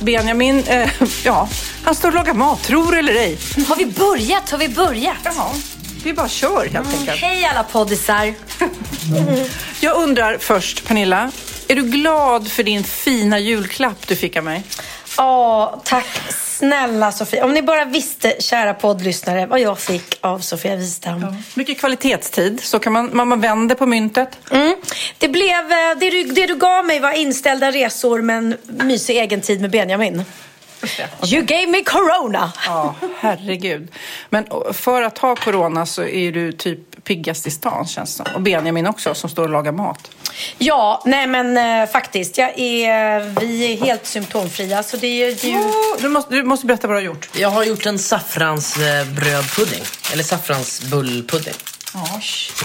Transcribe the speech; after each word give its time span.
Benjamin, 0.00 0.64
eh, 0.66 0.90
ja, 1.24 1.48
han 1.84 1.94
står 1.94 2.08
och 2.08 2.14
lagar 2.14 2.34
mat, 2.34 2.62
tror 2.62 2.98
eller 2.98 3.14
ej. 3.14 3.38
Har 3.68 3.76
vi 3.76 3.86
börjat? 3.86 4.50
Har 4.50 4.58
vi 4.58 4.68
börjat? 4.68 5.16
Ja, 5.24 5.54
vi 6.04 6.12
bara 6.12 6.28
kör 6.28 6.66
helt 6.72 6.94
enkelt. 6.94 7.20
Hej 7.20 7.44
alla 7.44 7.62
poddisar! 7.62 8.34
Jag 9.80 9.96
undrar 9.96 10.38
först, 10.38 10.86
Pernilla, 10.86 11.30
är 11.68 11.74
du 11.76 11.82
glad 11.82 12.48
för 12.48 12.62
din 12.62 12.84
fina 12.84 13.38
julklapp 13.38 14.06
du 14.06 14.16
fick 14.16 14.36
av 14.36 14.44
mig? 14.44 14.62
Ja, 15.16 15.82
tack 15.84 16.06
snälla 16.58 17.12
Sofia. 17.12 17.44
Om 17.44 17.54
ni 17.54 17.62
bara 17.62 17.84
visste, 17.84 18.34
kära 18.38 18.74
poddlyssnare, 18.74 19.46
vad 19.46 19.60
jag 19.60 19.78
fick 19.78 20.18
av 20.20 20.38
Sofia 20.38 20.76
Wistam. 20.76 21.36
Mycket 21.54 21.78
kvalitetstid, 21.78 22.60
så 22.60 22.78
kan 22.78 22.92
man, 22.92 23.28
man, 23.28 23.40
vänder 23.40 23.74
på 23.74 23.86
myntet. 23.86 24.38
Mm. 24.50 24.76
Det, 25.18 25.28
blev, 25.28 25.72
eh, 25.72 25.98
det, 26.00 26.10
du, 26.10 26.22
det 26.22 26.46
du 26.46 26.56
gav 26.56 26.84
mig 26.84 27.00
var 27.00 27.12
inställda 27.12 27.70
resor 27.70 28.22
men 28.22 28.56
mysig 28.66 29.16
egen 29.16 29.40
tid 29.40 29.60
med 29.60 29.70
Benjamin. 29.70 30.24
You 31.32 31.42
gave 31.42 31.66
me 31.66 31.84
corona! 31.84 32.52
Ja, 32.66 32.94
herregud. 33.18 33.88
Men 34.30 34.46
för 34.72 35.02
att 35.02 35.18
ha 35.18 35.36
corona 35.36 35.86
så 35.86 36.04
är 36.04 36.32
du 36.32 36.52
typ 36.52 37.04
piggast 37.04 37.46
i 37.46 37.50
stan 37.50 37.86
känns 37.86 38.16
det. 38.16 38.24
Och 38.34 38.40
Benjamin 38.40 38.86
också 38.86 39.14
som 39.14 39.30
står 39.30 39.42
och 39.42 39.50
lagar 39.50 39.72
mat. 39.72 40.10
Ja, 40.58 41.02
nej 41.04 41.26
men 41.26 41.56
eh, 41.82 41.88
faktiskt. 41.88 42.38
Jag 42.38 42.58
är, 42.58 43.40
vi 43.40 43.72
är 43.72 43.84
helt 43.86 44.06
symptomfria 44.06 44.82
så 44.82 44.96
det 44.96 45.06
är 45.06 45.46
ju... 45.46 45.58
Oh, 45.58 46.00
du, 46.00 46.08
måste, 46.08 46.34
du 46.34 46.42
måste 46.42 46.66
berätta 46.66 46.86
vad 46.86 46.96
du 46.96 47.00
har 47.00 47.06
gjort. 47.06 47.28
Jag 47.36 47.50
har 47.50 47.64
gjort 47.64 47.86
en 47.86 47.98
saffransbrödpudding. 47.98 49.82
Eller 50.12 50.22
saffransbullpudding. 50.22 51.54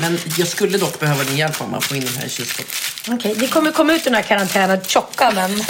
Men 0.02 0.18
jag 0.38 0.48
skulle 0.48 0.78
dock 0.78 1.00
behöva 1.00 1.24
din 1.24 1.38
hjälp 1.38 1.62
om 1.62 1.74
att 1.74 1.84
få 1.84 1.96
in 1.96 2.02
den 2.06 2.14
här 2.14 2.26
i 2.26 2.30
kylskåpet. 2.30 2.74
Okej, 3.10 3.34
vi 3.38 3.48
kommer 3.48 3.72
komma 3.72 3.94
ut 3.94 4.02
ur 4.02 4.04
den 4.06 4.16
här 4.16 4.22
karantänen 4.22 4.82
tjocka 4.88 5.32
men 5.36 5.64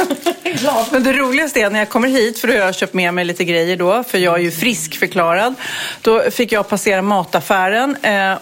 glad. 0.60 0.86
Men 0.92 1.04
det 1.04 1.14
roligaste 1.14 1.60
är 1.60 1.70
när 1.70 1.80
jag 1.80 1.90
kommer 1.90 2.08
hit, 2.08 2.40
för 2.40 2.48
då 2.48 2.54
har 2.54 2.60
jag 2.60 2.76
köpt 2.76 2.94
med 2.94 3.14
mig 3.14 3.26
lite 3.26 3.44
grejer 3.44 3.78
då, 3.78 4.04
för 4.04 4.18
jag 4.18 4.36
är 4.36 4.40
ju 4.40 4.52
friskförklarad. 4.52 5.56
Då 6.02 6.32
fick 6.32 6.52
jag 6.52 6.70
passera 6.70 7.02
mataffären 7.02 7.96
eh, 8.02 8.38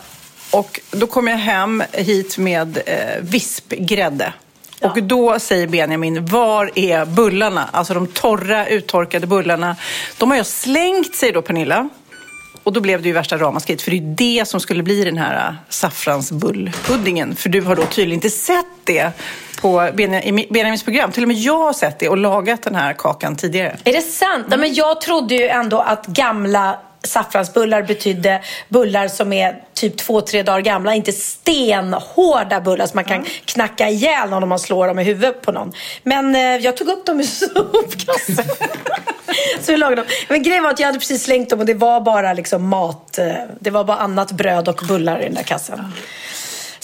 och 0.51 0.79
då 0.91 1.07
kom 1.07 1.27
jag 1.27 1.37
hem 1.37 1.83
hit 1.91 2.37
med 2.37 2.77
eh, 2.85 3.21
vispgrädde. 3.21 4.33
Och 4.81 5.03
då 5.03 5.39
säger 5.39 5.67
Benjamin, 5.67 6.25
var 6.25 6.71
är 6.75 7.05
bullarna? 7.05 7.69
Alltså 7.71 7.93
de 7.93 8.07
torra, 8.07 8.67
uttorkade 8.67 9.27
bullarna. 9.27 9.75
De 10.17 10.29
har 10.29 10.37
jag 10.37 10.45
slängt, 10.45 11.15
säger 11.15 11.33
då 11.33 11.41
Pernilla. 11.41 11.89
Och 12.63 12.73
då 12.73 12.81
blev 12.81 13.01
det 13.01 13.07
ju 13.07 13.13
värsta 13.13 13.37
ramaskriet, 13.37 13.81
för 13.81 13.91
det 13.91 13.97
är 13.97 14.15
det 14.15 14.47
som 14.47 14.59
skulle 14.59 14.83
bli 14.83 15.03
den 15.03 15.17
här 15.17 15.47
äh, 15.47 15.53
saffransbullpuddingen. 15.69 17.35
För 17.35 17.49
du 17.49 17.61
har 17.61 17.75
då 17.75 17.85
tydligen 17.85 18.13
inte 18.13 18.29
sett 18.29 18.65
det 18.83 19.11
på 19.61 19.89
Benjamins 19.93 20.83
program. 20.83 21.11
Till 21.11 21.23
och 21.23 21.27
med 21.27 21.37
jag 21.37 21.57
har 21.57 21.73
sett 21.73 21.99
det 21.99 22.09
och 22.09 22.17
lagat 22.17 22.63
den 22.63 22.75
här 22.75 22.93
kakan 22.93 23.35
tidigare. 23.35 23.77
Är 23.83 23.93
det 23.93 24.01
sant? 24.01 24.45
Ja, 24.51 24.57
men 24.57 24.73
jag 24.73 25.01
trodde 25.01 25.35
ju 25.35 25.47
ändå 25.47 25.79
att 25.79 26.07
gamla 26.07 26.79
saffransbullar 27.03 27.81
betydde 27.81 28.41
bullar 28.69 29.07
som 29.07 29.33
är 29.33 29.55
typ 29.73 29.97
två, 29.97 30.21
tre 30.21 30.43
dagar 30.43 30.59
gamla. 30.61 30.95
Inte 30.95 31.11
stenhårda 31.11 32.61
bullar 32.61 32.85
som 32.87 32.97
man 32.97 33.03
kan 33.05 33.25
knacka 33.45 33.89
ihjäl 33.89 34.29
någon 34.29 34.43
om 34.43 34.49
man 34.49 34.59
slår 34.59 34.87
dem 34.87 34.99
i 34.99 35.03
huvudet 35.03 35.41
på 35.41 35.51
någon. 35.51 35.71
Men 36.03 36.35
eh, 36.35 36.41
jag 36.41 36.77
tog 36.77 36.87
upp 36.87 37.05
dem 37.05 37.19
ur 37.19 37.23
sopkassen. 37.23 38.45
Så 39.61 39.71
vi 39.71 39.77
lagade 39.77 40.01
dem. 40.01 40.11
Men 40.29 40.43
grejen 40.43 40.63
var 40.63 40.69
att 40.71 40.79
jag 40.79 40.87
hade 40.87 40.99
precis 40.99 41.23
slängt 41.23 41.49
dem 41.49 41.59
och 41.59 41.65
det 41.65 41.73
var 41.73 42.01
bara 42.01 42.33
liksom 42.33 42.67
mat. 42.67 43.17
eh, 43.17 43.33
Det 43.59 43.69
var 43.69 43.83
bara 43.83 43.97
annat 43.97 44.31
bröd 44.31 44.67
och 44.67 44.81
bullar 44.87 45.19
i 45.19 45.23
den 45.23 45.33
där 45.33 45.43
kassen. 45.43 45.93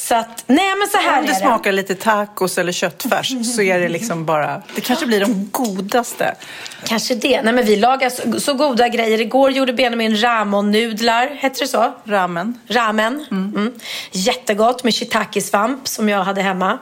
Så 0.07 0.15
att, 0.15 0.43
nej 0.47 0.75
men 0.79 0.87
så 0.87 0.97
här 0.97 1.19
Om 1.19 1.25
det 1.25 1.31
är 1.31 1.35
smakar 1.35 1.71
lite 1.71 1.95
tacos 1.95 2.57
eller 2.57 2.71
köttfärs 2.71 3.33
så 3.55 3.61
är 3.61 3.79
det 3.79 3.89
liksom 3.89 4.25
bara... 4.25 4.61
Det 4.75 4.81
kanske 4.81 5.05
blir 5.05 5.19
de 5.19 5.49
godaste. 5.51 6.35
Kanske 6.83 7.15
det. 7.15 7.41
Nej, 7.41 7.53
men 7.53 7.65
vi 7.65 7.75
lagar 7.75 8.09
så, 8.09 8.39
så 8.39 8.53
goda 8.53 8.87
grejer. 8.87 9.21
Igår 9.21 9.51
gjorde 9.51 9.73
Benjamin 9.73 10.21
ramonnudlar. 10.21 11.27
Hette 11.27 11.63
det 11.63 11.67
så? 11.67 11.93
Ramen. 12.05 12.59
Ramen. 12.67 13.25
Mm. 13.31 13.73
Jättegott 14.11 14.83
med 14.83 14.93
shiitake-svamp 14.93 15.87
som 15.87 16.09
jag 16.09 16.23
hade 16.23 16.41
hemma. 16.41 16.79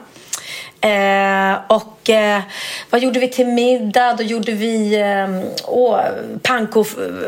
Eh, 0.84 1.54
och 1.66 2.10
eh, 2.10 2.42
vad 2.90 3.00
gjorde 3.00 3.20
vi 3.20 3.28
till 3.28 3.46
middag? 3.46 4.14
Då 4.14 4.22
gjorde 4.22 4.52
vi 4.52 5.00
eh, 5.00 5.28
åh, 5.66 6.00
panko, 6.42 6.84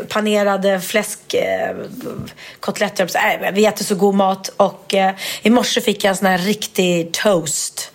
panerade 0.09 0.79
fläskkotletter. 0.79 3.09
Äh, 3.43 3.51
vi 3.53 3.65
äter 3.65 3.83
så 3.83 3.95
god 3.95 4.15
mat. 4.15 4.49
Och 4.57 4.93
eh, 4.93 5.11
i 5.41 5.49
morse 5.49 5.81
fick 5.81 6.03
jag 6.03 6.09
en 6.09 6.15
sån 6.15 6.27
här 6.27 6.37
riktig 6.37 7.11
toast. 7.11 7.91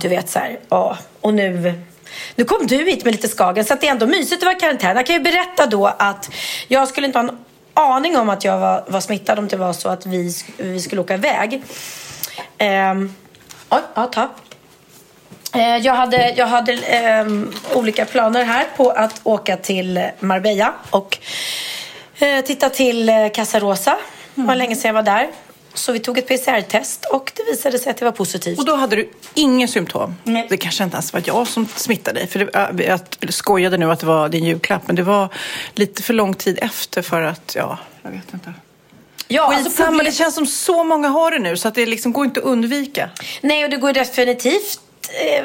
Du 0.00 0.08
vet 0.08 0.30
så 0.30 0.38
här. 0.38 0.58
åh. 0.68 0.96
Och 1.20 1.34
nu 1.34 1.74
nu 2.34 2.44
kom 2.44 2.66
du 2.66 2.76
hit 2.76 3.04
med 3.04 3.14
lite 3.14 3.28
Skagen, 3.28 3.64
så 3.64 3.74
att 3.74 3.80
det 3.80 3.86
är 3.86 3.90
ändå 3.90 4.06
mysigt 4.06 4.42
att 4.42 4.46
vara 4.46 4.56
i 4.56 4.60
karantän. 4.60 4.96
Jag 4.96 5.06
kan 5.06 5.16
ju 5.16 5.22
berätta 5.22 5.66
då 5.66 5.86
att 5.86 6.30
jag 6.68 6.88
skulle 6.88 7.06
inte 7.06 7.18
ha 7.18 7.28
en 7.28 7.38
aning 7.74 8.16
om 8.16 8.28
att 8.28 8.44
jag 8.44 8.58
var, 8.58 8.84
var 8.88 9.00
smittad 9.00 9.38
om 9.38 9.48
det 9.48 9.56
var 9.56 9.72
så 9.72 9.88
att 9.88 10.06
vi, 10.06 10.34
vi 10.56 10.80
skulle 10.80 11.00
åka 11.00 11.14
iväg. 11.14 11.62
Ehm, 12.58 13.14
oj, 13.68 13.80
ja, 13.94 14.06
ta. 14.06 14.30
Eh, 15.54 15.76
Jag 15.76 15.94
hade, 15.94 16.30
jag 16.36 16.46
hade 16.46 16.72
ehm, 16.72 17.52
olika 17.74 18.04
planer 18.04 18.44
här 18.44 18.66
på 18.76 18.90
att 18.90 19.20
åka 19.24 19.56
till 19.56 20.08
Marbella 20.20 20.74
och 20.90 21.18
eh, 22.18 22.40
titta 22.44 22.70
till 22.70 23.08
eh, 23.08 23.14
Casa 23.34 23.60
Rosa. 23.60 23.96
Det 24.34 24.42
var 24.42 24.54
länge 24.54 24.76
sedan 24.76 24.88
jag 24.88 24.94
var 24.94 25.02
där. 25.02 25.28
Så 25.74 25.92
vi 25.92 25.98
tog 25.98 26.18
ett 26.18 26.28
PCR-test 26.28 27.04
och 27.04 27.32
det 27.36 27.42
visade 27.52 27.78
sig 27.78 27.90
att 27.90 27.96
det 27.96 28.04
var 28.04 28.12
positivt. 28.12 28.58
Och 28.58 28.64
då 28.64 28.74
hade 28.76 28.96
du 28.96 29.10
inga 29.34 29.68
symptom. 29.68 30.16
Nej. 30.24 30.46
Det 30.50 30.56
kanske 30.56 30.84
inte 30.84 30.94
ens 30.94 31.12
var 31.12 31.22
jag 31.24 31.46
som 31.46 31.68
smittade 31.76 32.18
dig. 32.20 32.28
För 32.28 32.38
det, 32.72 32.84
jag 32.84 33.00
skojade 33.34 33.76
nu 33.76 33.90
att 33.92 34.00
det 34.00 34.06
var 34.06 34.28
din 34.28 34.44
julklapp. 34.44 34.82
Men 34.86 34.96
det 34.96 35.02
var 35.02 35.28
lite 35.74 36.02
för 36.02 36.14
lång 36.14 36.34
tid 36.34 36.58
efter 36.62 37.02
för 37.02 37.22
att, 37.22 37.52
ja, 37.56 37.78
jag 38.02 38.10
vet 38.10 38.34
inte. 38.34 38.52
ja, 39.28 39.42
alltså 39.42 39.64
Skitsamma, 39.64 39.88
problem- 39.88 40.06
det 40.06 40.12
känns 40.12 40.34
som 40.34 40.46
så 40.46 40.84
många 40.84 41.08
har 41.08 41.30
det 41.30 41.38
nu 41.38 41.56
så 41.56 41.68
att 41.68 41.74
det 41.74 41.86
liksom 41.86 42.12
går 42.12 42.24
inte 42.24 42.40
att 42.40 42.46
undvika. 42.46 43.10
Nej, 43.40 43.64
och 43.64 43.70
det 43.70 43.76
går 43.76 43.92
definitivt 43.92 44.78
eh, 44.80 44.83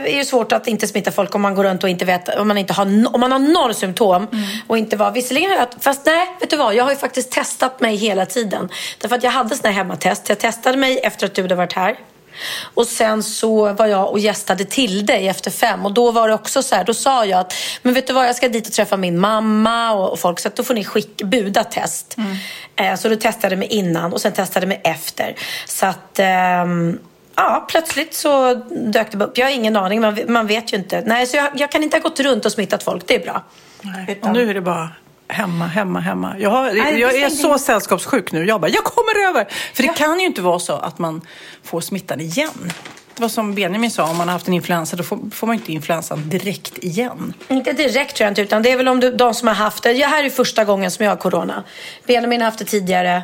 är 0.05 0.15
ju 0.15 0.25
svårt 0.25 0.51
att 0.51 0.67
inte 0.67 0.87
smitta 0.87 1.11
folk 1.11 1.35
om 1.35 1.41
man 1.41 1.55
går 1.55 1.63
runt 1.63 1.83
och 1.83 1.89
inte 1.89 2.05
vet, 2.05 2.39
om 2.39 2.47
man, 2.47 2.57
inte 2.57 2.73
har, 2.73 2.85
om 3.15 3.19
man 3.19 3.31
har 3.31 3.39
noll 3.39 3.73
symptom 3.73 4.27
och 4.67 4.77
inte 4.77 4.97
var, 4.97 5.11
visserligen 5.11 5.51
jag, 5.51 5.67
fast 5.79 6.05
nej, 6.05 6.27
vet 6.39 6.49
du 6.49 6.57
vad, 6.57 6.75
jag 6.75 6.83
har 6.83 6.91
ju 6.91 6.97
faktiskt 6.97 7.31
testat 7.31 7.79
mig 7.79 7.95
hela 7.95 8.25
tiden. 8.25 8.69
Därför 8.97 9.15
att 9.15 9.23
jag 9.23 9.31
hade 9.31 9.55
såna 9.55 9.69
här 9.69 9.77
hemmatest. 9.77 10.29
Jag 10.29 10.39
testade 10.39 10.77
mig 10.77 10.99
efter 11.03 11.25
att 11.25 11.35
du 11.35 11.41
hade 11.41 11.55
varit 11.55 11.73
här 11.73 11.95
Och 12.73 12.87
sen 12.87 13.23
så 13.23 13.73
var 13.73 13.85
jag 13.85 14.11
och 14.11 14.19
gästade 14.19 14.65
till 14.65 15.05
dig 15.05 15.27
efter 15.27 15.51
fem 15.51 15.85
och 15.85 15.93
då 15.93 16.11
var 16.11 16.27
det 16.27 16.33
också 16.33 16.63
så 16.63 16.75
här, 16.75 16.83
då 16.83 16.93
sa 16.93 17.25
jag 17.25 17.39
att 17.39 17.53
men 17.81 17.93
vet 17.93 18.07
du 18.07 18.13
vad, 18.13 18.27
jag 18.27 18.35
ska 18.35 18.49
dit 18.49 18.67
och 18.67 18.73
träffa 18.73 18.97
min 18.97 19.19
mamma 19.19 19.91
och, 19.91 20.11
och 20.11 20.19
folk 20.19 20.39
så 20.39 20.47
att 20.47 20.55
då 20.55 20.63
får 20.63 20.73
ni 20.73 20.83
skick, 20.83 21.23
buda 21.23 21.63
test. 21.63 22.15
Eh, 22.75 22.95
så 22.95 23.09
då 23.09 23.15
testade 23.15 23.55
mig 23.55 23.67
innan 23.67 24.13
och 24.13 24.21
sen 24.21 24.33
testade 24.33 24.67
mig 24.67 24.81
efter. 24.83 25.35
Så 25.65 25.85
att 25.85 26.19
ehm, 26.19 26.99
Ja, 27.39 27.65
plötsligt 27.69 28.13
så 28.13 28.53
dök 28.93 29.11
det 29.11 29.23
upp. 29.23 29.37
Jag 29.37 29.45
har 29.45 29.51
ingen 29.51 29.75
aning, 29.75 30.01
man, 30.01 30.19
man 30.27 30.47
vet 30.47 30.73
ju 30.73 30.77
inte. 30.77 31.03
Nej, 31.05 31.27
så 31.27 31.37
jag, 31.37 31.49
jag 31.55 31.71
kan 31.71 31.83
inte 31.83 31.97
ha 31.97 32.01
gått 32.01 32.19
runt 32.19 32.45
och 32.45 32.51
smittat 32.51 32.83
folk, 32.83 33.07
det 33.07 33.15
är 33.15 33.19
bra. 33.19 33.43
Nej. 33.81 34.19
Och 34.21 34.33
nu 34.33 34.49
är 34.49 34.53
det 34.53 34.61
bara 34.61 34.89
hemma, 35.27 35.67
hemma, 35.67 35.99
hemma. 35.99 36.35
Jag, 36.39 36.49
har, 36.49 36.73
Nej, 36.73 36.99
jag 36.99 37.15
är 37.15 37.29
så 37.29 37.57
sällskapssjuk 37.57 38.31
nu. 38.31 38.45
Jag 38.45 38.61
bara, 38.61 38.67
jag 38.71 38.83
kommer 38.83 39.27
över! 39.29 39.47
För 39.73 39.83
det 39.83 39.93
kan 39.97 40.19
ju 40.19 40.25
inte 40.25 40.41
vara 40.41 40.59
så 40.59 40.73
att 40.73 40.99
man 40.99 41.21
får 41.63 41.81
smittan 41.81 42.21
igen. 42.21 42.71
Det 43.15 43.21
var 43.21 43.29
som 43.29 43.55
Benjamin 43.55 43.91
sa, 43.91 44.09
om 44.09 44.17
man 44.17 44.27
har 44.27 44.33
haft 44.33 44.47
en 44.47 44.53
influensa 44.53 44.95
då 44.95 45.03
får, 45.03 45.19
får 45.33 45.47
man 45.47 45.55
inte 45.55 45.71
influensan 45.71 46.29
direkt 46.29 46.77
igen. 46.77 47.33
Inte 47.47 47.73
direkt 47.73 48.15
tror 48.15 48.25
jag 48.25 48.31
inte, 48.31 48.41
utan 48.41 48.63
det 48.63 48.71
är 48.71 48.77
väl 48.77 48.87
om 48.87 48.99
du, 48.99 49.11
de 49.11 49.33
som 49.33 49.47
har 49.47 49.55
haft 49.55 49.83
det. 49.83 49.93
Det 49.93 50.05
här 50.05 50.23
är 50.23 50.29
första 50.29 50.65
gången 50.65 50.91
som 50.91 51.05
jag 51.05 51.11
har 51.11 51.17
corona. 51.17 51.63
Benjamin 52.07 52.41
har 52.41 52.45
haft 52.45 52.59
det 52.59 52.65
tidigare. 52.65 53.23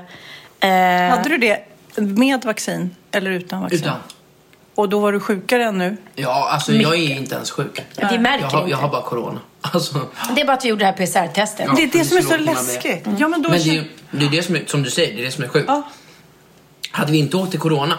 Eh, 0.59 0.69
Hade 1.09 1.29
du 1.29 1.37
det 1.37 1.59
med 1.97 2.45
vaccin 2.45 2.95
eller 3.15 3.31
utan 3.31 3.61
vaccin? 3.61 3.79
Utan. 3.79 3.97
Och 4.75 4.89
då 4.89 4.99
var 4.99 5.11
du 5.11 5.19
sjukare 5.19 5.65
än 5.65 5.77
nu? 5.77 5.97
Ja, 6.15 6.49
alltså 6.51 6.73
jag 6.73 6.95
är 6.95 7.17
inte 7.17 7.35
ens 7.35 7.51
sjuk. 7.51 7.81
Ja, 7.95 8.07
vi 8.11 8.19
märker 8.19 8.45
jag 8.45 8.49
har, 8.49 8.59
inte. 8.59 8.71
Jag 8.71 8.77
har 8.77 8.89
bara 8.89 9.01
corona. 9.01 9.39
Alltså, 9.61 10.01
Det 10.35 10.41
är 10.41 10.45
bara 10.45 10.57
att 10.57 10.65
vi 10.65 10.69
gjorde 10.69 10.81
det 10.81 10.85
här 10.85 10.93
PCR-testet. 10.93 11.65
Ja. 11.67 11.73
det 11.75 11.83
är 11.83 11.87
det 11.87 12.05
som 12.05 12.17
är 12.17 12.21
så 12.21 12.37
läskigt. 12.37 13.07
Ja, 13.17 13.27
men 13.27 13.41
då 13.41 13.49
men 13.49 13.63
det 13.63 13.77
är, 13.77 13.87
det 14.11 14.25
är 14.25 14.29
det 14.29 14.43
som 14.43 14.55
är, 14.55 14.63
som 14.67 14.83
du 14.83 14.89
säger, 14.89 15.15
det 15.15 15.21
är 15.21 15.25
det 15.25 15.31
som 15.31 15.43
är 15.43 15.47
sjukt. 15.47 15.65
Ja. 15.67 15.83
Hade 16.91 17.11
vi 17.11 17.17
inte 17.17 17.37
åkt 17.37 17.51
till 17.51 17.59
corona, 17.59 17.97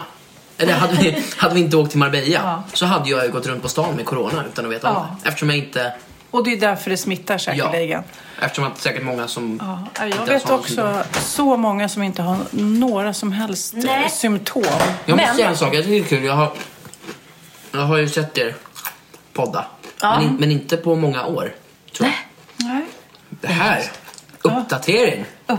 eller 0.57 0.73
hade 0.73 0.95
vi, 0.95 1.23
hade 1.37 1.55
vi 1.55 1.61
inte 1.61 1.77
åkt 1.77 1.89
till 1.89 1.99
Marbella, 1.99 2.63
så 2.73 2.85
hade 2.85 3.09
jag 3.09 3.25
ju 3.25 3.31
gått 3.31 3.47
runt 3.47 3.61
på 3.61 3.69
stan 3.69 3.95
med 3.95 4.05
corona 4.05 4.43
utan 4.51 4.65
att 4.65 4.71
veta 4.71 4.91
om 4.91 5.05
det. 5.23 5.27
Eftersom 5.27 5.49
jag 5.49 5.57
inte... 5.57 5.93
Och 6.31 6.43
det 6.43 6.53
är 6.53 6.57
därför 6.59 6.89
det 6.89 6.97
smittar 6.97 7.37
säkerligen. 7.37 8.03
Eftersom 8.41 8.63
att 8.65 8.77
säkert 8.81 9.03
många 9.03 9.27
som... 9.27 9.59
Ja, 9.95 10.05
jag 10.05 10.25
vet 10.25 10.49
också 10.49 11.03
så 11.19 11.57
många 11.57 11.89
som 11.89 12.03
inte 12.03 12.21
har 12.21 12.37
några 12.51 13.13
som 13.13 13.31
helst 13.31 13.73
eh, 13.73 13.79
Nej. 13.83 14.09
symptom. 14.09 14.63
Jag 15.05 15.15
måste 15.15 15.15
Men- 15.15 15.35
säga 15.35 15.49
en 15.49 15.57
sak, 15.57 15.75
jag 15.75 15.83
tycker 15.83 15.91
det 15.99 16.05
är 16.05 16.09
kul. 16.09 16.23
Jag 16.23 16.33
har, 16.33 16.51
jag 17.71 17.79
har 17.81 17.97
ju 17.97 18.09
sett 18.09 18.37
er 18.37 18.55
podda. 19.33 19.65
Men, 20.01 20.21
in, 20.23 20.35
men 20.35 20.51
inte 20.51 20.77
på 20.77 20.95
många 20.95 21.25
år. 21.25 21.55
Tror 21.97 22.09
jag. 22.09 22.67
Nej. 22.67 22.85
Det 23.29 23.47
här, 23.47 23.83
uppdatering. 24.41 25.25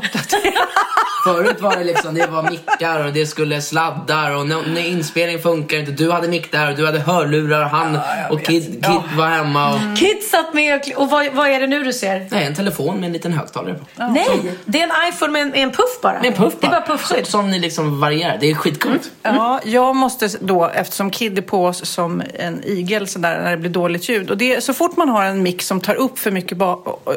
Förut 1.25 1.61
var 1.61 1.77
det 1.77 1.85
liksom, 1.85 2.15
det 2.15 2.27
var 2.27 2.51
mickar 2.51 3.07
och 3.07 3.13
det 3.13 3.27
skulle 3.27 3.63
sladdar 3.63 4.37
och 4.37 4.47
när, 4.47 4.63
när 4.75 4.87
inspelning 4.87 5.39
funkar 5.39 5.77
inte. 5.77 5.93
Du 5.93 6.11
hade 6.11 6.29
mick 6.29 6.53
där 6.53 6.71
och 6.71 6.77
du 6.77 6.87
hade 6.87 6.99
hörlurar 6.99 7.65
och 7.65 7.71
han 7.71 7.99
och 8.31 8.43
Kid, 8.43 8.85
Kid 8.87 9.17
var 9.17 9.29
hemma 9.29 9.75
och... 9.75 9.99
Kid 9.99 10.23
satt 10.31 10.55
med 10.55 10.75
och, 10.75 11.03
och 11.03 11.11
vad, 11.11 11.33
vad 11.33 11.49
är 11.49 11.61
det 11.61 11.67
nu 11.67 11.85
du 11.85 11.93
ser? 11.93 12.27
Nej, 12.31 12.45
en 12.45 12.55
telefon 12.55 12.97
med 12.97 13.07
en 13.07 13.13
liten 13.13 13.33
högtalare 13.33 13.75
på. 13.75 13.85
Nej, 14.13 14.57
det 14.65 14.81
är 14.81 14.85
en 14.85 15.13
iPhone 15.13 15.33
med 15.33 15.43
en, 15.43 15.49
med 15.49 15.63
en 15.63 15.71
puff 15.71 16.01
bara. 16.03 16.19
Med 16.19 16.27
en 16.27 16.33
puff 16.33 16.55
Det 16.61 16.67
är 16.67 16.71
bara 16.71 16.87
puffskydd. 16.87 17.27
Som, 17.27 17.41
som 17.41 17.51
ni 17.51 17.59
liksom 17.59 18.01
varierar. 18.01 18.39
Det 18.41 18.51
är 18.51 18.55
skitcoolt. 18.55 19.11
Ja, 19.23 19.61
jag 19.65 19.97
måste 19.97 20.29
då, 20.41 20.67
eftersom 20.67 21.11
Kid 21.11 21.39
är 21.39 21.43
på 21.43 21.67
oss 21.67 21.89
som 21.89 22.23
en 22.35 22.65
igel 22.65 23.09
sådär, 23.09 23.41
när 23.43 23.51
det 23.51 23.57
blir 23.57 23.71
dåligt 23.71 24.09
ljud. 24.09 24.31
Och 24.31 24.37
det, 24.37 24.65
så 24.65 24.75
fort 24.75 24.97
man 24.97 25.09
har 25.09 25.25
en 25.25 25.43
mick 25.43 25.63
som 25.63 25.81
tar 25.81 25.95
upp 25.95 26.19
för 26.19 26.31
mycket 26.31 26.59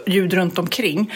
ljud 0.06 0.34
runt 0.34 0.60
omkring 0.60 1.14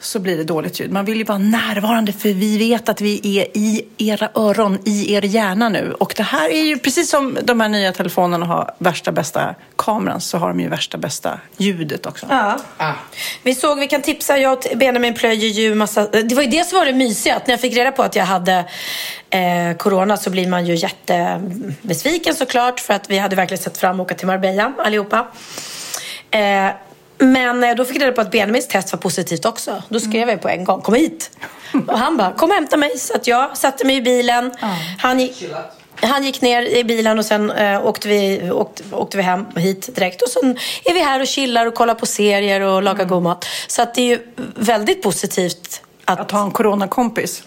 så 0.00 0.18
blir 0.18 0.36
det 0.36 0.44
dåligt 0.44 0.80
ljud. 0.80 0.92
Man 0.92 1.04
vill 1.04 1.18
ju 1.18 1.24
vara 1.24 1.38
närvarande 1.38 2.12
för 2.12 2.28
vi 2.28 2.58
vet 2.58 2.88
att 2.88 3.00
vi 3.00 3.38
är 3.38 3.46
i 3.56 3.86
era 3.98 4.30
öron, 4.34 4.78
i 4.84 5.14
er 5.14 5.22
hjärna 5.22 5.68
nu. 5.68 5.92
Och 5.92 6.14
det 6.16 6.22
här 6.22 6.50
är 6.50 6.62
ju 6.62 6.78
precis 6.78 7.10
som 7.10 7.38
de 7.42 7.60
här 7.60 7.68
nya 7.68 7.92
telefonerna 7.92 8.46
har 8.46 8.74
värsta 8.78 9.12
bästa 9.12 9.54
kameran 9.76 10.20
så 10.20 10.38
har 10.38 10.48
de 10.48 10.60
ju 10.60 10.68
värsta 10.68 10.98
bästa 10.98 11.40
ljudet 11.56 12.06
också. 12.06 12.26
Ja. 12.30 12.58
Ah. 12.76 12.92
Vi 13.42 13.54
såg, 13.54 13.78
vi 13.78 13.86
kan 13.86 14.02
tipsa, 14.02 14.38
jag 14.38 14.52
och 14.52 14.78
Benjamin 14.78 15.14
plöjer 15.14 15.48
ju 15.48 15.74
massa... 15.74 16.06
Det 16.06 16.34
var 16.34 16.42
ju 16.42 16.50
det 16.50 16.66
som 16.66 16.78
var 16.78 16.86
det 16.86 16.92
mysiga, 16.92 17.36
att 17.36 17.46
när 17.46 17.52
jag 17.52 17.60
fick 17.60 17.76
reda 17.76 17.92
på 17.92 18.02
att 18.02 18.16
jag 18.16 18.24
hade 18.24 18.64
eh, 19.30 19.76
corona 19.76 20.16
så 20.16 20.30
blir 20.30 20.48
man 20.48 20.66
ju 20.66 20.74
jättebesviken 20.74 22.34
såklart 22.34 22.80
för 22.80 22.94
att 22.94 23.10
vi 23.10 23.18
hade 23.18 23.36
verkligen 23.36 23.62
sett 23.62 23.78
fram 23.78 23.94
emot 23.94 24.04
att 24.04 24.10
åka 24.10 24.18
till 24.18 24.26
Marbella 24.26 24.72
allihopa. 24.78 25.26
Eh, 26.30 26.70
men 27.18 27.64
eh, 27.64 27.74
då 27.74 27.84
fick 27.84 27.96
jag 27.96 28.02
reda 28.02 28.12
på 28.12 28.20
att 28.20 28.30
Benjamins 28.30 28.68
test 28.68 28.92
var 28.92 28.98
positivt 28.98 29.44
också. 29.44 29.82
Då 29.88 30.00
skrev 30.00 30.28
jag 30.28 30.42
på 30.42 30.48
en 30.48 30.64
gång, 30.64 30.80
kom 30.80 30.94
hit! 30.94 31.30
Och 31.86 31.98
han 31.98 32.16
bara, 32.16 32.32
kom 32.32 32.50
och 32.50 32.54
hämta 32.54 32.76
mig. 32.76 32.98
Så 32.98 33.16
att 33.16 33.26
jag 33.26 33.56
satte 33.56 33.86
mig 33.86 33.96
i 33.96 34.02
bilen. 34.02 34.52
Han 34.98 35.20
gick, 35.20 35.44
han 35.94 36.24
gick 36.24 36.40
ner 36.40 36.62
i 36.62 36.84
bilen 36.84 37.18
och 37.18 37.24
sen 37.24 37.50
eh, 37.50 37.86
åkte, 37.86 38.08
vi, 38.08 38.50
åkte, 38.50 38.82
åkte 38.92 39.16
vi 39.16 39.22
hem 39.22 39.46
hit 39.56 39.94
direkt. 39.94 40.22
Och 40.22 40.28
sen 40.28 40.58
är 40.84 40.94
vi 40.94 41.00
här 41.00 41.20
och 41.20 41.26
chillar 41.26 41.66
och 41.66 41.74
kollar 41.74 41.94
på 41.94 42.06
serier 42.06 42.60
och 42.60 42.82
lagar 42.82 43.04
god 43.04 43.22
mat. 43.22 43.46
Så 43.66 43.82
att 43.82 43.94
det 43.94 44.00
är 44.00 44.06
ju 44.06 44.18
väldigt 44.54 45.02
positivt 45.02 45.82
att... 46.04 46.20
Att 46.20 46.30
ha 46.30 46.42
en 46.42 46.50
coronakompis. 46.50 47.42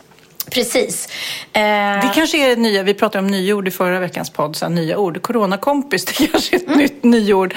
Precis. 0.50 1.08
Eh, 1.54 1.62
Det 1.62 2.12
kanske 2.16 2.38
är 2.46 2.50
det 2.50 2.62
nya, 2.62 2.84
vi 2.84 2.94
pratade 2.94 3.20
om 3.26 3.28
nyord 3.32 3.68
i 3.68 3.72
förra 3.72 4.00
veckans 4.00 4.30
podd, 4.30 4.56
så 4.56 4.70
nya 4.70 4.98
ord. 4.98 5.22
Coronakompis, 5.22 6.06
det 6.18 6.28
kanske 6.28 6.56
är 6.56 6.60
ett 6.60 6.76
nytt 6.76 7.04
nyord. 7.04 7.54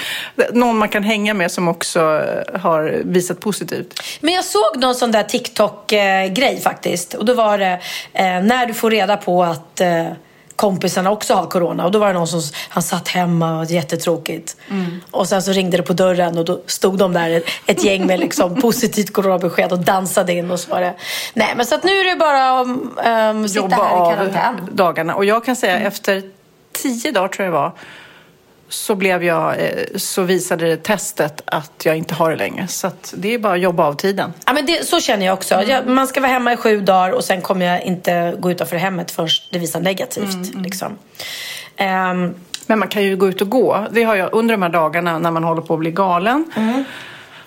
Någon 0.52 0.78
man 0.78 0.88
kan 0.88 1.02
hänga 1.02 1.34
med 1.34 1.50
som 1.52 1.68
också 1.68 2.00
eh, 2.00 2.60
har 2.60 3.00
visat 3.04 3.40
positivt. 3.40 4.02
Men 4.20 4.34
jag 4.34 4.44
såg 4.44 4.76
någon 4.76 4.94
sån 4.94 5.12
där 5.12 5.22
TikTok-grej 5.22 6.60
faktiskt. 6.60 7.14
Och 7.14 7.24
då 7.24 7.34
var 7.34 7.58
det 7.58 7.80
eh, 8.12 8.24
när 8.42 8.66
du 8.66 8.74
får 8.74 8.90
reda 8.90 9.16
på 9.16 9.44
att 9.44 9.80
eh, 9.80 10.06
kompisarna 10.56 11.10
också 11.10 11.34
har 11.34 11.46
corona. 11.46 11.84
Och 11.84 11.90
då 11.90 11.98
var 11.98 12.06
det 12.06 12.12
någon 12.12 12.28
som 12.28 12.40
han 12.68 12.82
satt 12.82 13.08
hemma 13.08 13.58
och 13.58 13.64
jättetråkigt. 13.64 14.56
Och 15.10 15.28
sen 15.28 15.42
så 15.42 15.52
ringde 15.52 15.76
det 15.76 15.82
på 15.82 15.92
dörren 15.92 16.38
och 16.38 16.44
då 16.44 16.60
stod 16.66 16.98
de 16.98 17.12
där 17.12 17.30
ett, 17.30 17.44
ett 17.66 17.84
gäng 17.84 18.06
med 18.06 18.20
liksom 18.20 18.54
positivt 18.60 19.12
coronabesked 19.12 19.72
och 19.72 19.78
dansade 19.78 20.32
in 20.32 20.50
och 20.50 20.60
så 20.60 20.70
var 20.70 20.80
det. 20.80 20.94
Nej 21.34 21.52
men 21.56 21.66
så 21.66 21.74
att 21.74 21.84
nu 21.84 21.90
är 21.92 22.04
det 22.10 22.16
bara 22.16 22.60
att 22.60 22.66
um, 23.34 23.48
sitta 23.48 23.60
Jobba 23.60 23.76
här 23.76 24.12
i 24.12 24.14
karantän. 24.16 24.68
dagarna. 24.72 25.14
Och 25.14 25.24
jag 25.24 25.44
kan 25.44 25.56
säga 25.56 25.78
efter 25.78 26.22
tio 26.72 27.12
dagar 27.12 27.28
tror 27.28 27.44
jag 27.44 27.54
det 27.54 27.58
var, 27.58 27.72
så, 28.74 28.94
blev 28.94 29.24
jag, 29.24 29.60
eh, 29.60 29.68
så 29.96 30.22
visade 30.22 30.66
det 30.66 30.76
testet 30.82 31.42
att 31.44 31.82
jag 31.84 31.96
inte 31.96 32.14
har 32.14 32.30
det 32.30 32.36
längre. 32.36 32.68
Så 32.68 32.90
det 33.14 33.34
är 33.34 33.38
bara 33.38 33.52
att 33.52 33.60
jobba 33.60 33.84
av 33.84 33.94
tiden. 33.94 34.32
Ja, 34.46 34.52
men 34.52 34.66
det, 34.66 34.86
så 34.86 35.00
känner 35.00 35.26
jag 35.26 35.32
också. 35.32 35.62
Jag, 35.62 35.86
man 35.86 36.06
ska 36.06 36.20
vara 36.20 36.32
hemma 36.32 36.52
i 36.52 36.56
sju 36.56 36.80
dagar 36.80 37.10
och 37.10 37.24
sen 37.24 37.40
kommer 37.40 37.66
jag 37.66 37.82
inte 37.82 38.34
gå 38.38 38.50
utanför 38.50 38.76
hemmet 38.76 39.10
förrän 39.10 39.28
det 39.50 39.58
visar 39.58 39.80
negativt. 39.80 40.54
Liksom. 40.54 40.98
Ehm, 41.76 42.34
Men 42.66 42.78
man 42.78 42.88
kan 42.88 43.02
ju 43.02 43.16
gå 43.16 43.28
ut 43.28 43.40
och 43.40 43.48
gå. 43.48 43.86
Det 43.90 44.02
har 44.02 44.14
jag 44.14 44.28
under 44.32 44.54
de 44.54 44.62
här 44.62 44.68
dagarna 44.68 45.18
när 45.18 45.30
man 45.30 45.44
håller 45.44 45.62
på 45.62 45.74
att 45.74 45.80
bli 45.80 45.90
galen. 45.90 46.44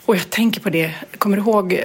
Och 0.07 0.15
jag 0.15 0.29
tänker 0.29 0.61
på 0.61 0.69
det, 0.69 0.91
jag 1.11 1.19
kommer 1.19 1.37
ihåg 1.37 1.73
eh, 1.73 1.79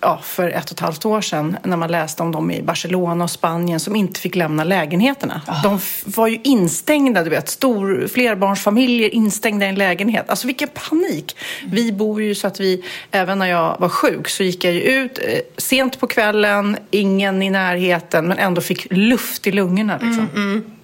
ja, 0.00 0.20
för 0.22 0.48
ett 0.50 0.64
och 0.64 0.72
ett 0.72 0.80
halvt 0.80 1.04
år 1.04 1.20
sedan 1.20 1.56
när 1.64 1.76
man 1.76 1.90
läste 1.90 2.22
om 2.22 2.32
dem 2.32 2.50
i 2.50 2.62
Barcelona 2.62 3.24
och 3.24 3.30
Spanien 3.30 3.80
som 3.80 3.96
inte 3.96 4.20
fick 4.20 4.34
lämna 4.36 4.64
lägenheterna. 4.64 5.40
De 5.62 5.76
f- 5.76 6.02
var 6.06 6.26
ju 6.28 6.38
instängda, 6.44 7.24
du 7.24 7.30
vet, 7.30 7.48
stor, 7.48 8.08
flerbarnsfamiljer 8.14 9.14
instängda 9.14 9.66
i 9.66 9.68
en 9.68 9.74
lägenhet. 9.74 10.30
Alltså 10.30 10.46
vilken 10.46 10.68
panik! 10.68 11.36
Vi 11.66 11.92
bor 11.92 12.22
ju 12.22 12.34
så 12.34 12.46
att 12.46 12.60
vi, 12.60 12.84
även 13.10 13.38
när 13.38 13.46
jag 13.46 13.76
var 13.78 13.88
sjuk 13.88 14.28
så 14.28 14.42
gick 14.42 14.64
jag 14.64 14.74
ju 14.74 14.80
ut 14.80 15.18
eh, 15.18 15.38
sent 15.56 16.00
på 16.00 16.06
kvällen, 16.06 16.76
ingen 16.90 17.42
i 17.42 17.50
närheten 17.50 18.26
men 18.28 18.38
ändå 18.38 18.60
fick 18.60 18.86
luft 18.90 19.46
i 19.46 19.52
lungorna 19.52 19.98
liksom. 20.02 20.28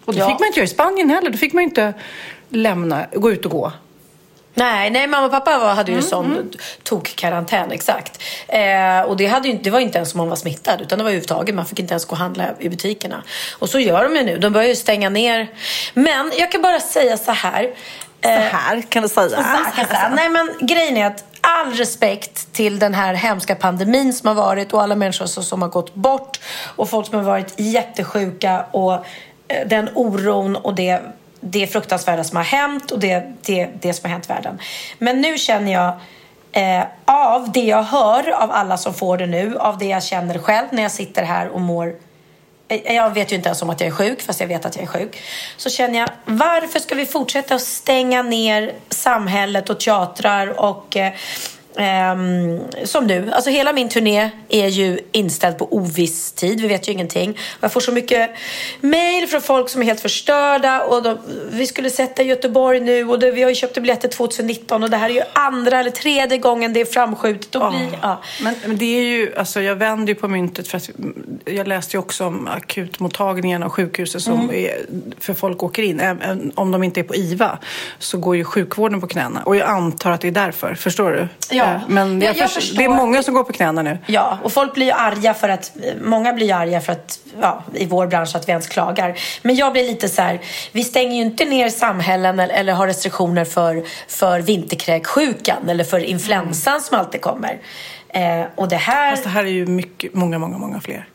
Och 0.04 0.12
det 0.14 0.18
Ja. 0.20 0.28
fick 0.28 0.38
man 0.40 0.46
inte 0.46 0.58
göra 0.60 0.64
i 0.64 0.68
Spanien 0.68 1.10
heller. 1.10 1.30
Då 1.30 1.38
fick 1.38 1.52
man 1.52 1.62
inte 1.62 1.94
lämna, 2.48 3.06
gå 3.14 3.30
ut 3.30 3.44
och 3.44 3.50
gå. 3.50 3.72
Nej, 4.58 4.90
nej, 4.90 5.06
mamma 5.06 5.26
och 5.26 5.32
pappa 5.32 5.58
var, 5.58 5.74
hade 5.74 5.92
ju 5.92 6.02
sån 6.02 6.52
tokkarantän, 6.82 7.72
exakt. 7.72 8.22
Eh, 8.48 9.00
och 9.00 9.16
det, 9.16 9.26
hade 9.26 9.48
ju, 9.48 9.58
det 9.58 9.70
var 9.70 9.80
inte 9.80 9.98
ens 9.98 10.14
om 10.14 10.18
man 10.18 10.28
var 10.28 10.36
smittad, 10.36 10.80
utan 10.80 10.98
det 10.98 11.04
var 11.04 11.10
överhuvudtaget. 11.10 11.54
Man 11.54 11.66
fick 11.66 11.78
inte 11.78 11.92
ens 11.92 12.04
gå 12.04 12.12
och 12.12 12.18
handla 12.18 12.44
i 12.58 12.68
butikerna. 12.68 13.22
Och 13.58 13.70
så 13.70 13.78
gör 13.78 14.02
de 14.02 14.16
ju 14.16 14.22
nu. 14.22 14.38
De 14.38 14.52
börjar 14.52 14.68
ju 14.68 14.76
stänga 14.76 15.08
ner. 15.08 15.48
Men 15.94 16.32
jag 16.38 16.52
kan 16.52 16.62
bara 16.62 16.80
säga 16.80 17.16
så 17.16 17.32
här. 17.32 17.70
Eh, 18.20 18.30
här 18.30 18.82
kan 18.82 19.02
du 19.02 19.08
säga. 19.08 19.28
så 19.28 19.36
här 19.36 19.70
kan 19.76 19.86
säga. 19.86 20.12
Nej, 20.14 20.28
men 20.28 20.50
grejen 20.60 20.96
är 20.96 21.06
att 21.06 21.24
all 21.40 21.72
respekt 21.72 22.52
till 22.52 22.78
den 22.78 22.94
här 22.94 23.14
hemska 23.14 23.54
pandemin 23.54 24.12
som 24.12 24.28
har 24.28 24.34
varit 24.34 24.72
och 24.72 24.82
alla 24.82 24.96
människor 24.96 25.26
som, 25.26 25.42
som 25.42 25.62
har 25.62 25.68
gått 25.68 25.94
bort 25.94 26.40
och 26.76 26.90
folk 26.90 27.06
som 27.06 27.14
har 27.16 27.24
varit 27.24 27.54
jättesjuka 27.56 28.66
och 28.70 28.94
eh, 29.48 29.66
den 29.66 29.88
oron 29.94 30.56
och 30.56 30.74
det, 30.74 31.02
det 31.40 31.66
fruktansvärda 31.66 32.24
som 32.24 32.36
har 32.36 32.44
hänt 32.44 32.90
och 32.90 32.98
det, 32.98 33.32
det, 33.42 33.68
det 33.80 33.92
som 33.92 34.04
har 34.04 34.12
hänt 34.12 34.30
världen. 34.30 34.58
Men 34.98 35.20
nu 35.20 35.38
känner 35.38 35.72
jag 35.72 35.94
eh, 36.52 36.84
av 37.04 37.52
det 37.52 37.64
jag 37.64 37.82
hör 37.82 38.30
av 38.30 38.50
alla 38.50 38.76
som 38.76 38.94
får 38.94 39.18
det 39.18 39.26
nu, 39.26 39.58
av 39.58 39.78
det 39.78 39.86
jag 39.86 40.02
känner 40.02 40.38
själv 40.38 40.66
när 40.70 40.82
jag 40.82 40.92
sitter 40.92 41.22
här 41.22 41.48
och 41.48 41.60
mår 41.60 41.94
eh, 42.68 42.94
jag 42.94 43.14
vet 43.14 43.32
ju 43.32 43.36
inte 43.36 43.48
ens 43.48 43.62
om 43.62 43.70
att 43.70 43.80
jag 43.80 43.86
är 43.88 43.94
sjuk, 43.94 44.22
fast 44.22 44.40
jag 44.40 44.48
vet 44.48 44.66
att 44.66 44.76
jag 44.76 44.82
är 44.82 44.88
sjuk. 44.88 45.22
Så 45.56 45.70
känner 45.70 45.98
jag, 45.98 46.08
varför 46.24 46.78
ska 46.78 46.94
vi 46.94 47.06
fortsätta 47.06 47.54
att 47.54 47.62
stänga 47.62 48.22
ner 48.22 48.72
samhället 48.88 49.70
och 49.70 49.80
teatrar 49.80 50.60
och 50.60 50.96
eh, 50.96 51.12
Ehm, 51.78 52.60
som 52.84 53.06
nu. 53.06 53.30
Alltså 53.32 53.50
hela 53.50 53.72
min 53.72 53.88
turné 53.88 54.30
är 54.48 54.68
ju 54.68 54.98
inställd 55.12 55.58
på 55.58 55.76
oviss 55.76 56.32
tid. 56.32 56.60
Vi 56.60 56.68
vet 56.68 56.88
ju 56.88 56.92
ingenting. 56.92 57.38
Jag 57.60 57.72
får 57.72 57.80
så 57.80 57.92
mycket 57.92 58.30
mail 58.80 59.26
från 59.26 59.40
folk 59.40 59.68
som 59.68 59.82
är 59.82 59.86
helt 59.86 60.00
förstörda. 60.00 60.80
Och 60.82 61.02
de, 61.02 61.18
vi 61.50 61.66
skulle 61.66 61.90
sätta 61.90 62.22
Göteborg 62.22 62.80
nu 62.80 63.04
och 63.08 63.18
det, 63.18 63.30
vi 63.30 63.42
har 63.42 63.48
ju 63.50 63.54
köpt 63.54 63.74
biljetter 63.74 64.08
2019 64.08 64.82
och 64.82 64.90
det 64.90 64.96
här 64.96 65.10
är 65.10 65.14
ju 65.14 65.22
andra 65.32 65.80
eller 65.80 65.90
tredje 65.90 66.38
gången 66.38 66.72
det 66.72 66.80
är 66.80 66.84
framskjutet. 66.84 67.54
Och 67.54 67.70
blir, 67.70 67.98
ja. 68.02 68.22
Men, 68.42 68.54
men 68.66 68.76
det 68.76 68.98
är 68.98 69.02
ju, 69.02 69.34
alltså 69.36 69.60
jag 69.60 69.76
vänder 69.76 70.08
ju 70.08 70.14
på 70.14 70.28
myntet 70.28 70.68
för 70.68 70.76
att 70.76 70.90
jag 71.44 71.68
läste 71.68 71.96
ju 71.96 72.00
också 72.00 72.26
om 72.26 72.48
akutmottagningen 72.48 73.62
och 73.62 73.72
sjukhusen 73.72 74.20
som 74.20 74.36
Mm. 74.36 74.54
är, 74.54 74.86
för 75.20 75.34
folk 75.34 75.62
åker 75.62 75.82
in. 75.82 76.00
Även 76.00 76.52
om 76.54 76.70
de 76.70 76.82
inte 76.82 77.00
är 77.00 77.04
på 77.04 77.14
IVA 77.14 77.58
så 77.98 78.18
går 78.18 78.36
ju 78.36 78.44
sjukvården 78.44 79.00
på 79.00 79.06
knäna. 79.06 79.42
Och 79.42 79.56
jag 79.56 79.68
antar 79.68 80.10
att 80.10 80.20
det 80.20 80.28
är 80.28 80.32
därför, 80.32 80.74
förstår 80.74 81.10
du? 81.12 81.28
Ja. 81.56 81.65
Men 81.88 82.20
Jag- 82.20 82.28
jag 82.28 82.36
jag 82.36 82.50
förs- 82.50 82.54
förstår. 82.54 82.78
det 82.78 82.84
är 82.84 82.88
många 82.88 83.22
som 83.22 83.34
går 83.34 83.44
på 83.44 83.52
knäna 83.52 83.82
nu. 83.82 83.98
Ja, 84.06 84.38
och 84.42 84.52
folk 84.52 84.74
blir 84.74 84.86
ju 84.86 84.92
arga 84.92 85.34
för 85.34 85.48
att, 85.48 85.72
många 86.04 86.32
blir 86.32 86.46
ju 86.46 86.52
arga 86.52 86.80
för 86.80 86.92
att, 86.92 87.18
ja, 87.40 87.62
i 87.74 87.86
vår 87.86 88.06
bransch 88.06 88.36
att 88.36 88.48
vi 88.48 88.50
ens 88.50 88.66
klagar. 88.68 89.18
Men 89.42 89.56
jag 89.56 89.72
blir 89.72 89.82
lite 89.84 90.08
så 90.08 90.22
här, 90.22 90.40
vi 90.72 90.84
stänger 90.84 91.16
ju 91.16 91.22
inte 91.22 91.44
ner 91.44 91.68
samhällen 91.68 92.40
eller, 92.40 92.54
eller 92.54 92.72
har 92.72 92.86
restriktioner 92.86 93.44
för, 93.44 93.84
för 94.08 94.40
vinterkräksjukan 94.40 95.68
eller 95.68 95.84
för 95.84 95.98
influensan 96.04 96.80
som 96.80 96.98
alltid 96.98 97.20
kommer. 97.20 97.58
Eh, 98.08 98.42
och 98.54 98.68
det 98.68 98.76
här... 98.76 99.10
Fast 99.10 99.22
det 99.24 99.28
här 99.30 99.44
är 99.44 99.48
ju 99.48 99.66
mycket, 99.66 100.14
många, 100.14 100.38
många, 100.38 100.58
många 100.58 100.80
fler. 100.80 101.06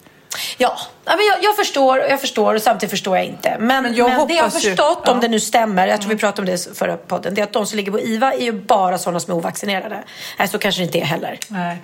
Ja, 0.58 0.78
men 1.06 1.18
jag, 1.26 1.44
jag 1.44 1.56
förstår 1.56 2.00
och 2.00 2.10
jag 2.10 2.22
förstår 2.22 2.56
och 2.56 2.62
samtidigt 2.62 2.92
förstår 2.92 3.18
jag 3.18 3.26
inte. 3.26 3.58
Men, 3.60 3.84
Men 3.84 3.96
jag 3.96 4.10
men 4.10 4.28
det 4.28 4.34
jag 4.34 4.44
har 4.44 4.48
hoppas 4.50 4.66
ju- 4.66 4.70
förstått, 4.70 5.08
om. 5.08 5.10
Mm. 5.10 5.22
det 5.22 5.28
nu 5.28 5.40
stämmer, 5.40 5.88
jag 5.88 6.02
tror 6.02 6.10
vi 6.10 6.18
pratade 6.18 6.42
om 6.42 6.46
det 6.58 6.78
förra 6.78 6.98
podden, 6.98 7.34
det 7.34 7.42
är 7.42 7.44
att 7.44 7.54
de 7.54 7.66
som 7.66 7.78
ligger 7.78 7.92
på 7.92 8.00
IVA 8.00 8.34
är 8.34 8.42
ju 8.42 8.52
bara 8.52 8.98
sådana 8.98 9.20
som 9.20 9.32
är 9.34 9.38
ovaccinerade. 9.38 10.04
Nej, 10.40 10.48
så 10.48 10.58
kanske 10.58 10.82
det 10.82 10.86
inte 10.86 11.00
är 11.00 11.06
heller. 11.06 11.40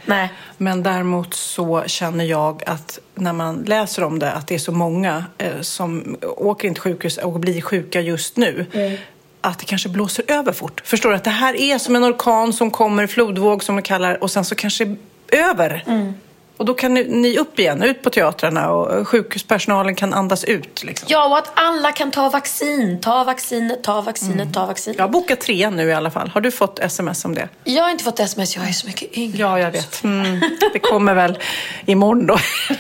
Nej. 0.05 0.29
Men 0.57 0.83
däremot 0.83 1.33
så 1.33 1.83
känner 1.87 2.25
jag 2.25 2.63
att 2.65 2.99
när 3.15 3.33
man 3.33 3.63
läser 3.67 4.03
om 4.03 4.19
det 4.19 4.31
att 4.31 4.47
det 4.47 4.55
är 4.55 4.59
så 4.59 4.71
många 4.71 5.25
eh, 5.37 5.61
som 5.61 6.17
åker 6.37 6.67
in 6.67 6.73
till 6.73 6.83
sjukhus 6.83 7.17
och 7.17 7.39
blir 7.39 7.61
sjuka 7.61 8.01
just 8.01 8.37
nu. 8.37 8.65
Mm. 8.73 8.97
Att 9.41 9.59
det 9.59 9.65
kanske 9.65 9.89
blåser 9.89 10.25
över 10.27 10.51
fort. 10.51 10.81
Förstår 10.85 11.09
du? 11.09 11.15
Att 11.15 11.23
det 11.23 11.29
här 11.29 11.55
är 11.61 11.77
som 11.77 11.95
en 11.95 12.03
orkan 12.03 12.53
som 12.53 12.71
kommer, 12.71 13.07
flodvåg 13.07 13.63
som 13.63 13.75
de 13.75 13.81
kallar 13.81 14.23
och 14.23 14.31
sen 14.31 14.45
så 14.45 14.55
kanske 14.55 14.95
över. 15.31 15.83
Mm. 15.87 16.13
Och 16.57 16.65
då 16.65 16.73
kan 16.73 16.93
ni- 16.93 17.37
upp 17.37 17.59
igen, 17.59 17.83
ut 17.83 18.01
på 18.01 18.09
teatrarna 18.09 18.69
och 18.71 19.07
sjukhuspersonalen 19.07 19.95
kan 19.95 20.13
andas 20.13 20.43
ut. 20.43 20.83
Liksom. 20.83 21.07
Ja, 21.11 21.27
och 21.27 21.37
att 21.37 21.51
alla 21.53 21.91
kan 21.91 22.11
ta 22.11 22.29
vaccin. 22.29 22.99
Ta 23.01 23.23
vaccinet, 23.23 23.83
ta 23.83 24.01
vaccinet, 24.01 24.53
ta 24.53 24.65
vaccinet. 24.65 24.97
Jag 24.97 25.03
har 25.05 25.09
bokat 25.09 25.41
trean 25.41 25.75
nu 25.75 25.89
i 25.89 25.93
alla 25.93 26.11
fall. 26.11 26.29
Har 26.29 26.41
du 26.41 26.51
fått 26.51 26.79
sms 26.79 27.25
om 27.25 27.35
det? 27.35 27.49
Jag 27.63 27.83
har 27.83 27.89
inte 27.91 28.03
fått 28.03 28.19
sms, 28.19 28.55
jag 28.55 28.67
är 28.67 28.71
så 28.71 28.87
mycket 28.87 29.17
yngre. 29.17 29.37
Ja, 29.37 29.59
jag 29.59 29.71
vet. 29.71 30.03
Mm. 30.03 30.39
Det 30.73 30.79
kommer 30.79 31.13
väl 31.13 31.39
imorgon 31.85 32.25
då. 32.27 32.37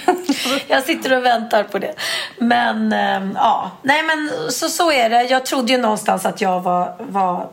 Jag 0.67 0.83
sitter 0.83 1.17
och 1.17 1.25
väntar 1.25 1.63
på 1.63 1.79
det. 1.79 1.93
Men 2.37 2.93
ehm, 2.93 3.31
ja, 3.35 3.71
nej 3.81 4.03
men 4.03 4.31
så, 4.51 4.69
så 4.69 4.91
är 4.91 5.09
det. 5.09 5.23
Jag 5.23 5.45
trodde 5.45 5.71
ju 5.71 5.77
någonstans 5.77 6.25
att 6.25 6.41
jag 6.41 6.59
var, 6.61 6.95
var 6.99 7.49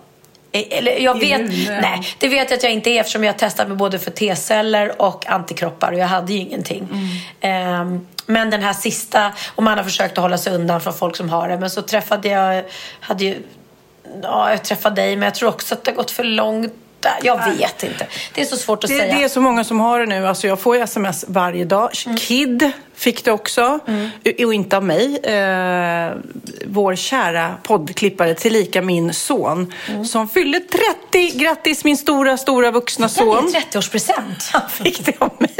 eller 0.54 0.98
jag 0.98 1.20
vet, 1.20 1.40
nej, 1.82 2.00
det 2.18 2.28
vet 2.28 2.50
jag 2.50 2.56
att 2.56 2.62
jag 2.62 2.72
inte 2.72 2.90
är 2.90 3.00
eftersom 3.00 3.24
jag 3.24 3.38
testade 3.38 3.68
mig 3.68 3.78
både 3.78 3.98
för 3.98 4.10
T-celler 4.10 5.02
och 5.02 5.26
antikroppar 5.30 5.92
och 5.92 5.98
jag 5.98 6.06
hade 6.06 6.32
ju 6.32 6.38
ingenting. 6.38 6.88
Ehm, 7.40 8.06
men 8.26 8.50
den 8.50 8.62
här 8.62 8.72
sista, 8.72 9.32
och 9.54 9.62
man 9.62 9.78
har 9.78 9.84
försökt 9.84 10.18
att 10.18 10.22
hålla 10.22 10.38
sig 10.38 10.54
undan 10.54 10.80
från 10.80 10.94
folk 10.94 11.16
som 11.16 11.28
har 11.28 11.48
det. 11.48 11.58
Men 11.58 11.70
så 11.70 11.82
träffade 11.82 12.28
jag, 12.28 12.64
hade 13.00 13.24
ju, 13.24 13.36
ja 14.22 14.50
jag 14.50 14.62
träffade 14.64 15.02
dig 15.02 15.16
men 15.16 15.24
jag 15.26 15.34
tror 15.34 15.48
också 15.48 15.74
att 15.74 15.84
det 15.84 15.90
har 15.90 15.96
gått 15.96 16.10
för 16.10 16.24
långt 16.24 16.72
där. 17.00 17.18
Jag 17.22 17.44
vet 17.56 17.82
inte. 17.82 18.06
Det 18.34 18.40
är 18.40 18.44
så 18.44 18.56
svårt 18.56 18.84
att 18.84 18.90
Det, 18.90 18.98
säga. 18.98 19.14
det 19.14 19.24
är 19.24 19.28
så 19.28 19.40
många 19.40 19.64
som 19.64 19.80
har 19.80 20.00
det 20.00 20.06
nu. 20.06 20.26
Alltså 20.26 20.46
jag 20.46 20.60
får 20.60 20.76
ju 20.76 20.82
sms 20.82 21.24
varje 21.28 21.64
dag. 21.64 21.90
Mm. 22.06 22.16
Kid 22.18 22.70
fick 22.94 23.24
det 23.24 23.32
också. 23.32 23.78
Och 24.44 24.54
inte 24.54 24.76
av 24.76 24.84
mig. 24.84 25.16
Eh, 25.16 26.12
vår 26.66 26.94
kära 26.94 27.54
poddklippare, 27.62 28.34
tillika 28.34 28.82
min 28.82 29.14
son. 29.14 29.72
Mm. 29.88 30.04
Som 30.04 30.28
fyllde 30.28 30.60
30. 30.60 31.38
Grattis 31.38 31.84
min 31.84 31.96
stora, 31.96 32.36
stora 32.36 32.70
vuxna 32.70 33.08
son. 33.08 33.50
Det 33.52 33.58
är 33.58 33.80
30-årspresent. 33.80 34.50
Han 34.52 34.70
fick 34.70 35.06
det 35.06 35.14
av 35.18 35.30
mig. 35.38 35.54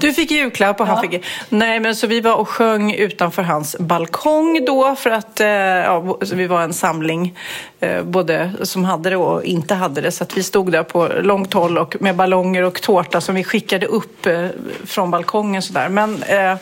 Du 0.00 0.12
fick 0.12 0.30
julklapp 0.30 0.80
och 0.80 0.86
han 0.86 1.00
fick... 1.00 1.24
Nej, 1.48 1.80
men 1.80 1.96
så 1.96 2.06
vi 2.06 2.20
var 2.20 2.34
och 2.34 2.48
sjöng 2.48 2.94
utanför 2.94 3.42
hans 3.42 3.76
balkong 3.78 4.64
då 4.64 4.96
för 4.96 5.10
att 5.10 5.40
eh, 5.40 5.48
ja, 5.48 6.18
vi 6.32 6.46
var 6.46 6.62
en 6.62 6.72
samling 6.72 7.38
eh, 7.80 8.02
både 8.02 8.52
som 8.62 8.84
hade 8.84 9.10
det 9.10 9.16
och 9.16 9.44
inte 9.44 9.74
hade 9.74 10.00
det. 10.00 10.12
Så 10.12 10.24
att 10.24 10.36
vi 10.36 10.42
stod 10.42 10.72
där 10.72 10.82
på 10.82 11.08
långt 11.22 11.52
håll 11.52 11.78
och 11.78 11.96
med 12.00 12.16
ballonger 12.16 12.62
och 12.62 12.82
tårta 12.82 13.20
som 13.20 13.34
vi 13.34 13.44
skickade 13.44 13.86
upp 13.86 14.26
eh, 14.26 14.46
från 14.84 15.10
balkongen 15.10 15.62
sådär. 15.62 15.88
Men 15.88 16.19
eh, 16.22 16.56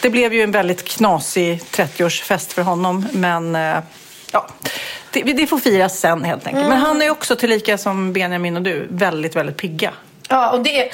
det 0.00 0.10
blev 0.10 0.34
ju 0.34 0.42
en 0.42 0.50
väldigt 0.50 0.84
knasig 0.88 1.60
30-årsfest 1.72 2.52
för 2.52 2.62
honom. 2.62 3.06
Men 3.12 3.56
eh, 3.56 3.78
ja, 4.32 4.48
det, 5.10 5.22
det 5.22 5.46
får 5.46 5.58
firas 5.58 5.98
sen 5.98 6.24
helt 6.24 6.46
enkelt. 6.46 6.68
Men 6.68 6.78
han 6.78 7.02
är 7.02 7.10
också 7.10 7.36
tillika 7.36 7.78
som 7.78 8.12
Benjamin 8.12 8.56
och 8.56 8.62
du 8.62 8.86
väldigt, 8.90 9.36
väldigt 9.36 9.56
pigga. 9.56 9.92
Ja, 10.28 10.50
och 10.50 10.60
det, 10.60 10.90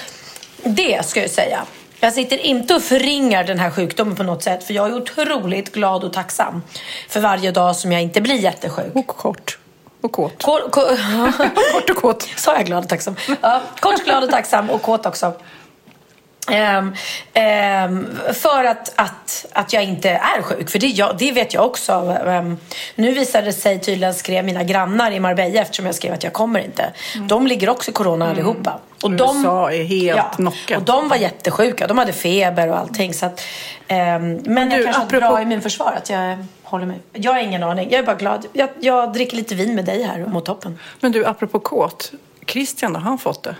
det 0.62 1.06
ska 1.06 1.20
jag 1.20 1.30
säga. 1.30 1.62
Jag 2.00 2.12
sitter 2.12 2.38
inte 2.38 2.74
och 2.74 2.82
förringar 2.82 3.44
den 3.44 3.58
här 3.58 3.70
sjukdomen 3.70 4.16
på 4.16 4.22
något 4.22 4.42
sätt. 4.42 4.64
För 4.64 4.74
jag 4.74 4.88
är 4.88 4.94
otroligt 4.94 5.72
glad 5.72 6.04
och 6.04 6.12
tacksam 6.12 6.62
för 7.08 7.20
varje 7.20 7.50
dag 7.50 7.76
som 7.76 7.92
jag 7.92 8.02
inte 8.02 8.20
blir 8.20 8.34
jättesjuk. 8.34 8.94
Och 8.94 9.06
kort. 9.06 9.58
Och 10.00 10.12
kåt. 10.12 10.42
Kort, 10.42 10.70
kort, 10.70 10.88
Kort 11.72 11.90
och 11.90 11.96
kåt. 11.96 12.28
Sa 12.36 12.54
jag 12.54 12.66
glad 12.66 12.82
och 12.82 12.88
tacksam? 12.88 13.16
Ja, 13.40 13.60
kort, 13.80 14.04
glad 14.04 14.24
och 14.24 14.30
tacksam 14.30 14.70
och 14.70 14.82
kåt 14.82 15.06
också. 15.06 15.32
Ehm, 16.50 16.94
ehm, 17.32 18.06
för 18.34 18.64
att, 18.64 18.92
att, 18.96 19.46
att 19.52 19.72
jag 19.72 19.84
inte 19.84 20.10
är 20.10 20.42
sjuk, 20.42 20.70
för 20.70 20.78
det, 20.78 20.86
jag, 20.86 21.16
det 21.18 21.32
vet 21.32 21.54
jag 21.54 21.66
också. 21.66 21.92
Ehm, 22.26 22.58
nu 22.94 23.12
visade 23.12 23.46
det 23.46 23.52
sig 23.52 23.80
tydligen, 23.80 24.14
skrev 24.14 24.44
mina 24.44 24.64
grannar 24.64 25.10
i 25.10 25.20
Marbella 25.20 25.60
eftersom 25.60 25.86
jag 25.86 25.94
skrev 25.94 26.12
att 26.12 26.24
jag 26.24 26.32
kommer 26.32 26.60
inte. 26.60 26.92
De 27.28 27.46
ligger 27.46 27.68
också 27.68 27.90
i 27.90 27.94
corona 27.94 28.30
allihopa. 28.30 28.78
Och 29.02 29.10
USA 29.10 29.72
är 29.72 29.84
helt 29.84 30.36
knockat. 30.36 30.76
Och 30.78 30.82
de 30.82 31.08
var 31.08 31.16
jättesjuka, 31.16 31.86
de 31.86 31.98
hade 31.98 32.12
feber 32.12 32.68
och 32.68 32.78
allting. 32.78 33.14
Så 33.14 33.26
att, 33.26 33.40
ehm, 33.88 34.40
men 34.44 34.68
du, 34.70 34.76
jag 34.76 34.84
kanske 34.84 35.00
har 35.00 35.06
apropå- 35.06 35.26
bra 35.32 35.42
immunförsvar, 35.42 35.92
att 35.96 36.10
jag 36.10 36.46
håller 36.62 36.86
mig. 36.86 36.98
Jag 37.12 37.32
har 37.32 37.40
ingen 37.40 37.62
aning, 37.62 37.88
jag 37.90 37.98
är 37.98 38.06
bara 38.06 38.16
glad. 38.16 38.46
Jag, 38.52 38.68
jag 38.80 39.12
dricker 39.12 39.36
lite 39.36 39.54
vin 39.54 39.74
med 39.74 39.84
dig 39.84 40.02
här 40.02 40.26
mår 40.26 40.40
toppen. 40.40 40.78
Men 41.00 41.12
du, 41.12 41.26
apropå 41.26 41.60
kåt. 41.60 42.12
Christian 42.46 42.92
då, 42.92 42.98
har 43.00 43.04
han 43.04 43.18
fått 43.18 43.42
det? 43.42 43.54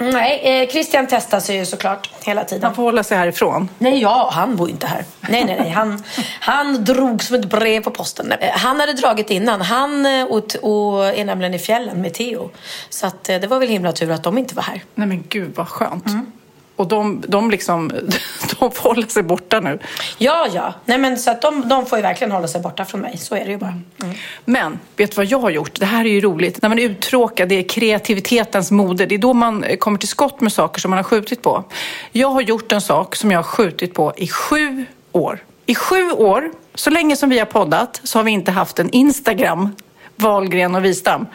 Nej, 0.00 0.62
eh, 0.62 0.68
Christian 0.68 1.06
testar 1.10 1.40
sig 1.40 1.56
ju 1.56 1.66
såklart 1.66 2.10
hela 2.24 2.44
tiden. 2.44 2.64
Han 2.64 2.74
får 2.74 2.82
hålla 2.82 3.02
sig 3.02 3.18
härifrån. 3.18 3.68
Nej, 3.78 4.00
ja, 4.02 4.30
han 4.32 4.56
bor 4.56 4.70
inte 4.70 4.86
här. 4.86 5.04
Nej, 5.20 5.44
nej, 5.44 5.56
nej. 5.60 5.70
Han, 5.70 6.02
han 6.40 6.84
drog 6.84 7.22
som 7.22 7.36
ett 7.36 7.44
brev 7.44 7.80
på 7.82 7.90
posten. 7.90 8.32
Eh, 8.32 8.50
Han 8.52 8.80
hade 8.80 8.92
dragit 8.92 9.30
innan. 9.30 9.60
Han 9.60 10.06
eh, 10.06 10.24
och, 10.24 10.54
och 10.62 11.04
är 11.06 11.24
nämligen 11.24 11.54
i 11.54 11.58
fjällen 11.58 12.00
med 12.02 12.14
Theo. 12.14 12.50
Så 12.90 13.06
att, 13.06 13.28
eh, 13.28 13.36
det 13.40 13.46
var 13.46 13.58
väl 13.58 13.68
himla 13.68 13.92
tur 13.92 14.10
att 14.10 14.22
de 14.22 14.38
inte 14.38 14.54
var 14.54 14.62
här. 14.62 14.82
Nej 14.94 15.06
men 15.08 15.24
gud 15.28 15.52
vad 15.56 15.68
skönt. 15.68 16.04
Och 16.80 16.88
de, 16.88 17.24
de 17.28 17.50
liksom, 17.50 17.88
de 18.60 18.72
får 18.72 18.88
hålla 18.88 19.06
sig 19.06 19.22
borta 19.22 19.60
nu. 19.60 19.78
Ja, 20.18 20.46
ja. 20.52 20.74
Nej, 20.84 20.98
men 20.98 21.18
så 21.18 21.30
att 21.30 21.42
de, 21.42 21.68
de 21.68 21.86
får 21.86 21.98
ju 21.98 22.02
verkligen 22.02 22.30
hålla 22.30 22.48
sig 22.48 22.60
borta 22.60 22.84
från 22.84 23.00
mig. 23.00 23.18
Så 23.18 23.34
är 23.36 23.44
det 23.44 23.50
ju 23.50 23.56
bara. 23.56 23.80
Mm. 24.02 24.14
Men, 24.44 24.78
vet 24.96 25.10
du 25.10 25.16
vad 25.16 25.26
jag 25.26 25.38
har 25.38 25.50
gjort? 25.50 25.80
Det 25.80 25.86
här 25.86 26.04
är 26.04 26.08
ju 26.08 26.20
roligt. 26.20 26.62
När 26.62 26.68
man 26.68 26.78
är 26.78 26.82
uttråkad, 26.82 27.48
det 27.48 27.54
är 27.54 27.62
kreativitetens 27.68 28.70
moder. 28.70 29.06
Det 29.06 29.14
är 29.14 29.18
då 29.18 29.32
man 29.32 29.64
eh, 29.64 29.76
kommer 29.76 29.98
till 29.98 30.08
skott 30.08 30.40
med 30.40 30.52
saker 30.52 30.80
som 30.80 30.90
man 30.90 30.98
har 30.98 31.04
skjutit 31.04 31.42
på. 31.42 31.64
Jag 32.12 32.28
har 32.28 32.40
gjort 32.40 32.72
en 32.72 32.80
sak 32.80 33.16
som 33.16 33.30
jag 33.30 33.38
har 33.38 33.42
skjutit 33.42 33.94
på 33.94 34.12
i 34.16 34.28
sju 34.28 34.86
år. 35.12 35.38
I 35.66 35.74
sju 35.74 36.10
år, 36.10 36.50
så 36.74 36.90
länge 36.90 37.16
som 37.16 37.30
vi 37.30 37.38
har 37.38 37.46
poddat, 37.46 38.00
så 38.04 38.18
har 38.18 38.24
vi 38.24 38.30
inte 38.30 38.50
haft 38.50 38.78
en 38.78 38.90
Instagram, 38.90 39.76
Wahlgren 40.16 40.74
och 40.74 40.84
Wistam. 40.84 41.26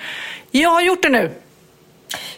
Jag 0.52 0.70
har 0.70 0.82
gjort 0.82 1.02
det 1.02 1.10
nu! 1.10 1.32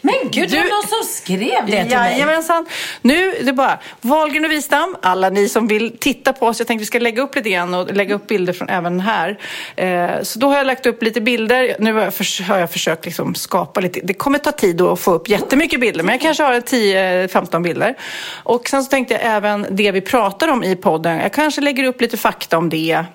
Men 0.01 0.13
gud, 0.31 0.49
det 0.49 0.57
var 0.57 0.63
någon 0.63 0.87
som 0.87 1.13
skrev 1.13 1.39
det 1.65 1.71
till 1.87 1.97
mig. 1.97 2.11
Jajamensan. 2.11 2.65
Nu 3.01 3.35
är 3.35 3.43
det 3.43 3.53
bara 3.53 3.79
Wahlgren 4.01 4.45
och 4.45 4.51
Wistam, 4.51 4.95
alla 5.01 5.29
ni 5.29 5.49
som 5.49 5.67
vill 5.67 5.97
titta 5.97 6.33
på 6.33 6.45
oss. 6.47 6.59
Jag 6.59 6.67
tänkte 6.67 6.81
vi 6.81 6.85
ska 6.85 6.99
lägga 6.99 7.21
upp 7.21 7.35
lite 7.35 7.49
grann 7.49 7.73
och 7.73 7.93
lägga 7.95 8.15
upp 8.15 8.27
bilder 8.27 8.53
från 8.53 8.69
även 8.69 8.99
här. 8.99 9.39
Eh, 9.75 10.21
så 10.23 10.39
då 10.39 10.47
har 10.47 10.57
jag 10.57 10.67
lagt 10.67 10.85
upp 10.85 11.03
lite 11.03 11.21
bilder. 11.21 11.75
Nu 11.79 11.93
har 11.93 12.01
jag, 12.01 12.13
förs- 12.13 12.41
har 12.41 12.57
jag 12.57 12.71
försökt 12.71 13.05
liksom 13.05 13.35
skapa 13.35 13.79
lite. 13.79 13.99
Det 14.03 14.13
kommer 14.13 14.39
ta 14.39 14.51
tid 14.51 14.81
att 14.81 14.99
få 14.99 15.11
upp 15.13 15.29
jättemycket 15.29 15.79
bilder, 15.79 16.03
men 16.03 16.13
jag 16.13 16.21
kanske 16.21 16.43
har 16.43 16.53
10-15 16.53 17.61
bilder. 17.61 17.95
Och 18.43 18.69
sen 18.69 18.83
så 18.83 18.89
tänkte 18.89 19.13
jag 19.13 19.23
även 19.25 19.65
det 19.69 19.91
vi 19.91 20.01
pratar 20.01 20.47
om 20.47 20.63
i 20.63 20.75
podden. 20.75 21.17
Jag 21.19 21.33
kanske 21.33 21.61
lägger 21.61 21.83
upp 21.83 22.01
lite 22.01 22.17
fakta 22.17 22.57
om 22.57 22.69
det. 22.69 23.05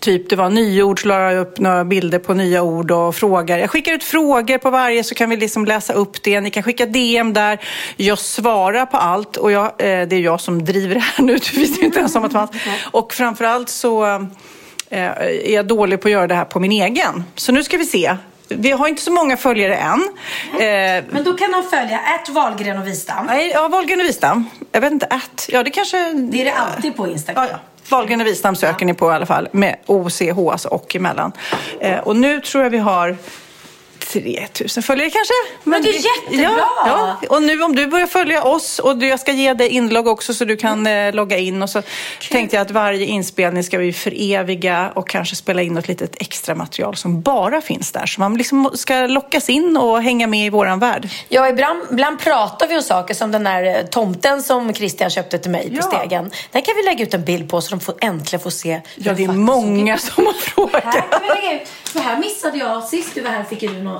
Typ 0.00 0.30
det 0.30 0.36
var 0.36 0.50
nyord 0.50 1.02
så 1.02 1.08
la 1.08 1.32
jag 1.32 1.40
upp 1.40 1.58
några 1.58 1.84
bilder 1.84 2.18
på 2.18 2.34
nya 2.34 2.62
ord 2.62 2.90
och 2.90 3.14
frågor. 3.14 3.58
Jag 3.58 3.70
skickar 3.70 3.92
ut 3.92 4.04
frågor 4.04 4.58
på 4.58 4.70
varje 4.70 5.04
så 5.04 5.14
kan 5.14 5.30
vi 5.30 5.36
liksom 5.36 5.64
läsa 5.64 5.92
upp 5.92 6.22
det. 6.22 6.40
Ni 6.40 6.50
kan 6.50 6.62
skicka 6.62 6.86
DM 6.86 7.32
där. 7.32 7.58
Jag 7.96 8.18
svarar 8.18 8.86
på 8.86 8.96
allt 8.96 9.36
och 9.36 9.52
jag, 9.52 9.64
eh, 9.64 9.72
det 9.78 10.12
är 10.12 10.20
jag 10.20 10.40
som 10.40 10.64
driver 10.64 10.94
det 10.94 11.00
här 11.00 11.24
nu. 11.24 11.32
Visste 11.54 11.80
ju 11.80 11.86
inte 11.86 11.98
ens 11.98 12.16
om 12.16 12.24
att 12.24 12.30
det 12.30 12.38
fanns. 12.38 12.50
Och 12.90 13.12
framförallt 13.12 13.68
så 13.68 14.04
eh, 14.90 15.02
är 15.10 15.54
jag 15.54 15.66
dålig 15.66 16.00
på 16.00 16.08
att 16.08 16.12
göra 16.12 16.26
det 16.26 16.34
här 16.34 16.44
på 16.44 16.60
min 16.60 16.72
egen. 16.72 17.24
Så 17.34 17.52
nu 17.52 17.64
ska 17.64 17.76
vi 17.76 17.84
se. 17.86 18.16
vi 18.48 18.70
har 18.70 18.88
inte 18.88 19.02
så 19.02 19.12
många 19.12 19.36
följare 19.36 19.76
än. 19.76 20.02
Eh, 20.52 21.04
Men 21.10 21.24
då 21.24 21.32
kan 21.32 21.52
de 21.52 21.62
följa 21.70 22.00
ett 22.00 22.28
Wahlgren 22.28 22.78
och 22.78 22.86
Wistam. 22.86 23.26
nej, 23.26 23.50
ja, 23.54 23.68
Wahlgren 23.68 24.00
och 24.00 24.06
Wistam. 24.06 24.50
Jag 24.72 24.80
vet 24.80 24.92
inte, 24.92 25.06
att. 25.06 25.48
Ja, 25.52 25.62
det 25.62 25.70
kanske... 25.70 26.12
Det 26.12 26.40
är 26.40 26.44
det 26.44 26.54
alltid 26.54 26.96
på 26.96 27.08
Instagram. 27.08 27.44
Ja, 27.44 27.50
ja. 27.52 27.58
Wahlgren 27.90 28.20
och 28.20 28.26
Wistam 28.26 28.56
söker 28.56 28.86
ni 28.86 28.94
på 28.94 29.10
i 29.10 29.14
alla 29.14 29.26
fall. 29.26 29.48
Med 29.52 29.76
OCH 29.86 30.38
alltså 30.38 30.68
och 30.68 30.96
emellan. 30.96 31.32
Eh, 31.80 31.98
och 31.98 32.16
nu 32.16 32.40
tror 32.40 32.64
jag 32.64 32.70
vi 32.70 32.78
har 32.78 33.16
3000 34.12 34.82
följare 34.82 35.10
kanske. 35.10 35.34
Men 35.64 35.82
det 35.82 35.88
är 35.88 35.92
jättebra! 35.92 36.58
Ja, 36.86 37.16
ja. 37.22 37.28
Och 37.28 37.42
nu 37.42 37.62
om 37.62 37.76
du 37.76 37.86
börjar 37.86 38.06
följa 38.06 38.42
oss 38.44 38.78
och 38.78 38.96
du, 38.96 39.08
jag 39.08 39.20
ska 39.20 39.32
ge 39.32 39.54
dig 39.54 39.68
inlogg 39.68 40.06
också 40.08 40.34
så 40.34 40.44
du 40.44 40.56
kan 40.56 40.86
eh, 40.86 41.12
logga 41.14 41.38
in. 41.38 41.62
Och 41.62 41.70
så 41.70 41.82
tänkte 42.30 42.56
jag 42.56 42.62
att 42.62 42.70
varje 42.70 43.04
inspelning 43.06 43.64
ska 43.64 43.78
vi 43.78 43.92
föreviga 43.92 44.92
och 44.94 45.08
kanske 45.08 45.36
spela 45.36 45.62
in 45.62 45.74
något 45.74 45.88
litet 45.88 46.16
extra 46.22 46.54
material 46.54 46.96
som 46.96 47.20
bara 47.22 47.60
finns 47.60 47.92
där. 47.92 48.06
Så 48.06 48.20
man 48.20 48.34
liksom 48.34 48.70
ska 48.74 48.94
lockas 49.06 49.48
in 49.48 49.76
och 49.76 50.02
hänga 50.02 50.26
med 50.26 50.46
i 50.46 50.50
våran 50.50 50.78
värld. 50.78 51.08
Ja, 51.28 51.48
ibland, 51.48 51.82
ibland 51.92 52.20
pratar 52.20 52.68
vi 52.68 52.76
om 52.76 52.82
saker 52.82 53.14
som 53.14 53.30
den 53.32 53.44
där 53.44 53.64
eh, 53.64 53.86
tomten 53.86 54.42
som 54.42 54.74
Christian 54.74 55.10
köpte 55.10 55.38
till 55.38 55.50
mig 55.50 55.68
Ja. 55.72 55.82
på 55.82 55.96
stegen. 55.96 56.30
Den 56.52 56.62
kan 56.62 56.74
vi 56.76 56.82
lägga 56.82 57.02
ut 57.04 57.14
en 57.14 57.24
bild 57.24 57.50
på 57.50 57.60
så 57.60 57.70
de 57.70 57.80
får 57.80 57.94
äntligen 58.00 58.40
får 58.42 58.50
se. 58.50 58.80
Ja, 58.96 59.12
det 59.12 59.24
är 59.24 59.28
många 59.28 59.98
som 59.98 60.26
har 60.26 60.32
Här 60.32 60.40
frågat. 60.40 60.82
kan 60.82 61.20
vi 61.22 61.28
lägga 61.42 61.62
ut. 61.62 61.68
För 61.84 62.00
här 62.00 62.18
missade 62.18 62.58
jag, 62.58 62.84
sist 62.84 63.14
du 63.14 63.20
var 63.20 63.30
här 63.30 63.44
fick 63.44 63.60
du 63.60 63.68
några 63.82 63.99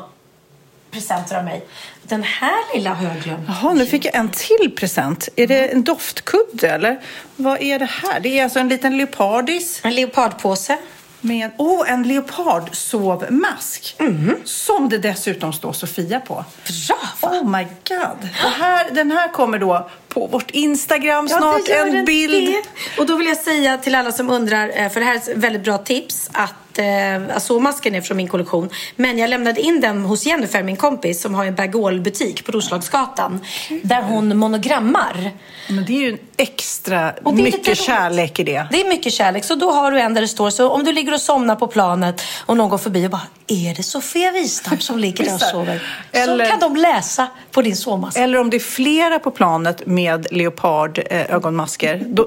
presenter 0.90 1.37
av 1.38 1.44
mig. 1.44 1.64
Den 2.02 2.23
här 2.23 2.75
lilla 2.75 2.90
har 2.94 3.04
jag 3.04 3.23
glömt. 3.23 3.40
Jaha, 3.49 3.73
nu 3.75 3.87
fick 3.87 4.04
jag 4.04 4.14
en 4.14 4.28
till 4.28 4.73
present. 4.76 5.28
Är 5.37 5.47
det 5.47 5.66
en 5.68 5.82
doftkudde 5.82 6.68
eller? 6.68 7.00
Vad 7.37 7.62
är 7.62 7.78
det 7.78 7.85
här? 7.90 8.20
Det 8.20 8.38
är 8.38 8.44
alltså 8.44 8.59
en 8.59 8.68
liten 8.68 8.97
leopardis 8.97 9.80
En 9.85 9.94
leopardpåse. 9.94 10.78
med 11.20 11.50
oh, 11.59 11.90
en 11.92 12.02
leopardsovmask. 12.02 13.97
Som 14.44 14.88
det 14.88 14.99
dessutom 14.99 15.52
står 15.52 15.73
Sofia 15.73 16.20
på. 16.20 16.44
Bra! 16.88 17.30
Oh 17.30 17.44
my 17.50 17.66
god. 17.88 18.28
Här, 18.59 18.90
den 18.90 19.11
här 19.11 19.28
kommer 19.28 19.59
då 19.59 19.90
på 20.09 20.26
vårt 20.26 20.50
Instagram 20.50 21.26
Ja, 21.30 21.38
snart. 21.38 21.68
en 21.68 22.04
bild. 22.04 22.32
det. 22.47 22.62
Och 23.00 23.06
då 23.06 23.16
vill 23.16 23.26
jag 23.26 23.37
säga 23.37 23.78
till 23.78 23.94
alla 23.94 24.12
som 24.12 24.30
undrar, 24.30 24.70
eh, 24.75 24.88
för 24.88 25.00
det 25.00 25.06
här 25.06 25.14
är 25.14 25.18
ett 25.18 25.28
väldigt 25.37 25.64
bra 25.64 25.78
tips, 25.78 26.30
att 26.32 26.70
eh, 26.79 27.37
Azormasken 27.37 27.95
är 27.95 28.00
från 28.00 28.17
min 28.17 28.29
kollektion. 28.29 28.69
Men 28.97 29.19
jag 29.19 29.31
lämnade 29.31 29.61
in 29.61 29.81
den 29.81 30.05
hos 30.05 30.27
Jennifer, 30.27 30.62
min 30.62 30.77
kompis, 30.77 31.23
som 31.23 31.35
har 31.35 31.45
en 31.45 31.55
Bergol-butik 31.55 32.47
på 32.47 32.53
Roslagsgatan. 32.53 33.41
Där 33.83 34.03
hon 34.03 34.37
monogrammar. 34.39 35.31
Men 35.69 35.85
det 35.85 35.93
är 35.93 36.00
ju 36.00 36.12
en 36.12 36.19
extra 36.37 37.12
mycket 37.33 37.79
kärlek 37.79 38.39
i 38.39 38.45
det. 38.45 38.67
Det 38.71 38.81
är 38.81 38.89
mycket 38.89 39.12
kärlek. 39.12 39.45
Så 39.45 39.55
då 39.55 39.71
har 39.71 39.93
du 39.93 40.00
en 40.00 40.15
där 40.15 40.21
det 40.21 40.29
står, 40.29 40.50
så 40.50 40.69
om 40.71 40.85
du 40.85 40.93
ligger 40.93 41.15
och 41.15 41.21
somnar 41.21 41.57
på 41.57 41.67
planet 41.67 42.23
och 42.47 42.57
någon 42.57 42.69
går 42.71 42.79
förbi 42.79 43.07
och 43.07 43.11
bara, 43.11 43.23
är 43.47 43.75
det 43.75 43.83
Sofia 43.83 44.31
Wistam 44.33 44.79
som 44.79 44.99
ligger 44.99 45.25
där 45.25 45.35
och 45.35 45.41
sover? 45.53 45.83
Eller- 46.12 46.45
Så 46.45 46.50
kan 46.50 46.61
de 46.61 46.77
läsa 46.77 47.27
på 47.50 47.62
din 47.62 47.77
sovmask. 47.77 48.19
Eller 48.19 48.39
om 48.39 48.50
det 48.50 48.57
är 48.57 48.59
flera 48.59 49.19
på 49.19 49.31
planet 49.31 49.87
med 49.87 50.27
leopard 50.31 51.00
eh, 51.11 51.41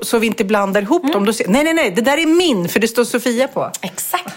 så 0.02 0.20
vi 0.20 0.28
inte 0.28 0.44
blandar 0.44 0.82
ihop 0.82 1.14
dem. 1.14 1.26
Då 1.26 1.34
ser, 1.34 1.48
nej, 1.48 1.64
nej, 1.64 1.74
nej, 1.74 1.92
det 1.92 2.02
där 2.02 2.18
är 2.18 2.26
min 2.26 2.70
för 2.70 2.80
det 2.80 2.88
står 2.88 3.04
Sofia 3.04 3.48
på. 3.48 3.72
Exakt. 3.82 4.33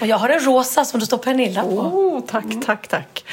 Och 0.00 0.06
jag 0.06 0.16
har 0.16 0.28
en 0.28 0.40
rosa 0.40 0.84
som 0.84 1.00
det 1.00 1.06
står 1.06 1.18
Pernilla 1.18 1.62
på. 1.62 1.68
Oh, 1.68 2.20
tack, 2.26 2.44
tack, 2.66 2.88
tack. 2.88 3.24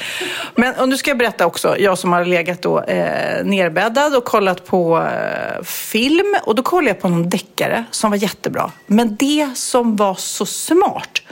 Men 0.54 0.74
och 0.74 0.88
nu 0.88 0.96
ska 0.96 1.10
jag 1.10 1.18
berätta 1.18 1.46
också, 1.46 1.78
jag 1.78 1.98
som 1.98 2.12
har 2.12 2.24
legat 2.24 2.62
då, 2.62 2.80
eh, 2.82 3.44
nerbäddad 3.44 4.16
och 4.16 4.24
kollat 4.24 4.66
på 4.66 4.98
eh, 4.98 5.62
film. 5.64 6.36
Och 6.42 6.54
då 6.54 6.62
kollade 6.62 6.90
jag 6.90 7.00
på 7.00 7.08
någon 7.08 7.28
deckare 7.28 7.84
som 7.90 8.10
var 8.10 8.18
jättebra. 8.18 8.70
Men 8.86 9.16
det 9.16 9.50
som 9.54 9.96
var 9.96 10.14
så 10.14 10.46
smart, 10.46 11.22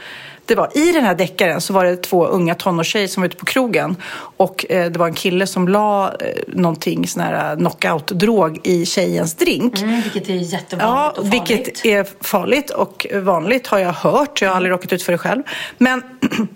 det 0.46 0.54
var 0.54 0.78
i 0.78 0.92
den 0.92 1.04
här 1.04 1.14
deckaren 1.14 1.60
så 1.60 1.72
var 1.72 1.84
det 1.84 1.96
två 1.96 2.26
unga 2.26 2.54
tonårstjejer 2.54 3.08
som 3.08 3.20
var 3.20 3.26
ute 3.28 3.36
på 3.36 3.44
krogen. 3.44 3.96
Och 4.36 4.66
eh, 4.68 4.90
det 4.90 4.98
var 4.98 5.06
en 5.06 5.14
kille 5.14 5.46
som 5.46 5.68
la 5.68 6.08
eh, 6.08 6.14
någonting, 6.46 7.06
sån 7.06 7.22
här 7.22 7.52
eh, 7.52 7.56
knockout-drog 7.58 8.60
i 8.66 8.86
tjejens 8.86 9.34
drink. 9.34 9.80
Mm, 9.82 10.00
vilket 10.00 10.28
är 10.28 10.34
jättevanligt 10.34 10.80
Ja, 10.80 11.10
och 11.10 11.16
farligt. 11.16 11.32
vilket 11.58 11.84
är 11.86 12.06
farligt 12.20 12.70
och 12.70 13.06
vanligt 13.12 13.66
har 13.66 13.78
jag 13.78 13.92
hört. 13.92 14.42
Jag 14.42 14.48
har 14.48 14.56
aldrig 14.56 14.72
råkat 14.72 14.92
ut 14.92 15.02
för 15.02 15.12
det 15.12 15.18
själv. 15.18 15.42
Men 15.78 16.02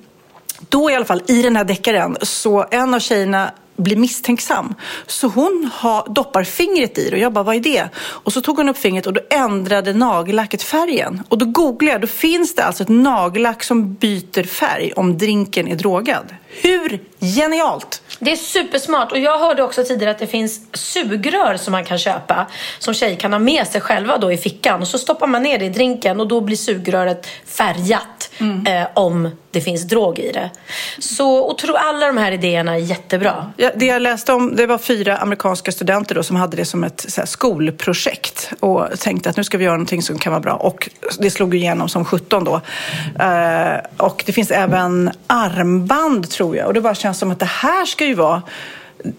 då 0.69 0.91
i 0.91 0.95
alla 0.95 1.05
fall, 1.05 1.23
i 1.27 1.43
den 1.43 1.57
här 1.57 1.65
deckaren, 1.65 2.17
så 2.23 2.67
en 2.71 2.95
av 2.95 2.99
tjejerna 3.01 3.51
blir 3.79 3.97
misstänksam. 3.97 4.75
Så 5.07 5.29
hon 5.29 5.71
har, 5.75 6.09
doppar 6.09 6.45
fingret 6.45 6.99
i 6.99 7.11
det 7.11 7.17
och 7.17 7.23
jag 7.23 7.33
bara, 7.33 7.45
vad 7.45 7.57
är 7.57 7.61
det? 7.61 7.89
Och 7.99 8.33
så 8.33 8.41
tog 8.41 8.57
hon 8.57 8.69
upp 8.69 8.79
fingret 8.79 9.07
och 9.07 9.13
då 9.13 9.21
ändrade 9.31 9.93
nagellacket 9.93 10.63
färgen. 10.63 11.23
Och 11.29 11.39
då 11.39 11.47
googlade 11.47 11.93
jag, 11.93 12.01
då 12.01 12.07
finns 12.07 12.55
det 12.55 12.65
alltså 12.65 12.83
ett 12.83 12.89
nagellack 12.89 13.63
som 13.63 13.95
byter 13.95 14.43
färg 14.43 14.93
om 14.93 15.19
drinken 15.19 15.69
är 15.69 15.77
drogad. 15.77 16.35
Hur 16.63 17.01
genialt? 17.21 18.03
Det 18.19 18.33
är 18.33 18.37
supersmart. 18.37 19.13
Och 19.13 19.19
jag 19.19 19.39
hörde 19.39 19.63
också 19.63 19.85
tidigare 19.85 20.11
att 20.11 20.19
det 20.19 20.27
finns 20.27 20.61
sugrör 20.73 21.57
som 21.57 21.73
man 21.73 21.85
kan 21.85 21.99
köpa. 21.99 22.47
Som 22.79 22.95
tjejer 22.95 23.17
kan 23.17 23.33
ha 23.33 23.39
med 23.39 23.67
sig 23.67 23.81
själva 23.81 24.19
då 24.19 24.33
i 24.33 24.37
fickan. 24.37 24.81
Och 24.81 24.89
så 24.89 24.99
stoppar 24.99 25.27
man 25.27 25.43
ner 25.43 25.59
det 25.59 25.65
i 25.65 25.69
drinken 25.69 26.21
och 26.21 26.29
då 26.29 26.41
blir 26.41 26.57
sugröret 26.57 27.27
färgat. 27.47 28.31
Eh, 28.67 28.87
om 28.95 29.31
det 29.51 29.61
finns 29.61 29.83
drog 29.83 30.19
i 30.19 30.33
det. 30.33 30.51
Så 30.99 31.39
och 31.39 31.59
tro, 31.59 31.75
alla 31.75 32.07
de 32.07 32.17
här 32.17 32.33
idéerna 32.33 32.75
är 32.75 32.79
jättebra. 32.79 33.53
Ja, 33.57 33.68
det 33.77 33.87
jag 33.87 34.03
läste 34.03 34.33
om 34.33 34.57
det 34.57 34.67
var 34.67 34.79
fyra 34.79 35.17
amerikanska 35.17 35.73
studenter 35.73 36.15
då, 36.15 36.23
som 36.23 36.37
hade 36.37 36.57
det 36.57 36.65
som 36.65 36.85
ett 36.85 37.05
så 37.09 37.21
här, 37.21 37.27
skolprojekt 37.27 38.53
och 38.61 38.87
tänkte 39.01 39.31
att 39.31 39.37
nu 39.37 39.45
ska 39.45 39.59
vi 39.59 39.65
göra 39.65 39.75
någonting 39.75 40.03
som 40.03 40.19
kan 40.19 40.33
vara 40.33 40.41
bra. 40.41 40.55
Och 40.55 40.91
det 41.19 41.31
slog 41.31 41.55
igenom 41.55 41.89
som 41.89 42.05
17 42.05 42.45
då. 42.45 42.55
Uh, 42.55 44.07
och 44.07 44.23
det 44.27 44.33
finns 44.33 44.51
även 44.51 45.11
armband 45.27 46.31
tror 46.31 46.57
jag. 46.57 46.67
Och 46.67 46.75
det 46.75 46.81
bara 46.81 46.95
känns 46.95 47.19
som 47.19 47.31
att 47.31 47.39
det 47.39 47.47
här 47.47 47.87
ska 47.87 48.05
ju 48.05 48.15
vara 48.15 48.43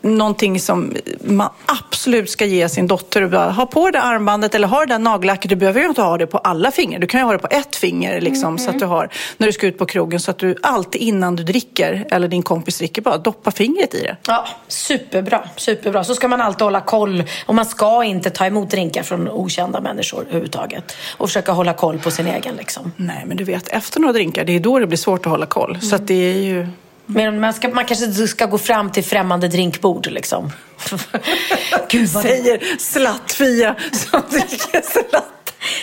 någonting 0.02 0.60
som 0.60 0.96
man 1.22 1.50
absolut 1.66 2.30
ska 2.30 2.46
ge 2.46 2.70
sin 2.70 2.88
dotter. 2.88 3.28
Bara, 3.28 3.52
ha 3.52 3.66
på 3.66 3.86
det 3.86 3.92
där 3.92 4.06
armbandet 4.06 4.56
eller 4.56 4.68
ha 4.68 4.80
det 4.80 4.86
där 4.86 5.00
nagellacket. 5.00 5.50
Du 5.50 5.56
behöver 5.56 5.82
ju 5.82 5.88
inte 5.88 6.02
ha 6.02 6.18
det 6.18 6.28
på 6.28 6.38
alla 6.38 6.72
fingrar. 6.72 7.00
Du 7.00 7.08
kan 7.08 7.20
ju 7.20 7.26
ha 7.26 7.32
det 7.32 7.40
på 7.40 7.48
ett 7.52 7.76
finger 7.76 8.22
liksom, 8.22 8.58
så 8.58 8.70
att 8.70 8.80
du 8.80 8.86
har 8.86 9.10
när 9.38 9.48
du 9.48 9.54
ska 9.54 9.68
ut 9.68 9.78
på 9.78 9.86
krogen. 9.86 10.20
Så 10.20 10.32
att 10.32 10.38
du 10.38 10.56
alltid 10.64 11.02
innan 11.02 11.36
du 11.36 11.44
dricker 11.44 12.08
eller 12.12 12.28
din 12.28 12.44
kompis 12.44 12.78
dricker 12.78 13.02
bara 13.02 13.18
doppa 13.18 13.52
fingret 13.52 13.96
i 13.96 14.02
det. 14.02 14.18
Ja, 14.28 14.48
superbra, 14.68 15.50
superbra. 15.56 16.04
Så 16.04 16.16
ska 16.16 16.28
man 16.28 16.42
alltid 16.42 16.62
hålla 16.62 16.82
koll. 16.82 17.24
Och 17.46 17.56
man 17.56 17.66
ska 17.66 18.04
inte 18.04 18.30
ta 18.30 18.46
emot 18.46 18.70
drinkar 18.70 19.04
från 19.04 19.30
okända 19.30 19.82
människor 19.82 20.22
överhuvudtaget. 20.22 20.96
Och 21.18 21.28
försöka 21.28 21.52
hålla 21.52 21.74
koll 21.74 22.00
på 22.00 22.12
sin 22.12 22.28
egen 22.28 22.56
liksom. 22.56 22.92
Nej, 22.96 23.24
men 23.26 23.38
du 23.38 23.44
vet, 23.44 23.68
efter 23.68 24.00
några 24.00 24.14
drinkar, 24.14 24.44
det 24.44 24.56
är 24.56 24.60
då 24.60 24.80
det 24.80 24.88
blir 24.88 24.98
svårt 24.98 25.26
att 25.26 25.32
hålla 25.32 25.46
koll. 25.46 25.82
Så 25.82 25.96
att 25.96 26.08
det 26.08 26.14
är 26.14 26.38
ju... 26.38 26.68
Men 27.12 27.40
man, 27.40 27.54
ska, 27.54 27.70
man 27.70 27.86
kanske 27.86 28.06
inte 28.06 28.28
ska 28.28 28.46
gå 28.46 28.58
fram 28.58 28.92
till 28.92 29.04
främmande 29.04 29.48
drinkbord 29.48 30.08
liksom. 30.08 30.52
Gud 31.90 32.10
vad. 32.10 32.24
Säger 32.24 32.78
slatt-Fia 32.80 33.76
som 33.92 34.22
dricker 34.32 34.82
slatt. 34.82 35.26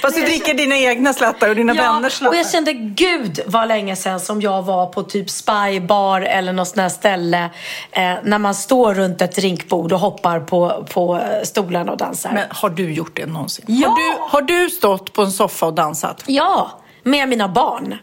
Fast 0.03 0.17
du 0.17 0.23
dricker 0.23 0.55
dina 0.55 0.77
egna 0.77 1.13
slattar 1.13 1.49
och 1.49 1.57
dina 1.57 1.75
vänners 1.75 2.13
Ja, 2.13 2.17
slattar. 2.19 2.33
och 2.33 2.37
jag 2.37 2.51
kände 2.51 2.73
gud 2.73 3.41
vad 3.47 3.69
länge 3.69 3.97
sedan 3.97 4.21
som 4.21 4.41
jag 4.41 4.63
var 4.63 4.87
på 4.87 5.03
typ 5.03 5.31
spybar 5.31 6.21
eller 6.21 6.53
något 6.53 6.69
sånt 6.69 6.81
här 6.81 6.89
ställe. 6.89 7.51
Eh, 7.93 8.15
när 8.25 8.39
man 8.39 8.55
står 8.55 8.95
runt 8.95 9.23
ett 9.23 9.37
drinkbord 9.37 9.93
och 9.93 10.01
hoppar 10.01 10.41
på, 10.41 10.87
på 10.91 11.23
stolarna 11.45 11.93
och 11.93 11.99
dansar. 11.99 12.31
Men 12.33 12.45
har 12.51 12.71
du 12.71 12.93
gjort 12.95 13.17
det 13.17 13.27
någonsin? 13.27 13.65
Ja! 13.69 13.89
Har, 13.89 13.97
du, 13.97 14.31
har 14.31 14.43
du 14.43 14.71
stått 14.71 15.13
på 15.13 15.23
en 15.23 15.33
soffa 15.33 15.67
och 15.67 15.75
dansat? 15.75 16.23
Ja, 16.27 16.71
med 17.03 17.29
mina 17.29 17.49
barn. 17.49 17.95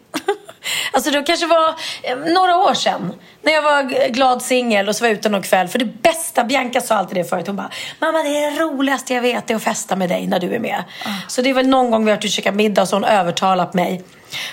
Alltså 0.92 1.12
det 1.12 1.24
kanske 1.24 1.48
var 1.48 1.76
eh, 2.04 2.18
några 2.18 2.58
år 2.58 2.74
sedan. 2.74 3.14
När 3.42 3.54
jag 3.54 3.62
var 3.62 4.10
glad 4.10 4.42
singel 4.42 4.90
och 4.90 4.96
så 4.96 5.04
var 5.04 5.10
jag 5.10 5.18
ute 5.18 5.30
någon 5.30 5.42
kväll. 5.42 5.68
För 5.68 5.80
det 5.80 5.86
bästa, 5.86 6.44
Bianca 6.44 6.82
sa 6.82 6.96
alltid 6.96 7.18
det 7.18 7.24
förut. 7.24 7.48
Hon 7.48 7.56
bara, 7.56 7.70
mamma 8.00 8.24
det 8.24 8.30
är 8.30 8.52
det 8.52 8.60
roligaste 8.60 9.14
jag 9.14 9.22
vet 9.22 9.50
är 9.50 9.56
att 9.56 9.64
festa 9.64 9.96
med 9.96 10.10
dig 10.10 10.28
när 10.28 10.40
du 10.40 10.56
är 10.56 10.60
med. 10.60 10.84
Så 11.28 11.42
det 11.42 11.50
är 11.50 11.54
väl 11.54 11.68
någon 11.68 11.92
gång 11.92 12.06
vi 12.06 12.12
har 12.12 12.18
varit 12.18 12.26
ute 12.26 12.28
och 12.28 12.34
käkat 12.34 12.56
middag 12.56 12.82
och 12.82 12.88
så 12.88 12.96
har 12.96 13.02
hon 13.02 13.10
övertalat 13.10 13.74
mig. 13.74 14.04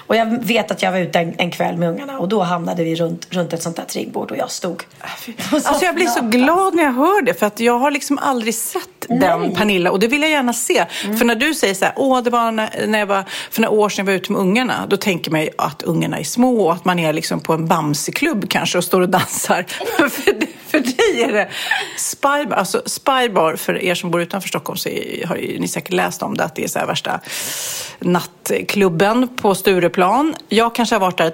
Och 0.06 0.16
jag 0.16 0.44
vet 0.44 0.70
att 0.70 0.82
jag 0.82 0.92
var 0.92 0.98
ute 0.98 1.18
en, 1.18 1.34
en 1.38 1.50
kväll 1.50 1.76
med 1.76 1.88
ungarna 1.88 2.18
och 2.18 2.28
då 2.28 2.42
hamnade 2.42 2.84
vi 2.84 2.94
runt, 2.94 3.26
runt 3.30 3.52
ett 3.52 3.62
sånt 3.62 3.76
där 3.76 3.84
trinkbord 3.84 4.30
och 4.30 4.36
jag 4.36 4.50
stod. 4.50 4.82
Alltså 5.52 5.84
jag 5.84 5.94
blir 5.94 6.06
så 6.06 6.20
glad 6.20 6.74
när 6.74 6.82
jag 6.82 6.92
hör 6.92 7.22
det 7.22 7.34
för 7.34 7.46
att 7.46 7.60
jag 7.60 7.78
har 7.78 7.90
liksom 7.90 8.18
aldrig 8.18 8.54
sett 8.54 8.88
den 9.08 9.54
Pernilla 9.54 9.90
och 9.90 10.00
det 10.00 10.06
vill 10.06 10.22
jag 10.22 10.30
gärna 10.30 10.52
se. 10.52 10.86
För 11.18 11.24
när 11.24 11.34
du 11.34 11.54
säger 11.54 11.74
så 11.74 11.84
här, 11.84 11.94
åh 11.96 12.22
det 12.22 12.30
var 12.30 12.52
när, 12.52 12.86
när 12.86 12.98
jag 12.98 13.06
var, 13.06 13.24
för 13.50 13.62
några 13.62 13.74
år 13.74 13.88
sedan 13.88 14.06
jag 14.06 14.12
var 14.12 14.18
ute 14.18 14.32
med 14.32 14.40
ungarna, 14.40 14.86
då 14.88 14.96
tänker 14.96 15.30
man 15.30 15.40
ju 15.42 15.48
att 15.58 15.82
ungarna 15.82 16.18
är 16.18 16.24
små 16.24 16.66
och 16.66 16.72
att 16.72 16.84
man 16.84 16.98
är 16.98 17.12
liksom 17.12 17.40
på 17.40 17.52
en 17.52 17.66
Bamseklubb 17.66 18.48
kanske 18.48 18.78
och 18.78 18.84
står 18.84 19.00
och 19.00 19.08
dansar. 19.08 19.66
för, 20.70 20.78
dig 20.78 21.22
är 21.22 21.32
det 21.32 21.48
Spybar, 21.96 22.56
alltså 22.56 22.82
Spybar 22.86 23.56
för 23.56 23.82
er 23.82 23.94
som 23.94 24.10
bor 24.10 24.22
utanför 24.22 24.48
Stockholm 24.48 24.76
så 24.76 24.88
är, 24.88 25.26
har 25.26 25.36
ju 25.36 25.58
ni 25.58 25.68
säkert 25.68 25.92
läst 25.92 26.22
om 26.22 26.36
det 26.36 26.44
att 26.44 26.54
det 26.54 26.64
är 26.64 26.68
så 26.68 26.78
här 26.78 26.86
värsta 26.86 27.20
nattklubben 27.98 29.28
på 29.36 29.54
Stureplan. 29.70 30.34
Jag 30.48 30.74
kanske 30.74 30.94
har 30.94 31.00
varit 31.00 31.18
där 31.18 31.32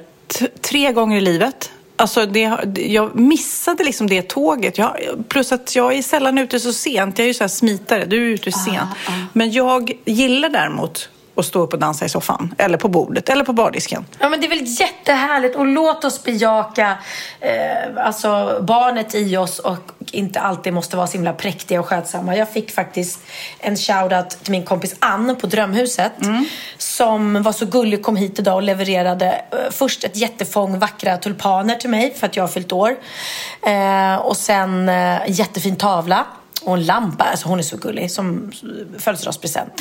tre 0.61 0.92
gånger 0.92 1.16
i 1.16 1.20
livet. 1.20 1.72
Alltså 1.96 2.27
det, 2.27 2.59
jag 2.77 3.14
missade 3.14 3.85
liksom 3.85 4.07
det 4.07 4.29
tåget. 4.29 4.79
Jag, 4.79 4.96
plus 5.29 5.53
att 5.53 5.77
jag 5.77 5.92
är 5.94 6.03
sällan 6.03 6.38
ute 6.38 6.61
så 6.61 6.72
sent. 6.72 7.18
Jag 7.18 7.25
är 7.25 7.29
ju 7.29 7.35
så 7.35 7.42
här 7.42 7.49
smitare. 7.49 8.05
Du 8.05 8.16
är 8.16 8.35
ute 8.35 8.53
sent. 8.53 8.90
Men 9.33 9.53
jag 9.53 9.92
gillar 10.05 10.49
däremot 10.49 11.09
och 11.37 11.44
stå 11.44 11.61
upp 11.61 11.72
och 11.72 11.79
dansa 11.79 12.05
i 12.05 12.09
soffan. 12.09 12.55
Eller 12.59 12.79
på 12.79 12.88
bordet, 12.88 13.29
eller 13.29 13.44
på 13.44 13.53
bardisken. 13.53 14.05
Ja, 14.18 14.29
men 14.29 14.40
det 14.40 14.46
är 14.46 14.51
väl 14.51 14.64
jättehärligt 14.81 15.57
och 15.57 15.66
låt 15.66 16.05
oss 16.05 16.25
bejaka 16.25 16.99
eh, 17.40 18.07
alltså 18.07 18.59
barnet 18.62 19.14
i 19.14 19.37
oss 19.37 19.59
och 19.59 19.92
inte 20.12 20.40
alltid 20.40 20.72
måste 20.72 20.96
vara 20.96 21.07
så 21.07 21.12
himla 21.12 21.33
präktiga 21.33 21.81
och 21.81 21.87
skötsamma. 21.87 22.37
Jag 22.37 22.53
fick 22.53 22.70
faktiskt 22.70 23.20
en 23.59 23.77
shoutout 23.77 24.31
till 24.42 24.51
min 24.51 24.64
kompis 24.64 24.96
Ann 24.99 25.37
på 25.40 25.46
Drömhuset 25.46 26.12
som 26.79 27.42
var 27.42 27.53
så 27.53 27.66
gullig 27.66 28.03
kom 28.03 28.16
hit 28.16 28.38
idag 28.38 28.55
och 28.55 28.62
levererade 28.62 29.27
eh, 29.27 29.59
först 29.70 30.05
ett 30.05 30.16
jättefång 30.16 30.79
vackra 30.79 31.16
tulpaner 31.16 31.75
till 31.75 31.90
mig 31.90 32.14
för 32.14 32.27
att 32.27 32.37
jag 32.37 32.42
har 32.42 32.49
fyllt 32.49 32.72
år 32.72 32.96
eh, 33.66 34.16
och 34.16 34.37
sen 34.37 34.88
eh, 34.88 35.18
jättefin 35.29 35.77
tavla 35.77 36.27
och 36.66 36.74
en 36.74 36.85
lampa. 36.87 37.24
Alltså 37.24 37.48
hon 37.48 37.59
är 37.59 37.62
så 37.62 37.76
gullig 37.76 38.11
som 38.11 38.52
födelsedagspresent. 38.98 39.72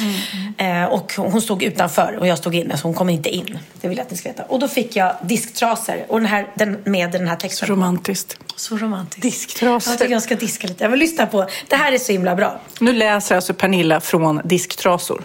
Eh, 0.57 0.83
och 0.83 1.13
hon 1.17 1.41
stod 1.41 1.63
utanför 1.63 2.17
och 2.19 2.27
jag 2.27 2.37
stod 2.37 2.55
inne 2.55 2.77
så 2.77 2.87
hon 2.87 2.93
kom 2.93 3.09
inte 3.09 3.29
in. 3.29 3.59
Det 3.81 3.87
vill 3.87 3.97
jag 3.97 4.05
att 4.05 4.11
ni 4.11 4.17
ska 4.17 4.29
veta. 4.29 4.43
Och 4.43 4.59
då 4.59 4.67
fick 4.67 4.95
jag 4.95 5.15
disktrasor 5.21 6.05
och 6.07 6.19
den 6.19 6.29
här, 6.29 6.47
den, 6.55 6.77
med 6.83 7.11
den 7.11 7.27
här 7.27 7.35
texten. 7.35 7.67
Romantiskt. 7.69 8.37
Så 8.55 8.77
romantiskt. 8.77 9.21
Disktrasor. 9.21 9.91
Jag 9.91 9.99
tycker 9.99 10.13
jag 10.13 10.23
ska 10.23 10.35
diska 10.35 10.67
lite. 10.67 10.83
Jag 10.83 10.91
vill 10.91 10.99
lyssna 10.99 11.25
på. 11.25 11.47
Det 11.67 11.75
här 11.75 11.91
är 11.91 11.97
så 11.97 12.11
himla 12.11 12.35
bra. 12.35 12.59
Nu 12.79 12.93
läser 12.93 13.35
alltså 13.35 13.53
Pernilla 13.53 13.99
från 13.99 14.41
disktrasor. 14.43 15.23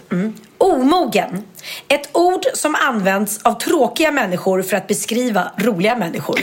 Omogen. 0.57 1.43
Ett 1.87 2.09
ord 2.11 2.45
som 2.53 2.75
används 2.75 3.39
av 3.43 3.53
tråkiga 3.53 4.11
människor 4.11 4.61
för 4.61 4.77
att 4.77 4.87
beskriva 4.87 5.51
roliga 5.57 5.95
människor. 5.95 6.39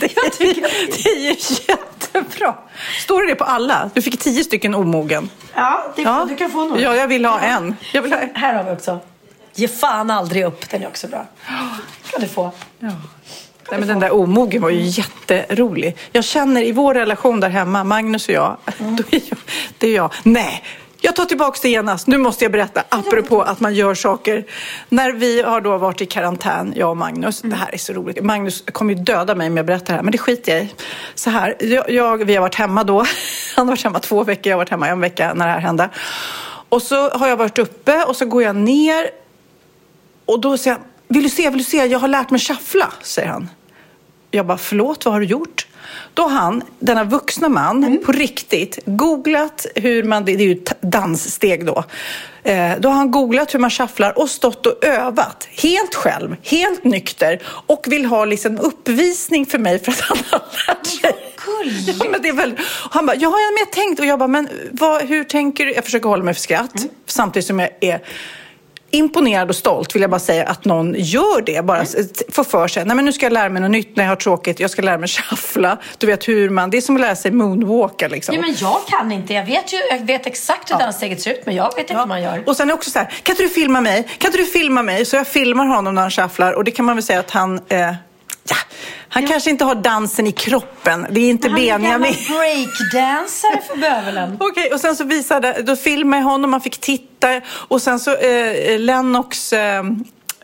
jag 0.00 0.32
tycker 0.32 0.62
Det 1.02 1.08
är 1.08 1.30
ju 1.30 1.36
jättebra. 2.14 2.54
Står 2.98 3.22
det 3.22 3.28
det 3.28 3.34
på 3.34 3.44
alla? 3.44 3.90
Du 3.94 4.02
fick 4.02 4.20
tio 4.20 4.44
stycken 4.44 4.74
omogen. 4.74 5.30
Ja, 5.54 5.92
det, 5.96 6.24
du 6.28 6.36
kan 6.36 6.50
få 6.50 6.64
några. 6.64 6.80
Ja, 6.80 6.96
jag 6.96 7.08
vill 7.08 7.24
ha 7.24 7.40
en. 7.40 7.76
Jag 7.92 8.02
vill 8.02 8.12
ha. 8.12 8.20
Här 8.34 8.54
har 8.54 8.64
vi 8.64 8.70
också. 8.70 9.00
Ge 9.54 9.68
fan 9.68 10.10
aldrig 10.10 10.44
upp. 10.44 10.70
Den 10.70 10.82
är 10.82 10.86
också 10.86 11.08
bra. 11.08 11.26
kan 12.10 12.20
du 12.20 12.28
få. 12.28 12.50
Nej, 13.70 13.78
men 13.80 13.88
den 13.88 14.00
där 14.00 14.14
omogen 14.14 14.62
var 14.62 14.70
ju 14.70 14.80
jätterolig. 14.82 15.96
Jag 16.12 16.24
känner 16.24 16.62
i 16.62 16.72
vår 16.72 16.94
relation 16.94 17.40
där 17.40 17.48
hemma, 17.48 17.84
Magnus 17.84 18.28
och 18.28 18.34
jag, 18.34 18.56
då 18.78 19.04
är 19.10 19.22
jag, 19.28 19.38
det 19.78 19.86
är 19.86 19.96
jag. 19.96 20.12
Nej, 20.22 20.64
jag 21.04 21.16
tar 21.16 21.24
tillbaka 21.24 21.58
det 21.62 21.68
genast. 21.68 22.06
Nu 22.06 22.18
måste 22.18 22.44
jag 22.44 22.52
berätta, 22.52 22.84
apropå 22.88 23.42
att 23.42 23.60
man 23.60 23.74
gör 23.74 23.94
saker. 23.94 24.44
När 24.88 25.12
vi 25.12 25.42
har 25.42 25.60
då 25.60 25.78
varit 25.78 26.00
i 26.00 26.06
karantän, 26.06 26.72
jag 26.76 26.90
och 26.90 26.96
Magnus. 26.96 27.40
Det 27.42 27.56
här 27.56 27.74
är 27.74 27.78
så 27.78 27.92
roligt. 27.92 28.24
Magnus 28.24 28.64
kommer 28.72 28.94
ju 28.94 29.00
döda 29.00 29.34
mig 29.34 29.48
om 29.48 29.56
jag 29.56 29.66
berättar 29.66 29.86
det 29.86 29.92
här, 29.92 30.02
men 30.02 30.12
det 30.12 30.18
skiter 30.18 30.52
jag 30.52 30.62
i. 30.62 30.74
Så 31.14 31.30
här, 31.30 31.56
jag, 31.60 31.90
jag, 31.90 32.24
vi 32.24 32.34
har 32.34 32.40
varit 32.40 32.54
hemma 32.54 32.84
då. 32.84 32.98
Han 33.56 33.68
har 33.68 33.72
varit 33.72 33.84
hemma 33.84 33.98
två 33.98 34.24
veckor, 34.24 34.50
jag 34.50 34.56
har 34.56 34.58
varit 34.60 34.70
hemma 34.70 34.88
en 34.88 35.00
vecka 35.00 35.34
när 35.34 35.46
det 35.46 35.52
här 35.52 35.60
hände. 35.60 35.90
Och 36.68 36.82
så 36.82 37.10
har 37.10 37.28
jag 37.28 37.36
varit 37.36 37.58
uppe 37.58 38.04
och 38.04 38.16
så 38.16 38.26
går 38.26 38.42
jag 38.42 38.56
ner 38.56 39.10
och 40.24 40.40
då 40.40 40.58
säger 40.58 40.76
han, 40.76 40.86
vill 41.08 41.22
du 41.22 41.28
se, 41.28 41.48
vill 41.50 41.58
du 41.58 41.64
se, 41.64 41.76
jag 41.76 41.98
har 41.98 42.08
lärt 42.08 42.30
mig 42.30 42.40
shuffla, 42.40 42.92
säger 43.02 43.28
han. 43.28 43.48
Jag 44.30 44.46
bara, 44.46 44.58
förlåt, 44.58 45.04
vad 45.04 45.14
har 45.14 45.20
du 45.20 45.26
gjort? 45.26 45.66
Då 46.14 46.22
har 46.22 46.30
han, 46.30 46.62
denna 46.78 47.04
vuxna 47.04 47.48
man, 47.48 47.98
på 48.06 48.12
riktigt 48.12 48.78
googlat 48.84 49.66
hur 49.74 50.02
man, 50.02 50.24
det 50.24 50.32
är 50.32 50.36
ju 50.36 50.62
danssteg 50.80 51.66
då. 51.66 51.84
Eh, 52.42 52.72
då 52.78 52.88
har 52.88 52.96
han 52.96 53.10
googlat 53.10 53.54
hur 53.54 53.58
man 53.58 53.70
shufflar 53.70 54.18
och 54.18 54.30
stått 54.30 54.66
och 54.66 54.84
övat 54.84 55.48
helt 55.50 55.94
själv, 55.94 56.36
helt 56.42 56.84
nykter 56.84 57.42
och 57.46 57.86
vill 57.88 58.04
ha 58.04 58.24
liksom 58.24 58.58
uppvisning 58.58 59.46
för 59.46 59.58
mig 59.58 59.78
för 59.78 59.92
att 59.92 60.00
han 60.00 60.18
har 60.30 60.42
lärt 60.68 60.86
sig. 60.86 61.14
Ja, 62.00 62.06
men 62.10 62.22
det 62.22 62.28
är 62.28 62.32
väl, 62.32 62.54
han 62.90 63.06
bara, 63.06 63.16
ja, 63.16 63.30
men 63.30 63.58
jag 63.58 63.72
tänkt 63.72 64.00
och 64.00 64.06
jag 64.06 64.18
bara, 64.18 64.28
men 64.28 64.48
vad, 64.72 65.02
hur 65.02 65.24
tänker 65.24 65.66
du? 65.66 65.72
Jag 65.72 65.84
försöker 65.84 66.08
hålla 66.08 66.24
mig 66.24 66.34
för 66.34 66.40
skratt 66.40 66.86
samtidigt 67.06 67.46
som 67.46 67.58
jag 67.58 67.70
är 67.80 68.00
imponerad 68.92 69.48
och 69.48 69.56
stolt 69.56 69.94
vill 69.94 70.02
jag 70.02 70.10
bara 70.10 70.20
säga 70.20 70.44
att 70.44 70.64
någon 70.64 70.94
gör 70.98 71.42
det. 71.42 71.64
Bara 71.64 71.84
får 72.28 72.44
för 72.44 72.68
sig, 72.68 72.84
nej 72.84 72.96
men 72.96 73.04
nu 73.04 73.12
ska 73.12 73.26
jag 73.26 73.32
lära 73.32 73.48
mig 73.48 73.62
något 73.62 73.70
nytt 73.70 73.96
när 73.96 74.04
jag 74.04 74.10
har 74.10 74.16
tråkigt. 74.16 74.60
Jag 74.60 74.70
ska 74.70 74.82
lära 74.82 74.98
mig 74.98 75.08
shuffla. 75.08 75.78
Du 75.98 76.06
vet 76.06 76.28
hur 76.28 76.50
man, 76.50 76.70
det 76.70 76.76
är 76.76 76.80
som 76.80 76.94
att 76.94 77.00
lära 77.00 77.16
sig 77.16 77.30
moonwalka 77.30 78.08
liksom. 78.08 78.34
Ja, 78.34 78.40
men 78.40 78.54
jag 78.60 78.80
kan 78.86 79.12
inte. 79.12 79.34
Jag 79.34 79.46
vet 79.46 79.72
ju 79.72 79.76
jag 79.90 80.06
vet 80.06 80.26
exakt 80.26 80.70
hur 80.72 80.78
danssteget 80.78 81.20
ser 81.20 81.30
ut, 81.30 81.46
men 81.46 81.54
jag 81.54 81.64
vet 81.76 81.78
inte 81.78 81.94
hur 81.94 82.06
man 82.06 82.22
gör. 82.22 82.42
Och 82.46 82.56
sen 82.56 82.70
är 82.70 82.74
också 82.74 82.90
så 82.90 82.98
här, 82.98 83.06
kan 83.22 83.32
inte 83.32 83.42
du 83.42 83.48
filma 83.48 83.80
mig? 83.80 84.08
Kan 84.18 84.28
inte 84.28 84.38
du 84.38 84.46
filma 84.46 84.82
mig? 84.82 85.04
Så 85.04 85.16
jag 85.16 85.26
filmar 85.26 85.66
honom 85.66 85.94
när 85.94 86.02
han 86.02 86.10
shufflar 86.10 86.52
och 86.52 86.64
det 86.64 86.70
kan 86.70 86.84
man 86.84 86.96
väl 86.96 87.02
säga 87.02 87.20
att 87.20 87.30
han, 87.30 87.60
eh, 87.68 87.94
ja, 88.48 88.56
han 89.08 89.26
kanske 89.26 89.50
inte 89.50 89.64
har 89.64 89.74
dansen 89.74 90.26
i 90.26 90.32
kroppen. 90.32 91.06
Det 91.10 91.20
är 91.20 91.30
inte 91.30 91.48
Han 91.48 91.58
är 91.58 91.62
en 91.62 91.82
gammal 91.82 92.00
Benjamin. 92.00 92.16
breakdansare 92.28 93.60
för 93.68 93.76
bövelen. 93.76 94.36
Okej, 94.40 94.72
och 94.72 94.80
sen 94.80 94.96
så 94.96 95.04
visade, 95.04 95.62
då 95.62 95.76
filmade 95.76 96.22
jag 96.22 96.28
honom, 96.28 96.50
man 96.50 96.60
fick 96.60 96.78
titta 96.80 97.40
och 97.68 97.82
sen 97.82 98.00
så 98.00 98.16
eh, 98.16 98.78
Lennox 98.78 99.52
eh, 99.52 99.82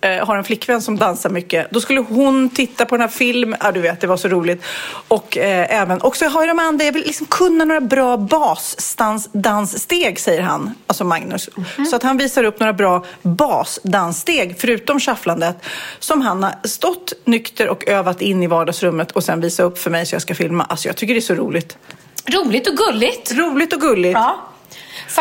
eh, 0.03 0.27
har 0.27 0.37
en 0.37 0.45
flickvän 0.45 0.83
som 0.83 0.97
dansar 0.97 1.31
mycket. 1.31 1.71
Då 1.71 1.81
skulle 1.81 2.01
hon 2.01 2.51
titta 2.51 2.87
på 2.87 2.95
den 2.95 3.01
här 3.01 3.09
filmen, 3.09 3.59
ja 3.63 3.73
du 3.73 3.81
vet 3.81 4.01
det 4.01 4.07
var 4.07 4.17
så 4.17 4.29
roligt. 4.29 4.63
Och 5.09 5.37
eh, 5.37 5.81
även, 5.81 6.03
också 6.03 6.27
har 6.27 6.47
de 6.47 6.59
andra, 6.59 6.85
jag 6.85 6.93
vill 6.93 7.07
liksom 7.07 7.27
kunna 7.27 7.65
några 7.65 7.81
bra 7.81 8.17
basdanssteg 8.17 10.21
säger 10.21 10.43
han, 10.43 10.75
alltså 10.87 11.05
Magnus. 11.05 11.49
Så 11.91 11.97
att 11.97 12.03
han 12.03 12.17
visar 12.17 12.45
upp 12.45 12.61
några 12.61 12.73
bra 12.73 13.05
basdanssteg 13.23 14.55
förutom 14.59 15.01
shufflandet 15.01 15.57
som 15.99 16.21
han 16.21 16.43
har 16.43 16.55
stått 16.65 17.13
nykter 17.25 17.69
och 17.69 17.89
övat 17.89 18.23
in 18.23 18.43
i 18.43 18.47
vardagsrummet 18.47 19.11
och 19.11 19.25
sen 19.25 19.41
visat 19.41 19.67
upp 19.67 19.79
för 19.79 19.91
mig 19.91 20.07
så 20.07 20.15
jag 20.15 20.23
ska 20.23 20.35
filma. 20.35 20.65
Alltså 20.65 20.89
jag 20.89 20.97
tycker 20.97 21.15
det 21.15 21.19
är 21.19 21.21
så 21.21 21.35
roligt. 21.35 21.79
Roligt 22.27 22.69
och 22.69 22.77
gulligt. 22.77 23.33
Roligt 23.33 23.73
och 23.73 23.81
gulligt. 23.81 24.15
Ja, 24.15 24.39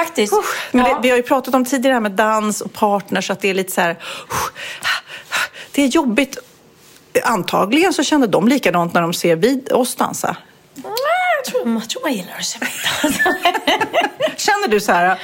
faktiskt. 0.06 0.34
Usch, 0.34 0.56
men 0.72 0.86
ja. 0.86 0.94
det, 0.94 1.00
vi 1.02 1.10
har 1.10 1.18
ju 1.18 1.24
pratat 1.24 1.56
om 1.56 1.66
tidigare 1.66 1.94
här 1.94 2.00
med 2.00 2.12
dans 2.12 2.62
och 2.62 2.74
partners, 2.74 3.30
att 3.30 3.40
det 3.40 3.50
är 3.50 3.54
lite 3.54 3.72
så 3.72 3.82
här... 3.82 3.98
Det 5.72 5.82
är 5.84 5.88
jobbigt. 5.88 6.38
Antagligen 7.24 7.94
så 7.94 8.04
känner 8.04 8.28
de 8.28 8.48
likadant 8.48 8.94
när 8.94 9.02
de 9.02 9.14
ser 9.14 9.36
vid 9.36 9.72
oss 9.72 9.96
dansa. 9.96 10.38
Jag 10.76 10.84
tror, 11.46 11.74
jag 11.74 11.90
tror 11.90 12.02
man 12.02 12.14
gillar 12.14 12.34
att 12.40 12.46
se 12.46 12.60
mig 12.60 12.70
dansa. 13.02 13.24
Känner 14.38 14.68
du 14.68 14.80
så 14.80 14.92
här... 14.92 15.22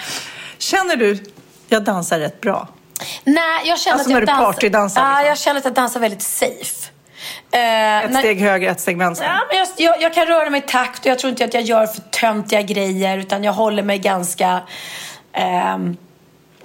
Känner 0.58 0.96
du, 0.96 1.24
jag 1.68 1.84
dansar 1.84 2.20
rätt 2.20 2.42
bra? 2.42 2.68
Nej, 3.24 3.68
jag 3.68 3.80
känner 3.80 3.98
Alltså 3.98 4.10
att 4.10 4.12
jag 4.12 4.14
när 4.14 4.20
du 4.22 4.26
dansar... 4.26 4.46
partydansar, 4.46 5.02
Ja, 5.02 5.10
liksom. 5.10 5.28
jag 5.28 5.38
känner 5.38 5.60
att 5.60 5.66
jag 5.66 5.74
dansar 5.74 6.00
väldigt 6.00 6.22
safe. 6.22 6.90
Eh, 7.52 8.06
Ett 8.06 8.12
när- 8.12 8.20
steg 8.20 8.40
höger, 8.40 8.72
ett 8.72 8.80
steg 8.80 8.98
vänster. 8.98 9.26
Ja, 9.26 9.40
men 9.50 9.58
jag, 9.58 9.68
jag, 9.78 10.02
jag 10.02 10.14
kan 10.14 10.26
röra 10.26 10.50
mig 10.50 10.60
i 10.68 10.70
takt 10.70 11.00
och 11.00 11.06
jag 11.06 11.20
tror 11.20 11.32
inte 11.32 11.46
att 11.46 11.54
jag 11.54 11.64
gör 11.64 11.86
för 11.88 12.02
töntiga 12.02 12.62
grejer 12.62 13.18
utan 13.18 13.44
jag 13.44 13.54
håller 13.54 13.84
mig 13.84 14.00
ganska... 14.00 14.62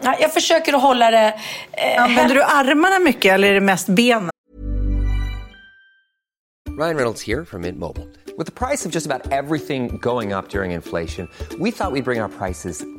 ja, 0.00 0.14
jag 0.20 0.32
försöker 0.34 0.72
att 0.74 0.82
hålla 0.82 1.10
det... 1.10 1.34
eh, 1.72 2.02
Använder 2.02 2.34
du 2.34 2.42
armarna 2.42 2.98
mycket 2.98 3.32
eller 3.34 3.48
är 3.50 3.54
det 3.54 3.60
mest 3.60 3.88
benen? 3.88 4.30
Ryan 6.78 6.96
Reynolds 6.96 7.22
here 7.26 7.44
from 7.44 7.62
Mint 7.62 7.78
Mobile. 7.78 8.06
With 8.38 8.46
the 8.54 8.66
price 8.66 8.86
of 8.88 8.94
just 8.94 9.06
about 9.06 9.32
everything 9.32 9.98
going 9.98 10.32
up 10.32 10.48
during 10.48 10.72
inflation, 10.72 11.28
we 11.58 11.72
thought 11.72 11.92
we'd 11.92 12.04
bring 12.04 12.22
our 12.22 12.28
prices 12.28 12.84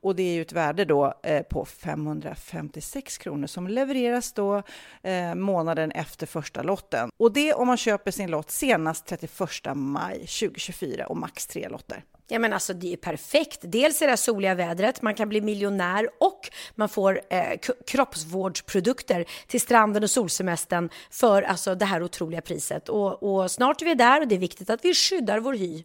Och 0.00 0.16
det 0.16 0.22
är 0.22 0.34
ju 0.34 0.42
ett 0.42 0.52
värde 0.52 0.84
då 0.84 1.14
eh, 1.22 1.42
på 1.42 1.64
556 1.64 3.18
kronor 3.18 3.46
som 3.46 3.68
levereras 3.68 4.32
då 4.32 4.62
eh, 5.02 5.34
månaden 5.34 5.90
efter 5.90 6.26
första 6.26 6.62
lotten. 6.62 7.10
Och 7.16 7.32
det 7.32 7.54
om 7.54 7.66
man 7.66 7.76
köper 7.76 8.10
sin 8.10 8.30
lott 8.30 8.50
senast 8.50 9.06
31 9.06 9.30
maj 9.74 10.18
2024 10.18 11.06
och 11.06 11.16
max 11.16 11.46
tre 11.46 11.68
lotter. 11.68 12.04
Ja 12.28 12.38
men 12.38 12.52
alltså 12.52 12.72
det 12.72 12.92
är 12.92 12.96
perfekt. 12.96 13.58
Dels 13.62 14.02
är 14.02 14.06
det 14.06 14.16
soliga 14.16 14.54
vädret, 14.54 15.02
man 15.02 15.14
kan 15.14 15.28
bli 15.28 15.40
miljonär 15.40 16.08
och 16.20 16.50
man 16.74 16.88
får 16.88 17.20
eh, 17.30 17.58
kroppsvårdsprodukter 17.86 19.24
till 19.46 19.60
stranden 19.60 20.02
och 20.02 20.10
solsemestern 20.10 20.90
för 21.10 21.42
alltså 21.42 21.74
det 21.74 21.84
här 21.84 22.02
otroliga 22.02 22.40
priset. 22.40 22.88
Och, 22.88 23.22
och 23.22 23.50
snart 23.50 23.82
är 23.82 23.86
vi 23.86 23.94
där 23.94 24.20
och 24.20 24.28
det 24.28 24.34
är 24.34 24.38
viktigt 24.38 24.70
att 24.70 24.84
vi 24.84 24.94
skyddar 24.94 25.38
vår 25.38 25.54
hy. 25.54 25.84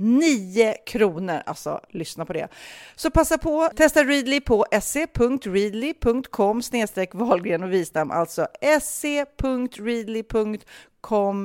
9 0.00 0.74
kronor. 0.86 1.42
Alltså, 1.46 1.80
lyssna 1.90 2.24
på 2.24 2.32
det. 2.32 2.48
Så 2.96 3.10
passa 3.10 3.38
på, 3.38 3.70
testa 3.76 4.04
Readly 4.04 4.40
på 4.40 4.66
se.readly.com 4.82 6.62
snedstreck 6.62 7.14
Wahlgren 7.14 7.62
och 7.62 7.72
Wistam, 7.72 8.10
alltså 8.10 8.46
se.readly.com 8.82 9.50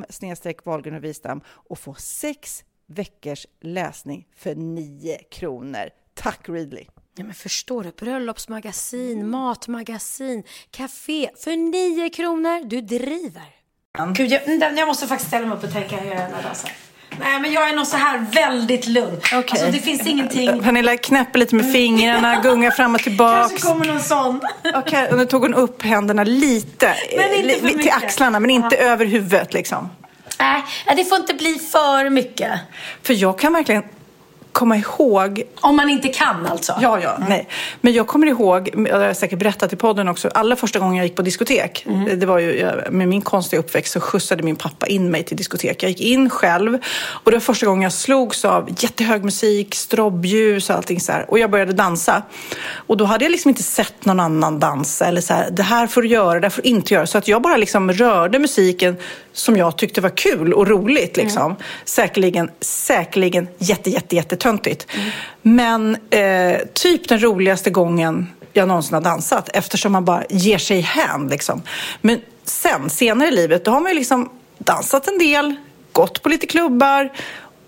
snedstreck 0.09 0.65
Wahlgren 0.65 0.95
och 0.95 1.03
Wistam 1.03 1.41
och 1.47 1.79
få 1.79 1.93
sex 1.93 2.63
veckors 2.87 3.45
läsning 3.61 4.27
för 4.35 4.55
9 4.55 5.17
kronor. 5.31 5.89
Tack 6.13 6.49
Readly! 6.49 6.85
Ja, 7.17 7.23
men 7.23 7.33
förstår 7.33 7.83
du? 7.83 7.91
Bröllopsmagasin, 7.91 9.29
matmagasin, 9.29 10.43
café 10.71 11.29
för 11.37 11.55
9 11.55 12.09
kronor. 12.09 12.65
Du 12.65 12.81
driver. 12.81 13.55
Gud, 14.13 14.31
jag, 14.31 14.77
jag 14.77 14.87
måste 14.87 15.07
faktiskt 15.07 15.27
ställa 15.27 15.47
mig 15.47 15.57
upp 15.57 15.63
och 15.63 15.71
tänka 15.71 15.97
hur 15.97 16.07
jag 16.07 16.17
gör 16.17 16.27
den 16.27 16.55
Nej, 17.19 17.39
men 17.39 17.53
jag 17.53 17.69
är 17.69 17.75
nog 17.75 17.87
så 17.87 17.97
här 17.97 18.25
väldigt 18.31 18.87
lugn. 18.87 19.17
Okay. 19.17 19.39
Alltså, 19.49 19.71
det 19.71 19.79
finns 19.79 20.07
ingenting... 20.07 20.59
Pernilla 20.63 20.97
knäpper 20.97 21.39
lite 21.39 21.55
med 21.55 21.71
fingrarna, 21.71 22.41
gungar 22.41 22.71
fram 22.71 22.95
och 22.95 23.01
tillbaka. 23.01 23.49
Kanske 23.49 23.67
kommer 23.67 23.85
någon 23.85 24.01
sån. 24.01 24.41
Okej, 24.75 25.03
okay, 25.03 25.17
nu 25.17 25.25
tog 25.25 25.41
hon 25.41 25.53
upp 25.53 25.81
händerna 25.81 26.23
lite. 26.23 26.95
Men 27.17 27.33
inte 27.33 27.59
för 27.59 27.79
till 27.79 27.91
axlarna, 27.91 28.39
men 28.39 28.49
inte 28.49 28.75
ja. 28.75 28.81
över 28.81 29.05
huvudet 29.05 29.53
liksom. 29.53 29.89
Nej, 30.39 30.63
det 30.95 31.05
får 31.05 31.17
inte 31.17 31.33
bli 31.33 31.59
för 31.71 32.09
mycket. 32.09 32.51
För 33.03 33.13
jag 33.13 33.39
kan 33.39 33.53
verkligen 33.53 33.83
komma 34.55 34.77
ihåg... 34.77 35.43
Om 35.61 35.75
man 35.75 35.89
inte 35.89 36.07
kan 36.07 36.45
alltså? 36.45 36.73
Ja, 36.81 36.99
ja. 37.03 37.15
Mm. 37.15 37.29
Nej. 37.29 37.47
Men 37.81 37.93
jag 37.93 38.07
kommer 38.07 38.27
ihåg, 38.27 38.69
det 38.73 38.91
har 38.91 39.01
jag 39.01 39.17
säkert 39.17 39.39
berättat 39.39 39.73
i 39.73 39.75
podden 39.75 40.07
också, 40.07 40.29
allra 40.33 40.55
första 40.55 40.79
gången 40.79 40.95
jag 40.95 41.05
gick 41.05 41.15
på 41.15 41.21
diskotek. 41.21 41.85
Mm. 41.87 42.19
Det 42.19 42.25
var 42.25 42.39
ju, 42.39 42.71
med 42.91 43.07
min 43.07 43.21
konstiga 43.21 43.59
uppväxt 43.59 43.93
så 43.93 43.99
skjutsade 43.99 44.43
min 44.43 44.55
pappa 44.55 44.87
in 44.87 45.11
mig 45.11 45.23
till 45.23 45.37
diskotek. 45.37 45.83
Jag 45.83 45.89
gick 45.89 46.01
in 46.01 46.29
själv 46.29 46.77
och 47.23 47.31
det 47.31 47.37
var 47.37 47.41
första 47.41 47.65
gången 47.65 47.83
jag 47.83 47.93
slogs 47.93 48.45
av 48.45 48.69
jättehög 48.77 49.23
musik, 49.23 49.75
strobbljus 49.75 50.69
och 50.69 50.75
allting 50.75 50.99
så 50.99 51.11
här. 51.11 51.25
Och 51.29 51.39
jag 51.39 51.51
började 51.51 51.73
dansa. 51.73 52.23
Och 52.73 52.97
då 52.97 53.05
hade 53.05 53.25
jag 53.25 53.31
liksom 53.31 53.49
inte 53.49 53.63
sett 53.63 54.05
någon 54.05 54.19
annan 54.19 54.59
dansa 54.59 55.05
eller 55.05 55.21
så 55.21 55.33
här, 55.33 55.49
det 55.51 55.63
här 55.63 55.87
får 55.87 56.01
du 56.01 56.07
göra, 56.07 56.39
det 56.39 56.45
här 56.45 56.49
får 56.49 56.61
du 56.61 56.69
inte 56.69 56.93
göra. 56.93 57.07
Så 57.07 57.17
att 57.17 57.27
jag 57.27 57.41
bara 57.41 57.57
liksom 57.57 57.91
rörde 57.91 58.39
musiken 58.39 58.97
som 59.33 59.57
jag 59.57 59.77
tyckte 59.77 60.01
var 60.01 60.17
kul 60.17 60.53
och 60.53 60.67
roligt. 60.67 61.17
Liksom. 61.17 61.45
Mm. 61.45 61.57
Säkerligen, 61.85 62.49
säkerligen 62.61 63.47
jätte, 63.57 63.89
jätte, 63.89 64.35
jättetöntigt. 64.45 64.87
Mm. 64.93 65.11
Men 65.41 65.97
eh, 66.09 66.67
typ 66.73 67.09
den 67.09 67.23
roligaste 67.23 67.69
gången 67.69 68.27
jag 68.53 68.67
någonsin 68.67 68.93
har 68.93 69.01
dansat 69.01 69.49
eftersom 69.53 69.91
man 69.91 70.05
bara 70.05 70.23
ger 70.29 70.57
sig 70.57 70.81
hän. 70.81 71.27
Liksom. 71.27 71.61
Men 72.01 72.21
sen, 72.43 72.89
senare 72.89 73.27
i 73.27 73.31
livet, 73.31 73.65
då 73.65 73.71
har 73.71 73.81
man 73.81 73.91
ju 73.91 73.97
liksom 73.97 74.29
dansat 74.57 75.07
en 75.07 75.17
del, 75.17 75.55
gått 75.91 76.23
på 76.23 76.29
lite 76.29 76.47
klubbar 76.47 77.11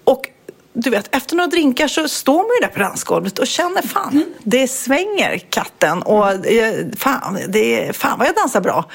och 0.03 0.30
du 0.73 0.89
vet, 0.89 1.15
efter 1.15 1.36
några 1.36 1.47
drinkar 1.47 1.88
så 1.88 2.07
står 2.07 2.38
man 2.38 2.49
ju 2.61 2.67
där 2.67 2.73
på 2.73 2.80
dansgolvet 2.80 3.39
och 3.39 3.47
känner 3.47 3.82
fan, 3.82 4.11
mm. 4.11 4.25
det 4.43 4.67
svänger 4.67 5.38
katten 5.38 6.01
och 6.01 6.25
fan, 6.97 7.39
det, 7.47 7.95
fan 7.95 8.19
vad 8.19 8.28
jag 8.28 8.36
dansar 8.36 8.61
bra. 8.61 8.86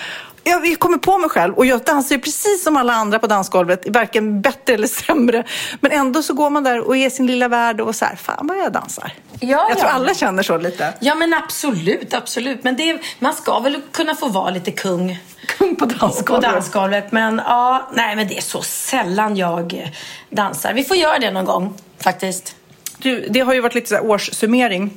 Jag 0.44 0.78
kommer 0.78 0.98
på 0.98 1.18
mig 1.18 1.30
själv 1.30 1.54
och 1.54 1.66
jag 1.66 1.84
dansar 1.84 2.14
ju 2.14 2.20
precis 2.20 2.64
som 2.64 2.76
alla 2.76 2.92
andra 2.92 3.18
på 3.18 3.26
dansgolvet, 3.26 3.88
varken 3.88 4.40
bättre 4.40 4.74
eller 4.74 4.86
sämre. 4.86 5.44
Men 5.80 5.92
ändå 5.92 6.22
så 6.22 6.34
går 6.34 6.50
man 6.50 6.62
där 6.62 6.80
och 6.80 6.96
är 6.96 7.10
sin 7.10 7.26
lilla 7.26 7.48
värld 7.48 7.80
och 7.80 7.94
så 7.94 8.04
här, 8.04 8.16
fan 8.16 8.46
vad 8.46 8.58
jag 8.58 8.72
dansar. 8.72 9.12
Ja, 9.40 9.66
jag 9.68 9.78
tror 9.78 9.90
ja. 9.90 9.94
alla 9.94 10.14
känner 10.14 10.42
så 10.42 10.56
lite. 10.56 10.94
Ja 11.00 11.14
men 11.14 11.34
absolut, 11.34 12.14
absolut. 12.14 12.64
Men 12.64 12.76
det, 12.76 12.98
man 13.18 13.34
ska 13.34 13.60
väl 13.60 13.80
kunna 13.92 14.14
få 14.14 14.28
vara 14.28 14.50
lite 14.50 14.70
kung 14.70 15.18
Kung 15.46 15.76
på 15.76 15.86
på 15.86 15.94
dansgolvet. 15.94 16.50
dansgolvet. 16.52 17.12
Men 17.12 17.42
ja, 17.46 17.88
nej 17.92 18.16
men 18.16 18.28
det 18.28 18.36
är 18.38 18.42
så 18.42 18.62
sällan 18.62 19.36
jag 19.36 19.92
dansar. 20.30 20.72
Vi 20.72 20.84
får 20.84 20.96
göra 20.96 21.18
det 21.18 21.30
någon 21.30 21.44
gång 21.44 21.74
faktiskt. 21.98 22.56
Du, 22.98 23.26
det 23.30 23.40
har 23.40 23.54
ju 23.54 23.60
varit 23.60 23.74
lite 23.74 23.88
så 23.88 23.94
här 23.94 24.06
årssummering. 24.06 24.90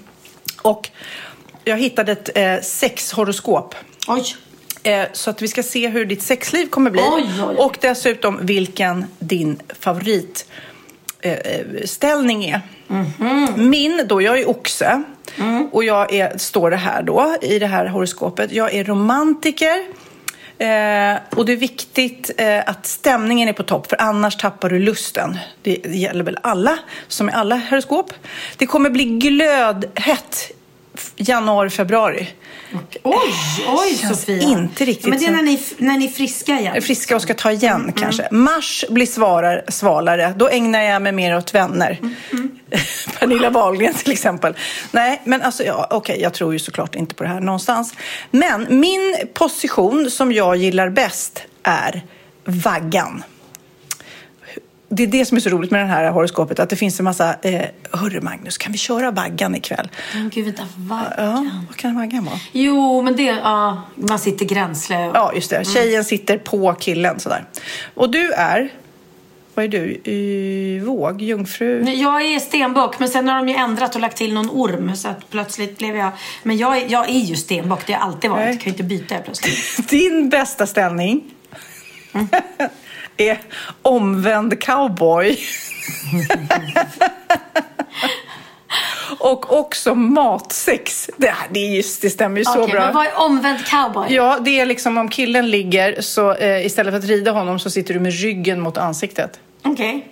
Och 0.62 0.90
jag 1.64 1.78
hittade 1.78 2.12
ett 2.12 2.30
eh, 2.38 2.62
sexhoroskop. 2.62 3.76
Oj. 4.08 4.36
Eh, 4.86 5.06
så 5.14 5.30
att 5.30 5.42
vi 5.42 5.48
ska 5.48 5.64
se 5.64 5.88
hur 5.88 6.06
ditt 6.06 6.22
sexliv 6.22 6.68
kommer 6.68 6.92
bli. 6.92 7.02
Oj, 7.02 7.24
oj, 7.24 7.44
oj. 7.50 7.56
Och 7.56 7.78
dessutom 7.82 8.40
vilken 8.42 9.06
din 9.20 9.60
favorit 9.80 10.46
eh, 11.22 11.32
eh, 11.32 11.40
är. 11.40 12.62
Mhm. 12.88 13.70
Min 13.70 14.02
då, 14.08 14.22
jag 14.22 14.40
är 14.40 14.50
oxe. 14.50 15.04
Mm. 15.38 15.70
Och 15.72 15.84
jag 15.84 16.14
är, 16.14 16.38
står 16.38 16.72
det 16.72 16.78
här 16.78 17.02
då 17.02 17.36
i 17.42 17.60
det 17.60 17.68
här 17.68 17.86
horoskopet. 17.86 18.52
Jag 18.52 18.74
är 18.74 18.84
romantiker. 18.84 19.86
Eh, 20.58 21.18
och 21.36 21.46
det 21.46 21.52
är 21.52 21.58
viktigt 21.58 22.32
eh, 22.38 22.70
att 22.70 22.86
stämningen 22.86 23.50
är 23.50 23.54
på 23.54 23.64
topp 23.64 23.90
för 23.90 24.02
annars 24.02 24.38
tappar 24.38 24.70
du 24.70 24.80
lusten. 24.80 25.40
Det, 25.62 25.86
gäller 25.86 26.24
väl 26.24 26.38
alla 26.42 26.80
som 27.08 27.30
i 27.30 27.32
alla 27.32 27.56
horoskop. 27.70 28.14
Det 28.58 28.66
kommer 28.66 28.90
bli 28.90 29.06
glödhett 29.06 30.52
januari, 31.16 31.70
februari. 31.70 32.28
Oj, 33.04 33.16
oj 33.68 33.98
Känns 34.02 34.20
Sofia. 34.20 34.42
inte 34.44 34.86
riktigt 34.86 35.06
Ja, 35.06 35.10
men 35.10 35.20
det 35.20 35.26
är 35.26 35.32
när 35.32 35.44
ni, 35.44 35.64
när 35.78 35.98
ni 35.98 36.06
är 36.06 36.10
friska 36.10 36.60
igen. 36.60 36.82
friska 36.82 37.16
och 37.16 37.22
ska 37.22 37.34
ta 37.34 37.52
igen 37.52 37.76
Mm, 37.82 37.92
kanske. 37.94 38.28
Mars 38.32 38.86
blir 38.90 39.06
svarar, 39.06 39.64
svalare. 39.68 40.34
Då 40.38 40.50
ägnar 40.50 40.82
jag 40.82 41.02
mig 41.02 41.12
mer 41.12 41.38
åt 41.38 41.56
vänner. 41.56 41.98
Mm, 42.02 42.60
Pernilla 43.20 43.50
Wahlgren 43.50 43.94
till 43.94 44.12
exempel. 44.12 44.54
Nej, 44.92 45.22
men 45.26 45.42
alltså, 45.42 45.64
ja, 45.64 45.88
okej, 45.90 46.22
jag 46.22 46.34
tror 46.34 46.54
ju 46.54 46.60
såklart 46.60 46.96
inte 46.96 47.16
på 47.16 47.24
det 47.24 47.30
här 47.30 47.40
någonstans. 47.40 47.94
Men 48.32 48.66
min 48.70 49.16
position 49.34 50.12
som 50.12 50.32
jag 50.32 50.56
gillar 50.56 50.90
bäst 50.90 51.42
är 51.64 52.02
vaggan. 52.46 53.24
Det 54.96 55.04
är 55.04 55.08
det 55.08 55.26
som 55.26 55.38
är 55.38 55.42
så 55.42 55.50
roligt 55.50 55.72
med 55.72 55.82
det 55.82 55.88
här 55.88 56.12
horoskopet, 56.12 56.60
att 56.60 56.70
det 56.70 56.76
finns 56.76 57.00
en 57.00 57.04
massa... 57.04 57.36
Eh, 57.42 57.62
Hörru 57.92 58.22
Magnus, 58.22 58.58
kan 58.58 58.72
vi 58.72 58.78
köra 58.78 59.12
vaggan 59.12 59.56
ikväll? 59.56 59.90
Men 60.14 60.30
Gud, 60.30 60.46
vänta, 60.46 60.68
vad? 60.78 61.04
Ja, 61.18 61.46
vad 61.68 61.78
kan 61.78 61.96
vaggan 61.96 62.26
vara? 62.26 62.40
Jo, 62.52 63.02
men 63.02 63.16
det, 63.16 63.24
ja, 63.24 63.82
man 63.96 64.20
sitter 64.20 64.46
gränsle. 64.46 64.96
Ja, 65.14 65.32
just 65.36 65.50
det. 65.50 65.68
Tjejen 65.68 66.06
sitter 66.06 66.38
på 66.38 66.74
killen 66.74 67.20
sådär. 67.20 67.46
Och 67.94 68.10
du 68.10 68.32
är... 68.32 68.70
Vad 69.54 69.66
är 69.66 69.70
du? 69.70 70.02
Y, 70.04 70.80
våg? 70.80 71.22
Jungfru? 71.22 71.90
Jag 71.90 72.22
är 72.22 72.40
stenbock, 72.40 73.00
men 73.00 73.10
sen 73.10 73.28
har 73.28 73.36
de 73.36 73.50
ju 73.50 73.56
ändrat 73.56 73.96
och 73.96 74.02
lagt 74.02 74.18
till 74.18 74.34
någon 74.34 74.50
orm. 74.50 74.96
Så 74.96 75.08
att 75.08 75.30
plötsligt 75.30 75.78
blev 75.78 75.96
jag... 75.96 76.12
Men 76.44 76.58
jag 76.58 76.78
är, 76.78 76.92
jag 76.92 77.10
är 77.10 77.20
ju 77.20 77.36
stenbock, 77.36 77.88
det 77.88 77.94
har 77.94 78.00
jag 78.00 78.08
alltid 78.08 78.30
varit. 78.30 78.44
Nej. 78.44 78.54
Jag 78.54 78.62
kan 78.62 78.66
ju 78.66 78.72
inte 78.72 78.84
byta 78.84 79.18
plötsligt. 79.18 79.90
Din 79.90 80.30
bästa 80.30 80.68
ställning 80.68 81.24
är 83.18 83.38
omvänd 83.82 84.62
cowboy. 84.62 85.38
Och 89.20 89.60
också 89.60 89.96
matsex. 89.96 91.10
Det, 91.18 91.28
här, 91.28 91.48
det, 91.52 91.60
är 91.60 91.76
just, 91.76 92.02
det 92.02 92.10
stämmer 92.10 92.38
ju 92.38 92.46
så 92.46 92.62
Okej, 92.62 92.72
bra. 92.72 92.82
men 92.86 92.94
vad 92.94 93.06
är 93.06 93.20
omvänd 93.20 93.66
cowboy? 93.66 94.14
Ja, 94.14 94.40
det 94.42 94.60
är 94.60 94.66
liksom 94.66 94.98
om 94.98 95.10
killen 95.10 95.50
ligger 95.50 96.02
så 96.02 96.34
eh, 96.34 96.66
istället 96.66 96.92
för 96.92 97.00
att 97.00 97.06
rida 97.06 97.32
honom 97.32 97.60
så 97.60 97.70
sitter 97.70 97.94
du 97.94 98.00
med 98.00 98.14
ryggen 98.14 98.60
mot 98.62 98.78
ansiktet. 98.78 99.40
Okej. 99.64 100.08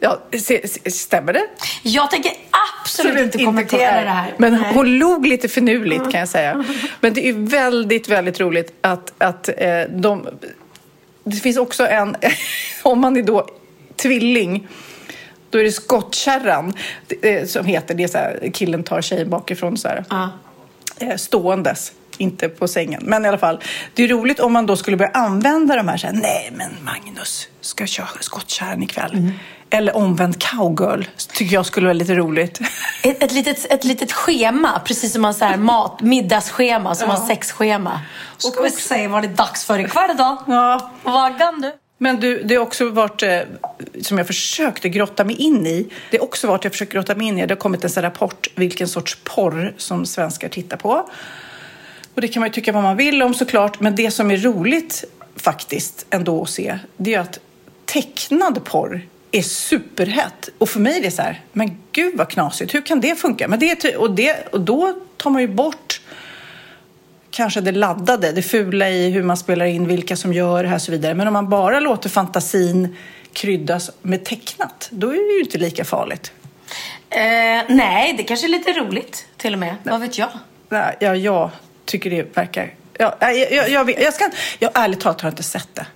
Ja, 0.00 0.18
se, 0.38 0.68
se, 0.68 0.90
stämmer 0.90 1.32
det? 1.32 1.46
Jag 1.82 2.10
tänker 2.10 2.32
absolut 2.82 3.18
inte 3.18 3.44
kommentera 3.44 4.00
det 4.04 4.10
här. 4.10 4.34
Men 4.36 4.52
Nej. 4.52 4.74
hon 4.74 4.98
log 4.98 5.26
lite 5.26 5.48
finurligt 5.48 6.10
kan 6.10 6.20
jag 6.20 6.28
säga. 6.28 6.64
Men 7.00 7.14
det 7.14 7.28
är 7.28 7.32
väldigt, 7.32 8.08
väldigt 8.08 8.40
roligt 8.40 8.72
att, 8.80 9.12
att 9.18 9.48
eh, 9.56 9.80
de... 9.90 10.28
Det 11.24 11.36
finns 11.36 11.56
också 11.56 11.86
en, 11.86 12.16
om 12.82 13.00
man 13.00 13.16
är 13.16 13.22
då 13.22 13.48
tvilling, 13.96 14.68
då 15.50 15.58
är 15.58 15.64
det 15.64 15.72
skottkärran 15.72 16.72
eh, 17.22 17.46
som 17.46 17.66
heter, 17.66 17.94
det 17.94 18.04
är 18.04 18.08
så 18.08 18.18
här, 18.18 18.50
killen 18.52 18.82
tar 18.84 19.02
tjejen 19.02 19.30
bakifrån 19.30 19.76
så 19.76 19.88
här, 19.88 20.04
eh, 20.98 21.16
ståendes. 21.16 21.92
Inte 22.18 22.48
på 22.48 22.68
sängen. 22.68 23.02
Men 23.04 23.24
i 23.24 23.28
alla 23.28 23.38
fall, 23.38 23.60
det 23.94 24.02
är 24.02 24.08
roligt 24.08 24.40
om 24.40 24.52
man 24.52 24.66
då 24.66 24.76
skulle 24.76 24.96
börja 24.96 25.10
använda 25.10 25.76
de 25.76 25.88
här, 25.88 25.96
så 25.96 26.06
här 26.06 26.14
nej 26.14 26.52
men 26.56 26.70
Magnus, 26.84 27.48
ska 27.60 27.82
jag 27.82 27.88
köra 27.88 28.06
skottkärran 28.20 28.82
ikväll? 28.82 29.12
Mm. 29.12 29.32
Eller 29.74 29.96
omvänd 29.96 30.42
cowgirl, 30.42 31.04
tycker 31.32 31.54
jag 31.54 31.66
skulle 31.66 31.86
vara 31.86 31.92
lite 31.92 32.14
roligt. 32.14 32.60
Ett, 33.02 33.22
ett, 33.22 33.32
litet, 33.32 33.72
ett 33.72 33.84
litet 33.84 34.12
schema, 34.12 34.80
precis 34.84 35.12
som 35.12 35.22
man 35.22 35.34
så 35.34 35.44
här 35.44 35.56
mat, 35.56 36.00
middagsschema, 36.00 36.94
som 36.94 37.08
man 37.08 37.26
sexschema. 37.26 38.00
Ska 38.38 38.62
vi 38.62 38.70
se 38.70 39.08
vad 39.08 39.22
det 39.22 39.28
är 39.28 39.34
dags 39.36 39.64
för 39.64 39.78
ikväll 39.78 40.16
då? 40.16 40.42
Ja. 40.46 40.90
Vaggan 41.02 41.60
du. 41.60 41.72
Men 41.98 42.20
du, 42.20 42.42
det 42.42 42.54
har 42.54 42.62
också 42.62 42.88
varit, 42.88 43.22
eh, 43.22 43.40
som 44.02 44.18
jag 44.18 44.26
försökte 44.26 44.88
grotta 44.88 45.24
mig 45.24 45.36
in 45.36 45.66
i, 45.66 45.88
det 46.10 46.18
har 46.18 46.24
också 46.24 46.46
varit, 46.46 46.64
jag 46.64 46.72
försöker 46.72 46.92
grotta 46.92 47.14
mig 47.14 47.26
in 47.26 47.38
i, 47.38 47.46
det 47.46 47.54
har 47.54 47.60
kommit 47.60 47.84
en 47.84 47.90
sån 47.90 48.02
rapport 48.02 48.48
vilken 48.54 48.88
sorts 48.88 49.18
porr 49.24 49.74
som 49.76 50.06
svenskar 50.06 50.48
tittar 50.48 50.76
på. 50.76 51.08
Och 52.14 52.20
det 52.20 52.28
kan 52.28 52.40
man 52.40 52.48
ju 52.48 52.52
tycka 52.52 52.72
vad 52.72 52.82
man 52.82 52.96
vill 52.96 53.22
om 53.22 53.34
såklart, 53.34 53.80
men 53.80 53.96
det 53.96 54.10
som 54.10 54.30
är 54.30 54.36
roligt 54.36 55.04
faktiskt 55.36 56.06
ändå 56.10 56.42
att 56.42 56.50
se, 56.50 56.78
det 56.96 57.14
är 57.14 57.20
att 57.20 57.38
tecknad 57.84 58.64
porr 58.64 59.06
är 59.32 59.42
superhett. 59.42 60.48
Och 60.58 60.68
för 60.68 60.80
mig 60.80 60.98
är 60.98 61.02
det 61.02 61.10
så 61.10 61.22
här, 61.22 61.40
men 61.52 61.78
gud 61.92 62.16
vad 62.16 62.28
knasigt, 62.30 62.74
hur 62.74 62.80
kan 62.86 63.00
det 63.00 63.14
funka? 63.20 63.48
Men 63.48 63.58
det 63.58 63.96
och, 63.96 64.10
det, 64.10 64.46
och 64.52 64.60
då 64.60 64.94
tar 65.16 65.30
man 65.30 65.42
ju 65.42 65.48
bort 65.48 66.00
kanske 67.30 67.60
det 67.60 67.72
laddade, 67.72 68.32
det 68.32 68.42
fula 68.42 68.90
i 68.90 69.10
hur 69.10 69.22
man 69.22 69.36
spelar 69.36 69.66
in, 69.66 69.88
vilka 69.88 70.16
som 70.16 70.32
gör 70.32 70.62
det 70.62 70.68
här 70.68 70.76
och 70.76 70.82
så 70.82 70.92
vidare. 70.92 71.14
Men 71.14 71.26
om 71.26 71.32
man 71.32 71.48
bara 71.48 71.80
låter 71.80 72.08
fantasin 72.08 72.96
kryddas 73.32 73.90
med 74.02 74.24
tecknat, 74.24 74.88
då 74.92 75.08
är 75.08 75.28
det 75.28 75.34
ju 75.34 75.40
inte 75.40 75.58
lika 75.58 75.84
farligt. 75.84 76.32
Eh, 77.10 77.20
nej, 77.68 78.14
det 78.16 78.22
kanske 78.22 78.46
är 78.46 78.48
lite 78.48 78.72
roligt 78.72 79.26
till 79.36 79.52
och 79.52 79.58
med. 79.58 79.74
Vad 79.82 80.00
vet 80.00 80.18
jag? 80.18 80.28
Nej, 80.68 80.96
Ja, 81.00 81.14
jag 81.16 81.50
tycker 81.84 82.10
det 82.10 82.36
verkar... 82.36 82.74
Ja, 82.98 83.16
jag, 83.20 83.52
jag, 83.52 83.70
jag, 83.70 83.84
vet- 83.84 84.02
jag, 84.02 84.14
ska, 84.14 84.30
jag 84.58 84.70
ärligt 84.74 85.00
talat 85.00 85.20
har 85.20 85.30
inte 85.30 85.42
sett 85.42 85.68
det. 85.74 85.86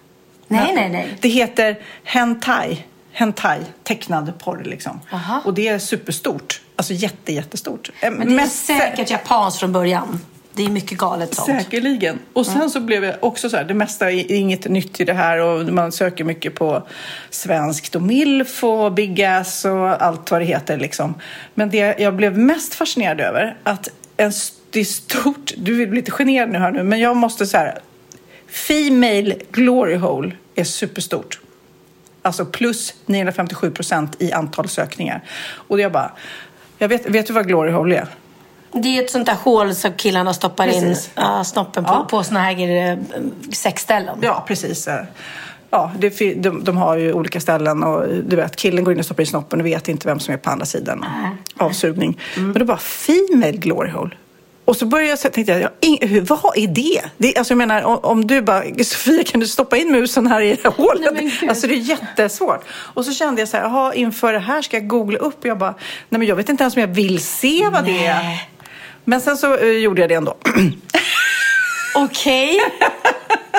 Nej, 0.48 0.72
nej, 0.74 0.88
nej. 0.88 1.16
Det 1.20 1.28
heter 1.28 1.78
hentai. 2.04 2.86
Hentai, 3.18 3.58
tecknad 3.82 4.32
porr 4.38 4.62
liksom. 4.64 5.00
Aha. 5.12 5.42
Och 5.44 5.54
det 5.54 5.68
är 5.68 5.78
superstort. 5.78 6.60
Alltså 6.76 6.92
jätte, 6.92 7.32
jättestort. 7.32 7.90
Eh, 8.00 8.10
Men 8.10 8.28
det 8.28 8.34
är 8.34 8.36
mest- 8.36 8.66
säkert 8.66 9.10
japanskt 9.10 9.60
från 9.60 9.72
början. 9.72 10.20
Det 10.54 10.64
är 10.64 10.68
mycket 10.68 10.98
galet 10.98 11.34
sånt. 11.34 11.46
Säkerligen. 11.62 12.18
Och 12.32 12.46
sen 12.46 12.70
så 12.70 12.80
blev 12.80 13.04
jag 13.04 13.14
också 13.20 13.50
så 13.50 13.56
här, 13.56 13.64
det 13.64 13.74
mesta 13.74 14.10
är 14.12 14.32
inget 14.32 14.68
nytt 14.68 15.00
i 15.00 15.04
det 15.04 15.12
här 15.12 15.38
och 15.38 15.66
man 15.72 15.92
söker 15.92 16.24
mycket 16.24 16.54
på 16.54 16.86
svenskt 17.30 17.94
och 17.94 18.02
milf 18.02 18.64
och 18.64 18.92
big 18.92 19.22
ass 19.22 19.64
och 19.64 20.02
allt 20.02 20.30
vad 20.30 20.40
det 20.40 20.44
heter 20.44 20.76
liksom. 20.78 21.14
Men 21.54 21.70
det 21.70 21.98
jag 21.98 22.14
blev 22.16 22.38
mest 22.38 22.74
fascinerad 22.74 23.20
över, 23.20 23.56
att 23.62 23.88
en, 24.16 24.32
det 24.70 24.80
är 24.80 24.84
stort, 24.84 25.52
du 25.56 25.82
är 25.82 25.86
lite 25.86 26.10
generad 26.10 26.48
nu 26.50 26.58
här 26.58 26.70
nu, 26.72 26.82
men 26.82 27.00
jag 27.00 27.16
måste 27.16 27.46
så 27.46 27.56
här, 27.56 27.78
Female 28.48 29.34
glory 29.52 29.96
hole 29.96 30.32
är 30.54 30.64
superstort. 30.64 31.40
Alltså 32.26 32.44
plus 32.44 32.94
957 33.06 33.70
procent 33.70 34.16
i 34.18 34.32
antal 34.32 34.68
sökningar. 34.68 35.22
Och 35.68 35.80
jag 35.80 35.92
bara, 35.92 36.12
jag 36.78 36.88
vet, 36.88 37.06
vet 37.06 37.26
du 37.26 37.32
vad 37.32 37.46
glory 37.48 37.70
hole 37.72 37.96
är? 37.96 38.08
Det 38.72 38.98
är 38.98 39.02
ett 39.04 39.10
sånt 39.10 39.26
där 39.26 39.34
hål 39.34 39.74
som 39.74 39.92
killarna 39.92 40.34
stoppar 40.34 40.66
Precis. 40.66 41.06
in 41.06 41.12
ja, 41.14 41.44
snoppen 41.44 41.84
på, 41.84 41.90
Ja. 41.92 42.06
på 42.10 42.22
såna 42.22 42.40
här 42.40 42.90
eh, 42.90 42.98
sexställen. 43.52 44.18
Ja, 44.22 44.44
precis. 44.48 44.88
Ja, 45.70 45.92
det, 45.98 46.34
de, 46.42 46.64
de 46.64 46.76
har 46.76 46.96
ju 46.96 47.12
olika 47.12 47.40
ställen 47.40 47.82
och 47.82 48.08
du 48.24 48.36
vet, 48.36 48.56
killen 48.56 48.84
går 48.84 48.92
in 48.92 48.98
och 48.98 49.04
stoppar 49.04 49.22
i 49.22 49.26
snoppen 49.26 49.60
och 49.60 49.66
vet 49.66 49.88
inte 49.88 50.08
vem 50.08 50.20
som 50.20 50.34
är 50.34 50.38
på 50.38 50.50
andra 50.50 50.66
sidan. 50.66 51.04
Avsugning. 51.56 52.20
Men 52.36 52.52
då 52.52 52.64
bara, 52.64 52.76
female 52.78 53.52
glory 53.56 53.90
hole. 53.90 54.10
Och 54.66 54.76
så 54.76 54.86
började 54.86 55.08
jag 55.10 55.18
så 55.18 55.28
tänkte 55.28 55.52
jag, 55.52 55.62
ja, 55.62 55.70
vad 56.28 56.58
är 56.58 56.66
det? 56.66 57.00
det 57.16 57.36
alltså 57.36 57.52
jag 57.52 57.58
menar, 57.58 57.82
om, 57.82 57.98
om 58.02 58.26
du 58.26 58.42
bara, 58.42 58.62
Sofia 58.84 59.24
kan 59.24 59.40
du 59.40 59.46
stoppa 59.46 59.76
in 59.76 59.92
musen 59.92 60.26
här 60.26 60.40
i 60.40 60.50
det 60.54 60.64
här 60.64 60.70
hålet? 60.70 61.12
Nej, 61.14 61.40
alltså 61.48 61.66
det 61.66 61.74
är 61.74 61.78
jättesvårt. 61.78 62.64
Och 62.70 63.04
så 63.04 63.12
kände 63.12 63.40
jag 63.40 63.48
så 63.48 63.56
här, 63.56 63.64
jaha, 63.64 63.94
inför 63.94 64.32
det 64.32 64.38
här 64.38 64.62
ska 64.62 64.76
jag 64.76 64.86
googla 64.88 65.18
upp. 65.18 65.44
Jag 65.44 65.58
bara, 65.58 65.74
nej 66.08 66.18
men 66.18 66.28
jag 66.28 66.36
vet 66.36 66.48
inte 66.48 66.62
ens 66.64 66.74
om 66.76 66.80
jag 66.80 66.88
vill 66.88 67.22
se 67.24 67.68
vad 67.72 67.84
det 67.84 68.06
är. 68.06 68.14
Nej. 68.22 68.50
Men 69.04 69.20
sen 69.20 69.36
så 69.36 69.56
eh, 69.56 69.68
gjorde 69.68 70.00
jag 70.00 70.08
det 70.08 70.14
ändå. 70.14 70.36
Okej. 71.94 72.60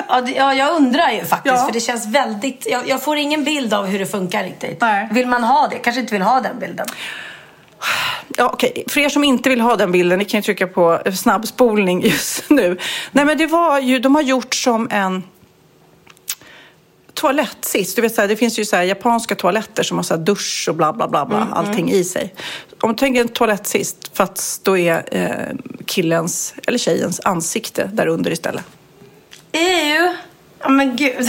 Ja, 0.08 0.20
det- 0.20 0.32
ja, 0.32 0.54
jag 0.54 0.76
undrar 0.76 1.10
ju 1.10 1.24
faktiskt. 1.24 1.54
Ja. 1.56 1.64
För 1.66 1.72
det 1.72 1.80
känns 1.80 2.06
väldigt... 2.06 2.66
Jag, 2.70 2.88
jag 2.88 3.02
får 3.02 3.16
ingen 3.16 3.44
bild 3.44 3.74
av 3.74 3.86
hur 3.86 3.98
det 3.98 4.06
funkar 4.06 4.44
riktigt. 4.44 4.80
Nej. 4.80 5.08
Vill 5.12 5.26
man 5.26 5.44
ha 5.44 5.68
det? 5.68 5.76
Kanske 5.78 6.00
inte 6.00 6.12
vill 6.14 6.22
ha 6.22 6.40
den 6.40 6.58
bilden. 6.58 6.86
Ja, 8.36 8.50
okej. 8.52 8.84
För 8.88 9.00
er 9.00 9.08
som 9.08 9.24
inte 9.24 9.50
vill 9.50 9.60
ha 9.60 9.76
den 9.76 9.92
bilden, 9.92 10.18
ni 10.18 10.24
kan 10.24 10.38
ju 10.38 10.42
trycka 10.42 10.66
på 10.66 11.00
snabbspolning 11.14 12.02
just 12.02 12.44
nu. 12.50 12.78
Nej, 13.12 13.24
men 13.24 13.38
det 13.38 13.46
var 13.46 13.80
ju, 13.80 13.98
de 13.98 14.14
har 14.14 14.22
gjort 14.22 14.54
som 14.54 14.88
en 14.90 15.22
toalettsits. 17.14 17.94
Du 17.94 18.02
vet, 18.02 18.14
så 18.14 18.20
här, 18.20 18.28
det 18.28 18.36
finns 18.36 18.58
ju 18.58 18.64
så 18.64 18.76
här, 18.76 18.82
japanska 18.82 19.34
toaletter 19.34 19.82
som 19.82 19.98
har 19.98 20.02
så 20.02 20.14
här, 20.14 20.22
dusch 20.22 20.66
och 20.68 20.74
bla 20.74 20.92
bla 20.92 21.08
bla, 21.08 21.26
bla 21.26 21.48
allting 21.52 21.90
i 21.90 22.04
sig. 22.04 22.34
Om 22.80 22.90
du 22.90 22.96
tänker 22.96 23.20
en 23.20 23.28
toalettsits, 23.28 23.96
fast 24.12 24.64
då 24.64 24.78
är 24.78 25.04
eh, 25.12 25.56
killens 25.86 26.54
eller 26.66 26.78
tjejens 26.78 27.20
ansikte 27.24 27.90
där 27.92 28.06
under 28.06 28.30
istället. 28.30 28.64
Ew. 29.52 30.16
Ja, 30.60 30.68
men 30.68 30.96
gud. 30.96 31.28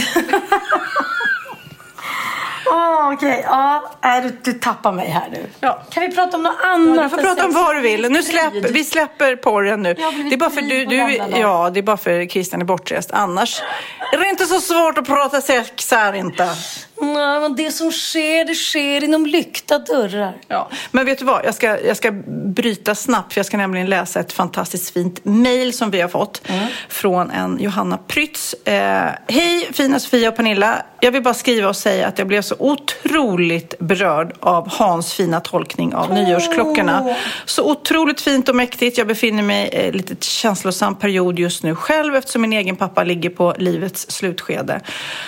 Åh, 2.66 3.12
okej. 3.12 3.44
Ja, 3.46 3.90
nej, 4.02 4.20
du, 4.22 4.52
du 4.52 4.58
tappar 4.58 4.92
mig 4.92 5.08
här 5.08 5.28
nu. 5.32 5.46
Ja. 5.60 5.82
Kan 5.90 6.02
vi 6.02 6.14
prata 6.14 6.36
om 6.36 6.42
något 6.42 6.56
annat? 6.64 7.10
Du 7.10 7.16
får 7.16 7.22
prata 7.22 7.44
om 7.44 7.52
vad 7.52 7.76
du 7.76 7.80
vill. 7.80 8.10
Nu 8.10 8.22
släpp, 8.22 8.52
vi 8.54 8.84
släpper 8.84 9.36
porren 9.36 9.82
nu. 9.82 9.94
Det 9.94 10.34
är 10.34 10.36
bara 10.36 10.50
för 10.50 10.62
du, 10.62 10.84
du, 10.84 10.96
ja, 11.38 11.70
det 11.70 11.80
är 11.80 11.82
bara 11.82 11.96
för 11.96 12.26
Christian 12.26 12.60
är 12.60 12.64
bortrest. 12.64 13.10
Annars 13.12 13.62
är 14.12 14.18
det 14.18 14.28
inte 14.28 14.46
så 14.46 14.60
svårt 14.60 14.98
att 14.98 15.06
prata 15.06 15.40
sex 15.40 15.90
här 15.90 16.12
inte. 16.12 16.48
Nej, 17.00 17.40
men 17.40 17.56
det 17.56 17.72
som 17.72 17.92
sker, 17.92 18.44
det 18.44 18.54
sker 18.54 19.04
inom 19.04 19.26
lyckta 19.26 19.78
dörrar. 19.78 20.36
Ja. 20.48 20.70
Men 20.90 21.06
vet 21.06 21.18
du 21.18 21.24
vad, 21.24 21.44
jag 21.44 21.54
ska, 21.54 21.80
jag 21.80 21.96
ska 21.96 22.12
bryta 22.54 22.94
snabbt 22.94 23.32
för 23.32 23.38
jag 23.38 23.46
ska 23.46 23.56
nämligen 23.56 23.86
läsa 23.86 24.20
ett 24.20 24.32
fantastiskt 24.32 24.94
fint 24.94 25.24
mejl 25.24 25.72
som 25.72 25.90
vi 25.90 26.00
har 26.00 26.08
fått 26.08 26.42
från 26.88 27.30
en 27.30 27.58
Johanna 27.60 27.98
Prytz. 27.98 28.54
Eh, 28.64 29.08
Hej 29.28 29.68
fina 29.72 29.98
Sofia 30.00 30.28
och 30.28 30.36
Pernilla. 30.36 30.82
Jag 31.00 31.12
vill 31.12 31.22
bara 31.22 31.34
skriva 31.34 31.68
och 31.68 31.76
säga 31.76 32.06
att 32.06 32.18
jag 32.18 32.26
blev 32.28 32.42
så 32.42 32.54
otroligt 32.58 33.78
berörd 33.78 34.32
av 34.40 34.68
Hans 34.68 35.14
fina 35.14 35.40
tolkning 35.40 35.94
av 35.94 36.12
nyårsklockorna. 36.14 37.16
Så 37.44 37.70
otroligt 37.70 38.20
fint 38.20 38.48
och 38.48 38.56
mäktigt. 38.56 38.98
Jag 38.98 39.06
befinner 39.06 39.42
mig 39.42 39.68
i 39.72 39.88
en 39.88 39.92
lite 39.92 40.14
känslosam 40.24 40.94
period 40.94 41.38
just 41.38 41.62
nu 41.62 41.74
själv 41.74 42.16
eftersom 42.16 42.42
min 42.42 42.52
egen 42.52 42.76
pappa 42.76 43.04
ligger 43.04 43.30
på 43.30 43.54
livets 43.58 44.10
slutskede. 44.10 44.80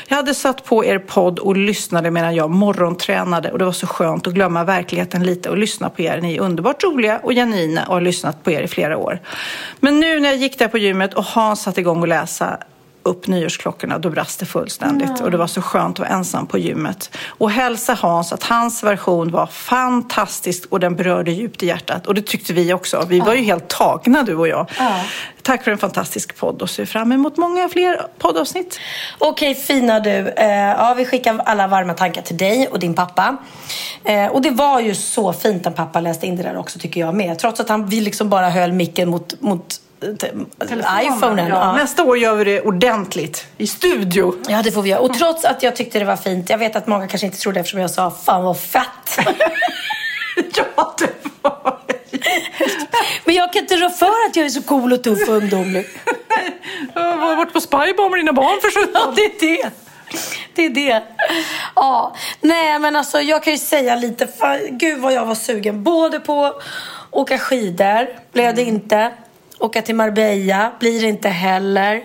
Jag 0.09 0.16
hade 0.16 0.35
satt 0.35 0.64
på 0.64 0.85
er 0.85 0.99
podd 0.99 1.39
och 1.39 1.57
lyssnade 1.62 2.10
medan 2.10 2.34
jag 2.34 2.50
morgontränade 2.50 3.50
och 3.52 3.58
det 3.58 3.64
var 3.64 3.72
så 3.72 3.86
skönt 3.86 4.26
att 4.26 4.34
glömma 4.34 4.64
verkligheten 4.64 5.22
lite 5.22 5.50
och 5.50 5.56
lyssna 5.56 5.90
på 5.90 6.02
er. 6.02 6.20
Ni 6.20 6.36
är 6.36 6.40
underbart 6.40 6.84
roliga 6.84 7.18
och 7.18 7.32
genuina 7.32 7.86
och 7.86 7.94
har 7.94 8.00
lyssnat 8.00 8.44
på 8.44 8.50
er 8.50 8.62
i 8.62 8.68
flera 8.68 8.96
år. 8.96 9.20
Men 9.80 10.00
nu 10.00 10.20
när 10.20 10.28
jag 10.28 10.38
gick 10.38 10.58
där 10.58 10.68
på 10.68 10.78
gymmet 10.78 11.14
och 11.14 11.24
Hans 11.24 11.62
satte 11.62 11.80
igång 11.80 12.02
att 12.02 12.08
läsa 12.08 12.58
upp 13.03 13.26
nyårsklockorna, 13.26 13.98
då 13.98 14.11
brast 14.11 14.40
det 14.40 14.46
fullständigt. 14.46 15.20
Och 15.20 15.30
det 15.30 15.36
var 15.36 15.46
så 15.46 15.62
skönt 15.62 15.94
att 15.94 15.98
vara 15.98 16.09
ensam 16.09 16.46
på 16.46 16.59
gymmet. 16.59 17.11
Och 17.26 17.50
hälsa 17.50 17.94
Hans 17.94 18.32
att 18.32 18.42
hans 18.42 18.82
version 18.82 19.30
var 19.30 19.46
fantastisk 19.46 20.64
och 20.68 20.80
den 20.80 20.96
berörde 20.96 21.30
djupt 21.30 21.62
i 21.62 21.66
hjärtat. 21.66 22.07
Och 22.07 22.14
det 22.14 22.26
tyckte 22.26 22.53
vi 22.53 22.72
också. 22.72 23.07
Vi 23.09 23.20
var 23.20 23.34
ju 23.34 23.42
helt 23.42 23.68
tagna 23.68 24.22
du 24.22 24.36
och 24.36 24.48
jag. 24.48 24.70
Tack 25.42 25.64
för 25.64 25.70
en 25.70 25.78
fantastisk 25.78 26.36
podd 26.36 26.62
och 26.62 26.70
ser 26.70 26.84
fram 26.84 27.12
emot 27.12 27.36
många 27.36 27.68
fler 27.68 28.07
poddavsnitt. 28.18 28.80
Okej, 29.18 29.55
fina 29.55 30.00
du. 30.00 30.28
Eh, 30.28 30.46
ja, 30.48 30.94
vi 30.96 31.05
skickar 31.05 31.38
alla 31.44 31.66
varma 31.66 31.94
tankar 31.94 32.22
till 32.22 32.36
dig 32.36 32.68
och 32.68 32.78
din 32.78 32.94
pappa. 32.94 33.36
Eh, 34.05 34.26
och 34.26 34.42
det 34.42 34.50
var 34.50 34.80
ju 34.80 34.94
så 34.94 35.32
fint 35.32 35.66
att 35.66 35.76
pappa 35.76 36.00
läste 36.00 36.26
in 36.26 36.36
det 36.36 36.42
där 36.42 36.57
också, 36.57 36.78
tycker 36.78 37.00
jag 37.00 37.14
med. 37.14 37.38
Trots 37.38 37.61
att 37.61 37.68
han, 37.68 37.86
vi 37.86 38.00
liksom 38.00 38.28
bara 38.28 38.50
höll 38.50 38.72
micken 38.72 39.09
mot, 39.09 39.40
mot 39.40 39.82
iPhonen. 41.03 41.48
Ja. 41.48 41.55
Ja. 41.55 41.72
Nästa 41.72 42.05
år 42.05 42.18
gör 42.18 42.34
vi 42.34 42.44
det 42.44 42.61
ordentligt. 42.61 43.46
I 43.59 43.66
studio. 43.66 44.34
Ja, 44.48 44.62
det 44.62 44.72
får 44.72 44.82
vi 44.82 44.90
göra. 44.90 45.00
Och 45.00 45.14
trots 45.14 45.44
att 45.44 45.62
jag 45.62 45.76
tyckte 45.76 45.98
det 45.98 46.05
var 46.05 46.16
fint. 46.16 46.50
Jag 46.50 46.59
vet 46.59 46.76
att 46.76 46.86
många 46.86 47.09
kanske 47.09 47.26
inte 47.26 47.38
trodde 47.38 47.61
eftersom 47.61 47.80
jag 47.80 47.90
sa 47.90 48.11
fan 48.11 48.44
vad 48.44 48.61
fett. 48.61 49.18
ja, 50.57 50.94
det 50.98 51.09
var 51.42 51.78
Men 53.24 53.34
jag 53.34 53.53
kan 53.53 53.62
inte 53.62 53.76
rå 53.76 53.90
för 53.90 54.07
att 54.28 54.36
jag 54.36 54.46
är 54.46 54.50
så 54.50 54.62
cool 54.62 54.92
och 54.92 55.03
tuff 55.05 55.28
och 55.28 55.34
ungdomlig. 55.34 55.86
Jag 56.94 57.16
har 57.16 57.36
varit 57.36 57.53
på 57.53 57.61
spybar 57.61 58.11
med 58.11 58.18
dina 58.18 58.32
barn 58.32 58.61
för 58.61 58.68
Ja, 58.74 58.80
sjutton. 58.80 59.14
det 59.14 59.24
är 59.24 59.40
det. 59.40 59.70
Det 60.55 60.64
är 60.64 60.70
det. 60.70 61.03
Ja, 61.74 62.16
nej 62.40 62.78
men 62.78 62.96
alltså 62.96 63.20
jag 63.20 63.42
kan 63.42 63.53
ju 63.53 63.59
säga 63.59 63.96
lite, 63.96 64.26
för, 64.26 64.68
gud 64.70 64.98
vad 65.00 65.12
jag 65.12 65.26
var 65.26 65.34
sugen. 65.34 65.82
Både 65.82 66.20
på 66.20 66.55
åka 67.11 67.38
skidor, 67.38 68.09
blev 68.32 68.55
det 68.55 68.62
inte. 68.62 69.12
Åka 69.62 69.82
till 69.82 69.94
Marbella, 69.94 70.72
blir 70.80 71.00
det 71.00 71.08
inte 71.08 71.28
heller. 71.28 72.02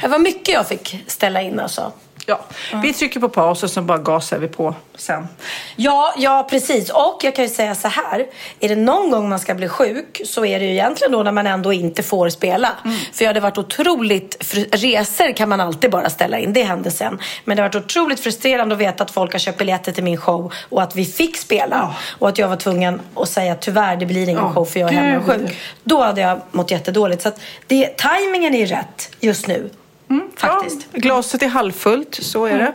Det 0.00 0.08
var 0.08 0.18
mycket 0.18 0.54
jag 0.54 0.68
fick 0.68 1.04
ställa 1.06 1.42
in 1.42 1.60
alltså. 1.60 1.92
Ja, 2.26 2.40
vi 2.82 2.92
trycker 2.92 3.20
på 3.20 3.28
paus 3.28 3.62
och 3.62 3.70
så 3.70 3.82
bara 3.82 3.98
gasar 3.98 4.38
vi 4.38 4.48
på 4.48 4.74
sen. 4.94 5.28
Ja, 5.76 6.14
ja 6.18 6.46
precis. 6.50 6.90
Och 6.90 7.20
jag 7.22 7.34
kan 7.34 7.44
ju 7.44 7.50
säga 7.50 7.74
så 7.74 7.88
här. 7.88 8.26
Är 8.60 8.68
det 8.68 8.76
någon 8.76 9.10
gång 9.10 9.28
man 9.28 9.38
ska 9.38 9.54
bli 9.54 9.68
sjuk 9.68 10.20
så 10.24 10.44
är 10.44 10.60
det 10.60 10.64
ju 10.66 10.72
egentligen 10.72 11.12
då 11.12 11.22
när 11.22 11.32
man 11.32 11.46
ändå 11.46 11.72
inte 11.72 12.02
får 12.02 12.28
spela. 12.28 12.70
För 13.12 13.24
jag 13.24 13.28
hade 13.28 13.40
varit 13.40 13.58
otroligt... 13.58 14.54
Resor 14.72 15.32
kan 15.36 15.48
man 15.48 15.60
alltid 15.60 15.90
bara 15.90 16.10
ställa 16.10 16.38
in. 16.38 16.52
Det 16.52 16.62
hände 16.62 16.90
sen. 16.90 17.18
Men 17.44 17.56
det 17.56 17.62
har 17.62 17.68
varit 17.68 17.84
otroligt 17.84 18.20
frustrerande 18.20 18.74
att 18.74 18.80
veta 18.80 19.04
att 19.04 19.10
folk 19.10 19.32
har 19.32 19.38
köpt 19.38 19.58
biljetter 19.58 19.92
till 19.92 20.04
min 20.04 20.16
show 20.16 20.52
och 20.68 20.82
att 20.82 20.96
vi 20.96 21.04
fick 21.04 21.36
spela. 21.36 21.94
Och 22.18 22.28
att 22.28 22.38
jag 22.38 22.48
var 22.48 22.56
tvungen 22.56 23.00
att 23.14 23.28
säga 23.28 23.54
tyvärr 23.54 23.96
det 23.96 24.06
blir 24.06 24.28
ingen 24.28 24.44
Ja, 24.44 24.52
show 24.52 24.64
för 24.64 24.80
jag 24.80 24.92
är 24.92 24.94
hemma 24.94 25.24
sjuk. 25.24 25.58
Då 25.84 26.02
hade 26.02 26.20
jag 26.20 26.40
mått 26.50 26.70
jättedåligt. 26.70 27.22
Så 27.22 27.28
att 27.28 27.40
det, 27.66 27.96
tajmingen 27.96 28.54
är 28.54 28.66
rätt 28.66 29.10
just 29.20 29.46
nu. 29.46 29.70
Faktiskt. 30.36 30.86
Ja, 30.92 30.98
glaset 31.00 31.42
är 31.42 31.48
halvfullt, 31.48 32.18
så 32.22 32.46
är 32.46 32.58
det. 32.58 32.72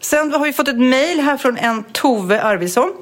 Sen 0.00 0.32
har 0.32 0.44
vi 0.44 0.52
fått 0.52 0.68
ett 0.68 0.78
mejl 0.78 1.20
här 1.20 1.36
från 1.36 1.58
en 1.58 1.84
Tove 1.84 2.42
Arvidsson. 2.42 2.92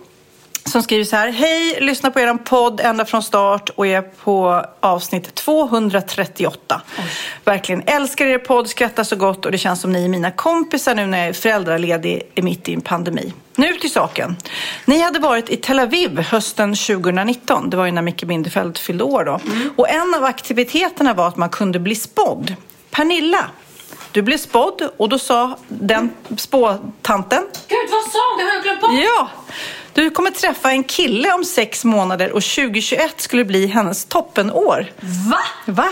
Som 0.64 0.82
skriver 0.82 1.04
så 1.04 1.16
här. 1.16 1.30
Hej, 1.30 1.78
lyssna 1.80 2.10
på 2.10 2.20
er 2.20 2.34
podd 2.34 2.80
ända 2.80 3.04
från 3.04 3.22
start 3.22 3.70
och 3.70 3.86
är 3.86 4.02
på 4.02 4.66
avsnitt 4.80 5.34
238. 5.34 6.82
Verkligen 7.44 7.82
älskar 7.86 8.26
er 8.26 8.38
podd, 8.38 8.68
skrattar 8.68 9.04
så 9.04 9.16
gott 9.16 9.46
och 9.46 9.52
det 9.52 9.58
känns 9.58 9.80
som 9.80 9.92
ni 9.92 10.04
är 10.04 10.08
mina 10.08 10.30
kompisar 10.30 10.94
nu 10.94 11.06
när 11.06 11.18
jag 11.18 11.28
är 11.28 11.32
föräldraledig 11.32 12.22
mitt 12.34 12.68
i 12.68 12.74
en 12.74 12.80
pandemi. 12.80 13.32
Nu 13.56 13.72
till 13.72 13.92
saken. 13.92 14.36
Ni 14.84 15.00
hade 15.00 15.18
varit 15.18 15.50
i 15.50 15.56
Tel 15.56 15.78
Aviv 15.78 16.18
hösten 16.20 16.74
2019. 16.74 17.70
Det 17.70 17.76
var 17.76 17.86
ju 17.86 17.92
när 17.92 18.02
Micke 18.02 18.24
Bindefeld 18.24 18.78
fyllde 18.78 19.04
år 19.04 19.24
då. 19.24 19.40
Och 19.76 19.88
en 19.88 20.14
av 20.14 20.24
aktiviteterna 20.24 21.14
var 21.14 21.28
att 21.28 21.36
man 21.36 21.48
kunde 21.48 21.78
bli 21.78 21.94
spådd. 21.94 22.54
Pernilla, 22.90 23.44
du 24.12 24.22
blev 24.22 24.38
spådd 24.38 24.90
och 24.96 25.08
då 25.08 25.18
sa 25.18 25.58
den 25.68 26.10
spåtanten 26.36 27.42
Gud, 27.68 27.78
vad 27.90 28.12
sa 28.12 28.18
hon? 28.30 28.38
Det 28.38 28.44
har 28.44 28.54
jag 28.54 28.62
glömt 28.62 28.80
bort. 28.80 28.90
Ja, 28.92 29.28
du 29.94 30.10
kommer 30.10 30.30
träffa 30.30 30.70
en 30.70 30.84
kille 30.84 31.32
om 31.32 31.44
sex 31.44 31.84
månader 31.84 32.32
och 32.32 32.42
2021 32.42 33.20
skulle 33.20 33.44
bli 33.44 33.66
hennes 33.66 34.04
toppenår. 34.04 34.86
Va? 35.30 35.38
Va? 35.66 35.88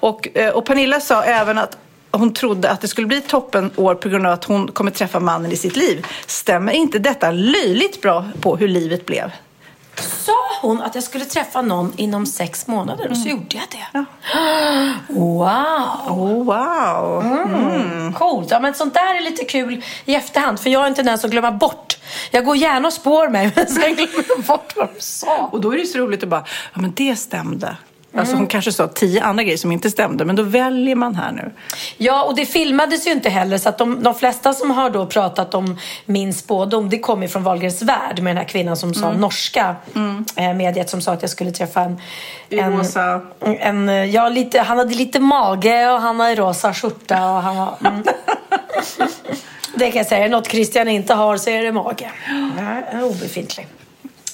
Och, 0.00 0.28
eh, 0.34 0.50
och 0.50 0.64
Pernilla 0.66 1.00
sa 1.00 1.22
även 1.22 1.58
att 1.58 1.78
hon 2.10 2.34
trodde 2.34 2.70
att 2.70 2.80
det 2.80 2.88
skulle 2.88 3.06
bli 3.06 3.20
toppenår 3.20 3.94
på 3.94 4.08
grund 4.08 4.26
av 4.26 4.32
att 4.32 4.44
hon 4.44 4.68
kommer 4.68 4.90
träffa 4.90 5.20
mannen 5.20 5.52
i 5.52 5.56
sitt 5.56 5.76
liv. 5.76 6.06
Stämmer 6.26 6.72
inte 6.72 6.98
detta 6.98 7.30
löjligt 7.30 8.02
bra 8.02 8.24
på 8.40 8.56
hur 8.56 8.68
livet 8.68 9.06
blev? 9.06 9.30
Sa 9.96 10.49
hon 10.60 10.82
att 10.82 10.94
jag 10.94 11.04
skulle 11.04 11.24
träffa 11.24 11.62
någon 11.62 11.92
inom 11.96 12.26
sex 12.26 12.66
månader 12.66 13.10
och 13.10 13.16
så 13.16 13.28
gjorde 13.28 13.56
jag 13.56 13.64
det. 13.70 14.04
Wow! 15.08 15.48
Oh, 16.08 16.44
wow! 16.44 17.22
Mm. 17.26 18.12
Coolt. 18.12 18.50
Ja, 18.50 18.60
men 18.60 18.74
sånt 18.74 18.94
där 18.94 19.14
är 19.14 19.20
lite 19.20 19.44
kul 19.44 19.82
i 20.04 20.14
efterhand. 20.14 20.60
För 20.60 20.70
jag 20.70 20.80
har 20.80 20.86
en 20.86 20.94
tendens 20.94 21.24
att 21.24 21.30
glömma 21.30 21.52
bort. 21.52 21.96
Jag 22.30 22.44
går 22.44 22.56
gärna 22.56 22.88
och 22.88 22.92
spår 22.92 23.28
mig, 23.28 23.52
men 23.56 23.66
sen 23.66 23.94
glömmer 23.94 24.24
jag 24.28 24.44
bort 24.44 24.72
vad 24.76 24.88
de 24.94 25.00
sa. 25.00 25.48
Och 25.52 25.60
då 25.60 25.74
är 25.74 25.78
det 25.78 25.86
så 25.86 25.98
roligt 25.98 26.22
att 26.22 26.28
bara, 26.28 26.44
ja 26.74 26.80
men 26.80 26.92
det 26.96 27.16
stämde. 27.16 27.76
Alltså 28.14 28.36
hon 28.36 28.46
kanske 28.46 28.72
sa 28.72 28.88
tio 28.88 29.22
andra 29.22 29.42
grejer 29.42 29.58
som 29.58 29.72
inte 29.72 29.90
stämde, 29.90 30.24
men 30.24 30.36
då 30.36 30.42
väljer 30.42 30.94
man 30.94 31.14
här 31.14 31.32
nu. 31.32 31.52
Ja, 31.96 32.22
och 32.22 32.34
det 32.36 32.46
filmades 32.46 33.06
ju 33.06 33.10
inte 33.10 33.30
heller. 33.30 33.58
Så 33.58 33.68
att 33.68 33.78
de, 33.78 34.02
de 34.02 34.14
flesta 34.14 34.52
som 34.52 34.70
har 34.70 34.90
då 34.90 35.06
pratat 35.06 35.54
om 35.54 35.78
min 36.06 36.34
spådom, 36.34 36.88
det 36.88 36.98
kommer 36.98 37.28
från 37.28 37.42
Wahlgrens 37.42 37.82
värld 37.82 38.22
med 38.22 38.30
den 38.30 38.36
här 38.36 38.44
kvinnan 38.48 38.76
som 38.76 38.94
sa 38.94 39.12
norska 39.12 39.76
eh, 40.36 40.54
mediet 40.54 40.90
som 40.90 41.00
sa 41.00 41.12
att 41.12 41.22
jag 41.22 41.30
skulle 41.30 41.50
träffa 41.50 41.80
en... 41.80 42.00
En, 42.50 42.78
rosa. 42.78 43.20
en 43.40 44.10
ja, 44.12 44.28
lite, 44.28 44.60
han 44.60 44.78
hade 44.78 44.94
lite 44.94 45.20
mage 45.20 45.90
och 45.90 46.00
han 46.00 46.20
har 46.20 46.36
rosa 46.36 46.74
skjorta 46.74 47.30
och 47.30 47.42
han 47.42 47.56
var... 47.56 47.74
Mm. 47.80 48.02
Det 49.74 49.90
kan 49.90 49.98
jag 49.98 50.06
säga. 50.06 50.28
Något 50.28 50.50
Christian 50.50 50.88
inte 50.88 51.14
har 51.14 51.36
så 51.36 51.50
är 51.50 51.62
det 51.62 51.72
mage. 51.72 52.10
Nej, 52.56 53.02
obefintlig. 53.02 53.66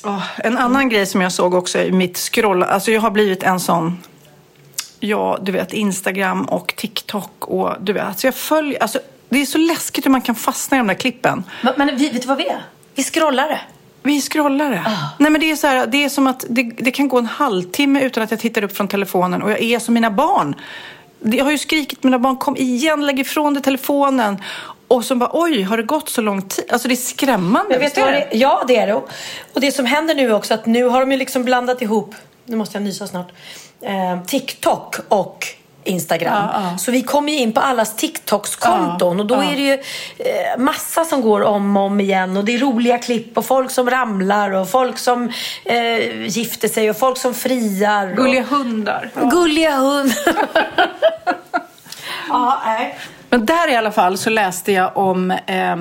Åh, 0.07 0.22
en 0.36 0.59
annan 0.59 0.88
grej 0.88 1.07
som 1.07 1.20
jag 1.20 1.32
såg 1.32 1.54
också 1.54 1.78
i 1.78 1.92
mitt 1.92 2.18
scroll, 2.18 2.62
alltså 2.62 2.90
jag 2.90 3.00
har 3.00 3.11
blivit 3.11 3.42
en 3.42 3.61
sån, 3.61 3.98
ja 5.00 5.38
du 5.42 5.52
vet 5.52 5.72
Instagram 5.72 6.44
och 6.44 6.74
TikTok 6.76 7.44
och 7.44 7.74
du 7.80 7.92
vet, 7.92 8.04
alltså 8.04 8.26
jag 8.26 8.34
följer, 8.34 8.82
alltså 8.82 9.00
det 9.28 9.42
är 9.42 9.46
så 9.46 9.59
läskigt 9.59 10.07
hur 10.07 10.11
man 10.11 10.20
kan 10.20 10.34
fastna 10.34 10.76
i 10.76 10.78
de 10.78 10.86
där 10.86 10.94
klippen. 10.94 11.44
Men, 11.62 11.74
men 11.76 11.96
vi, 11.96 12.09
vet 12.09 12.22
du 12.22 12.28
vad 12.28 12.36
vi 12.36 12.46
är? 12.46 12.62
Vi 12.94 13.02
scrollar 13.02 13.48
det. 13.48 13.61
Vi 14.02 14.20
scrollar 14.20 14.70
det. 14.70 14.84
Nej 15.18 15.30
men 15.30 15.40
det 15.40 15.50
är 15.50 15.57
så 15.57 15.66
här, 15.66 15.86
det 15.86 16.04
är 16.04 16.09
som 16.09 16.26
att 16.26 16.44
det, 16.48 16.62
det 16.62 16.90
kan 16.90 17.09
gå 17.09 17.18
en 17.18 17.26
halvtimme 17.26 18.00
utan 18.00 18.22
att 18.22 18.30
jag 18.30 18.40
tittar 18.40 18.64
upp 18.64 18.76
från 18.76 18.88
telefonen 18.88 19.42
och 19.42 19.50
jag 19.50 19.61
är 19.62 19.78
som 19.78 19.94
mina 19.94 20.11
barn. 20.11 20.54
Jag 21.20 21.44
har 21.44 21.50
ju 21.52 21.59
skrikit 21.59 22.02
mina 22.02 22.18
barn, 22.18 22.36
kom 22.36 22.57
igen, 22.57 23.07
lägg 23.07 23.20
ifrån 23.20 23.54
dig 23.54 23.62
telefonen. 23.62 24.38
Och 24.89 25.05
som 25.05 25.18
bara, 25.18 25.30
oj, 25.32 25.62
har 25.62 25.76
det 25.76 25.82
gått 25.82 26.09
så 26.09 26.20
lång 26.20 26.43
tid? 26.43 26.64
Alltså 26.70 26.89
det 26.89 26.95
är 26.95 26.97
skrämmande. 26.97 27.70
Men 27.70 27.80
vet 27.80 27.95
du 27.95 28.01
det? 28.01 28.28
ja, 28.32 28.64
det 28.68 28.76
är 28.76 28.87
det. 28.87 28.95
Och 28.95 29.61
det 29.61 29.72
som 29.72 29.87
händer 29.87 30.14
nu 30.14 30.32
också 30.32 30.55
att 30.55 30.66
nu 30.66 30.84
har 30.84 31.01
de 31.01 31.12
ju 31.12 31.18
liksom 31.18 31.45
blandat 31.45 31.82
ihop, 31.82 32.14
nu 32.45 32.57
måste 32.57 32.76
jag 32.76 32.82
nysa 32.82 33.07
snart, 33.07 33.28
eh, 33.82 34.22
TikTok 34.26 34.97
och 35.09 35.47
Instagram. 35.84 36.78
Så 36.78 36.91
vi 36.91 37.03
kommer 37.03 37.32
ju 37.32 37.39
in 37.39 37.53
på 37.53 37.61
allas 37.61 37.97
TikToks-konton 37.97 39.20
och 39.20 39.26
då 39.26 39.34
är 39.34 39.57
det 39.57 39.62
ju 39.62 39.72
eh, 39.72 40.59
massa 40.59 41.05
som 41.05 41.20
går 41.22 41.41
om 41.43 41.76
och 41.76 41.82
om 41.82 42.01
igen 42.01 42.37
och 42.37 42.45
det 42.45 42.55
är 42.55 42.59
roliga 42.59 42.99
klipp 42.99 43.39
och 43.39 43.45
folk 43.47 43.70
som 43.70 43.91
ramlar 43.91 44.51
och 44.51 44.70
folk 44.70 44.99
som 44.99 45.30
eh, 45.64 46.26
gifter 46.26 46.68
sig 46.68 46.91
och 46.91 46.97
folk 46.99 47.18
som 47.18 47.34
friar. 47.34 48.11
och- 48.11 48.16
Gulliga 48.16 48.43
hundar. 48.43 49.11
Gulliga 49.30 49.76
hundar. 49.76 50.34
ja, 52.28 52.62
nej. 52.66 52.99
Men 53.37 53.47
där 53.47 53.70
i 53.70 53.76
alla 53.76 53.93
fall 53.93 54.18
så 54.18 54.30
läste 54.30 54.72
jag 54.72 54.97
om 54.97 55.30
eh, 55.30 55.76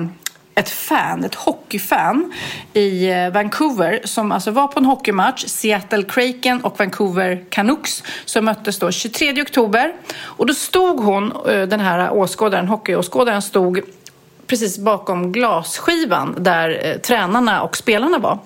ett 0.54 0.70
fan, 0.70 1.24
ett 1.24 1.34
hockeyfan 1.34 2.32
i 2.72 3.10
eh, 3.10 3.30
Vancouver 3.30 4.00
som 4.04 4.32
alltså 4.32 4.50
var 4.50 4.68
på 4.68 4.78
en 4.78 4.84
hockeymatch, 4.84 5.44
Seattle 5.46 6.02
Kraken 6.02 6.64
och 6.64 6.78
Vancouver 6.78 7.44
Canucks 7.48 8.02
som 8.24 8.44
möttes 8.44 8.78
då 8.78 8.90
23 8.90 9.42
oktober. 9.42 9.92
Och 10.18 10.46
då 10.46 10.54
stod 10.54 11.00
hon, 11.00 11.32
eh, 11.48 11.62
den 11.62 11.80
här 11.80 12.12
åskådaren, 12.12 12.68
hockeyåskådaren, 12.68 13.42
stod 13.42 13.80
precis 14.46 14.78
bakom 14.78 15.32
glasskivan 15.32 16.34
där 16.38 16.80
eh, 16.82 16.96
tränarna 16.96 17.62
och 17.62 17.76
spelarna 17.76 18.18
var. 18.18 18.38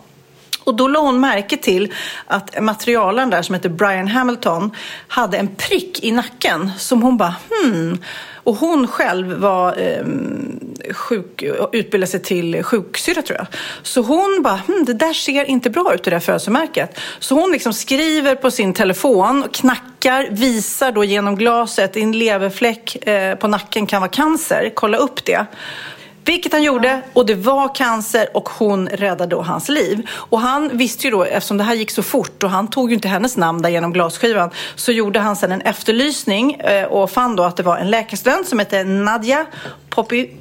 Och 0.70 0.76
då 0.76 0.88
la 0.88 1.00
hon 1.00 1.20
märke 1.20 1.56
till 1.56 1.92
att 2.26 2.62
materialen 2.62 3.30
där 3.30 3.42
som 3.42 3.54
heter 3.54 3.68
Brian 3.68 4.08
Hamilton 4.08 4.70
hade 5.08 5.38
en 5.38 5.48
prick 5.56 6.04
i 6.04 6.10
nacken 6.12 6.70
som 6.78 7.02
hon 7.02 7.16
bara 7.16 7.34
hmm. 7.50 7.98
Och 8.44 8.56
hon 8.56 8.86
själv 8.86 9.32
var 9.32 9.78
eh, 9.78 10.04
sjuk, 10.92 11.42
utbildade 11.72 12.10
sig 12.10 12.22
till 12.22 12.62
sjuksyrra 12.62 13.22
tror 13.22 13.38
jag. 13.38 13.46
Så 13.82 14.00
hon 14.00 14.40
bara, 14.42 14.60
hmm, 14.66 14.84
det 14.84 14.94
där 14.94 15.12
ser 15.12 15.44
inte 15.44 15.70
bra 15.70 15.94
ut 15.94 16.04
det 16.04 16.10
där 16.10 16.20
födelsemärket. 16.20 16.98
Så 17.18 17.34
hon 17.34 17.52
liksom 17.52 17.72
skriver 17.72 18.34
på 18.34 18.50
sin 18.50 18.72
telefon, 18.72 19.44
knackar, 19.52 20.28
visar 20.30 20.92
då 20.92 21.04
genom 21.04 21.36
glaset, 21.36 21.96
en 21.96 22.12
leverfläck 22.12 23.06
eh, 23.08 23.34
på 23.34 23.48
nacken 23.48 23.86
kan 23.86 24.00
vara 24.00 24.10
cancer, 24.10 24.72
kolla 24.74 24.98
upp 24.98 25.24
det. 25.24 25.46
Vilket 26.30 26.52
han 26.52 26.62
gjorde 26.62 27.02
och 27.12 27.26
det 27.26 27.34
var 27.34 27.74
cancer 27.74 28.28
och 28.34 28.48
hon 28.48 28.88
räddade 28.88 29.36
då 29.36 29.42
hans 29.42 29.68
liv. 29.68 30.08
Och 30.12 30.40
han 30.40 30.76
visste 30.76 31.06
ju 31.06 31.10
då, 31.10 31.24
eftersom 31.24 31.56
det 31.56 31.64
här 31.64 31.74
gick 31.74 31.90
så 31.90 32.02
fort 32.02 32.42
och 32.42 32.50
han 32.50 32.68
tog 32.68 32.90
ju 32.90 32.94
inte 32.94 33.08
hennes 33.08 33.36
namn 33.36 33.62
där 33.62 33.70
genom 33.70 33.92
glasskivan, 33.92 34.50
så 34.74 34.92
gjorde 34.92 35.20
han 35.20 35.36
sedan 35.36 35.52
en 35.52 35.60
efterlysning 35.60 36.54
eh, 36.54 36.84
och 36.84 37.10
fann 37.10 37.36
då 37.36 37.42
att 37.42 37.56
det 37.56 37.62
var 37.62 37.76
en 37.76 37.90
läkarstudent 37.90 38.48
som 38.48 38.58
hette 38.58 38.84
Nadja 38.84 39.46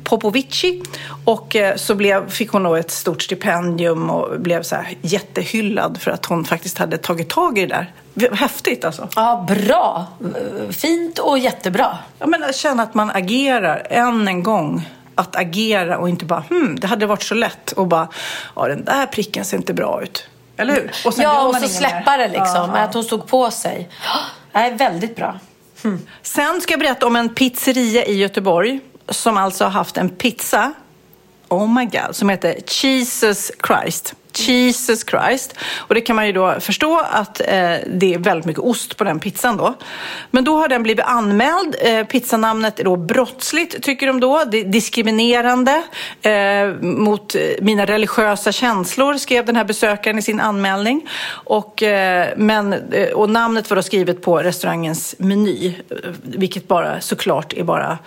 Popovici. 0.04 0.84
Och 1.26 1.56
eh, 1.56 1.76
så 1.76 1.96
blev, 1.96 2.30
fick 2.30 2.52
hon 2.52 2.64
då 2.64 2.76
ett 2.76 2.92
stort 2.92 3.22
stipendium 3.22 4.10
och 4.10 4.40
blev 4.40 4.64
så 4.64 4.76
här 4.76 4.94
jättehyllad 5.02 6.02
för 6.02 6.12
att 6.12 6.26
hon 6.26 6.46
faktiskt 6.46 6.78
hade 6.78 6.98
tagit 6.98 7.30
tag 7.30 7.58
i 7.58 7.66
det 7.66 7.68
där. 7.68 7.94
Häftigt 8.32 8.86
alltså. 8.86 9.08
Ja, 9.16 9.48
bra. 9.48 10.08
Fint 10.72 11.20
och 11.20 11.40
jättebra. 11.40 11.98
Ja, 12.20 12.28
men 12.28 12.44
att 12.44 12.56
känna 12.56 12.84
att 12.84 12.94
man 12.94 13.10
agerar 13.10 13.88
än 13.90 14.28
en 14.28 14.44
gång. 14.44 14.86
Att 15.20 15.36
agera 15.36 15.98
och 15.98 16.10
inte 16.10 16.26
bara, 16.26 16.44
hmm, 16.50 16.80
det 16.80 16.88
hade 16.88 17.06
varit 17.06 17.24
så 17.24 17.36
lätt 17.36 17.72
och 17.72 17.88
bara, 17.88 18.08
ja 18.56 18.68
den 18.68 18.86
där 18.86 19.06
pricken 19.06 19.46
ser 19.46 19.58
inte 19.58 19.74
bra 19.74 20.04
ut. 20.04 20.28
Eller 20.58 20.74
hur? 20.74 20.92
Och 21.06 21.14
ja, 21.18 21.48
och 21.48 21.56
så 21.56 21.68
släppa 21.68 22.18
det 22.18 22.28
liksom. 22.28 22.70
Att 22.74 22.94
hon 22.94 23.04
stod 23.04 23.28
på 23.28 23.52
sig. 23.52 23.90
Det 24.52 24.60
är 24.60 24.78
väldigt 24.78 25.16
bra. 25.16 25.40
Sen 26.22 26.62
ska 26.62 26.74
jag 26.74 26.80
berätta 26.80 27.08
om 27.08 27.16
en 27.16 27.30
pizzeria 27.30 28.06
i 28.06 28.18
Göteborg 28.18 28.80
som 29.10 29.38
alltså 29.38 29.64
har 29.64 29.72
haft 29.72 29.98
en 29.98 30.10
pizza, 30.10 30.74
oh 31.48 31.74
my 31.74 31.86
god, 31.86 32.16
som 32.16 32.30
heter 32.30 32.56
Jesus 32.84 33.52
Christ. 33.68 34.14
Jesus 34.34 35.06
Christ. 35.06 35.56
Och 35.78 35.96
det 35.96 36.02
kan 36.02 36.16
man 36.16 36.28
ju 36.28 36.34
då 36.34 36.60
förstå 36.60 37.02
att 37.12 37.42
eh, 37.42 37.48
det 37.88 38.14
är 38.14 38.18
väldigt 38.18 38.46
mycket 38.46 38.64
ost 38.64 38.98
på 38.98 39.04
den 39.04 39.20
pizzan 39.20 39.58
då. 39.58 39.74
Men 40.32 40.44
då 40.44 40.58
har 40.58 40.68
den 40.68 40.84
blivit 40.84 41.06
anmäld. 41.06 41.76
Eh, 41.82 42.06
pizzanamnet 42.06 42.80
är 42.80 42.84
då 42.84 42.96
brottsligt 42.96 43.84
tycker 43.84 44.08
de 44.08 44.20
då. 44.20 44.44
Det 44.52 44.60
är 44.60 44.64
diskriminerande 44.64 45.84
eh, 46.22 46.68
mot 46.82 47.36
mina 47.62 47.86
religiösa 47.86 48.52
känslor 48.52 49.14
skrev 49.14 49.46
den 49.46 49.56
här 49.56 49.64
besökaren 49.64 50.18
i 50.18 50.22
sin 50.22 50.40
anmälning. 50.40 51.10
Och, 51.30 51.84
eh, 51.84 52.28
men, 52.38 52.74
eh, 52.74 53.10
och 53.10 53.30
namnet 53.30 53.70
var 53.70 53.76
då 53.76 53.82
skrivet 53.82 54.22
på 54.22 54.38
restaurangens 54.38 55.16
meny. 55.18 55.68
Eh, 55.68 55.96
vilket 56.22 56.68
bara 56.68 57.02
såklart 57.02 57.54
är 57.54 57.64
bara 57.64 57.98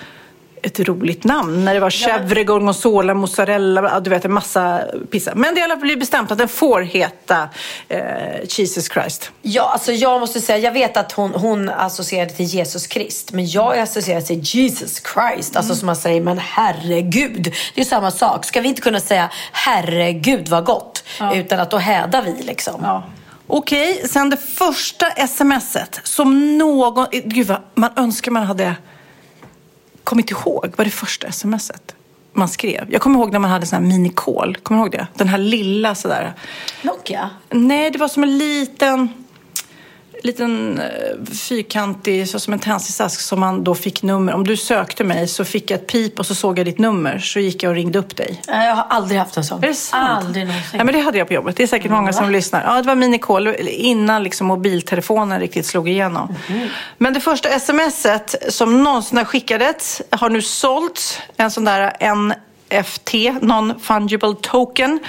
ett 0.62 0.80
roligt 0.80 1.24
namn. 1.24 1.64
När 1.64 1.74
det 1.74 1.80
var 1.80 1.90
chèvre, 1.90 2.44
gorgonzola, 2.44 3.14
mozzarella, 3.14 3.82
ja, 3.82 4.00
du 4.00 4.10
vet 4.10 4.24
en 4.24 4.32
massa 4.32 4.82
pizza. 5.10 5.34
Men 5.34 5.54
det 5.54 5.60
har 5.60 5.76
blivit 5.76 6.00
bestämt 6.00 6.30
att 6.30 6.38
den 6.38 6.48
får 6.48 6.80
heta 6.80 7.48
eh, 7.88 8.00
Jesus 8.48 8.88
Christ. 8.88 9.30
Ja, 9.42 9.70
alltså 9.72 9.92
jag 9.92 10.20
måste 10.20 10.40
säga, 10.40 10.58
jag 10.58 10.72
vet 10.72 10.96
att 10.96 11.12
hon, 11.12 11.30
hon 11.30 11.68
associerade 11.68 12.32
till 12.32 12.46
Jesus 12.46 12.86
Krist. 12.86 13.32
Men 13.32 13.46
jag 13.46 13.78
associerar 13.78 14.20
till 14.20 14.40
Jesus 14.42 15.02
Christ. 15.14 15.56
Alltså 15.56 15.74
som 15.74 15.86
man 15.86 15.96
säger, 15.96 16.20
men 16.20 16.38
herregud. 16.38 17.54
Det 17.74 17.80
är 17.80 17.84
samma 17.84 18.10
sak. 18.10 18.44
Ska 18.44 18.60
vi 18.60 18.68
inte 18.68 18.82
kunna 18.82 19.00
säga 19.00 19.30
herregud 19.52 20.48
vad 20.48 20.64
gott? 20.64 21.04
Utan 21.34 21.60
att 21.60 21.70
då 21.70 21.76
hädar 21.76 22.22
vi 22.22 22.42
liksom. 22.42 22.80
Ja. 22.82 23.04
Okej, 23.46 24.08
sen 24.08 24.30
det 24.30 24.36
första 24.36 25.26
smset 25.26 26.00
som 26.02 26.58
någon... 26.58 27.06
Gud 27.10 27.46
vad 27.46 27.58
man 27.74 27.90
önskar 27.96 28.30
man 28.32 28.42
hade 28.42 28.74
kommit 30.04 30.30
ihåg. 30.30 30.72
Vad 30.76 30.86
det 30.86 30.90
första 30.90 31.32
smset 31.32 31.94
man 32.32 32.48
skrev. 32.48 32.92
Jag 32.92 33.00
kommer 33.00 33.18
ihåg 33.18 33.32
när 33.32 33.38
man 33.38 33.50
hade 33.50 33.66
sån 33.66 33.82
här 33.82 33.88
minikol. 33.88 34.56
Kommer 34.62 34.80
du 34.80 34.84
ihåg 34.84 34.92
det? 34.92 35.06
Den 35.14 35.28
här 35.28 35.38
lilla 35.38 35.94
sådär. 35.94 36.32
Nokia? 36.82 37.30
Nej, 37.50 37.90
det 37.90 37.98
var 37.98 38.08
som 38.08 38.22
en 38.22 38.38
liten 38.38 39.08
liten 40.24 40.78
eh, 40.78 41.34
fyrkantig, 41.34 42.28
så 42.28 42.40
som 42.40 42.52
en 42.52 42.58
tändsticksask 42.58 43.20
som 43.20 43.40
man 43.40 43.64
då 43.64 43.74
fick 43.74 44.02
nummer. 44.02 44.34
Om 44.34 44.46
du 44.46 44.56
sökte 44.56 45.04
mig 45.04 45.28
så 45.28 45.44
fick 45.44 45.70
jag 45.70 45.80
ett 45.80 45.86
pip 45.86 46.18
och 46.18 46.26
så 46.26 46.34
såg 46.34 46.58
jag 46.58 46.66
ditt 46.66 46.78
nummer. 46.78 47.18
Så 47.18 47.40
gick 47.40 47.62
jag 47.62 47.70
och 47.70 47.76
ringde 47.76 47.98
upp 47.98 48.16
dig. 48.16 48.42
Nej, 48.48 48.68
Jag 48.68 48.74
har 48.74 48.86
aldrig 48.90 49.18
haft 49.18 49.36
en 49.36 49.44
sån. 49.44 49.64
Är 49.64 49.68
det 49.68 49.74
sant? 49.74 50.24
Aldrig 50.24 50.46
någonsin. 50.46 50.78
Ja, 50.78 50.84
men 50.84 50.94
det 50.94 51.00
hade 51.00 51.18
jag 51.18 51.28
på 51.28 51.34
jobbet. 51.34 51.56
Det 51.56 51.62
är 51.62 51.66
säkert 51.66 51.90
många 51.90 52.12
som 52.12 52.30
lyssnar. 52.30 52.64
Ja, 52.64 52.82
det 52.82 52.86
var 52.88 52.94
minikol 52.94 53.48
innan 53.66 54.22
liksom 54.22 54.46
mobiltelefonen 54.46 55.40
riktigt 55.40 55.66
slog 55.66 55.88
igenom. 55.88 56.36
Mhm. 56.48 56.68
Men 56.98 57.12
det 57.14 57.20
första 57.20 57.58
smset 57.58 58.34
som 58.48 58.82
någonsin 58.84 59.18
har 59.18 59.24
skickats 59.24 60.02
har 60.10 60.30
nu 60.30 60.42
sålts. 60.42 61.18
En 61.36 61.50
sån 61.50 61.64
där 61.64 62.14
NFT, 62.14 63.14
Non-Fungible 63.40 64.36
Token. 64.40 65.00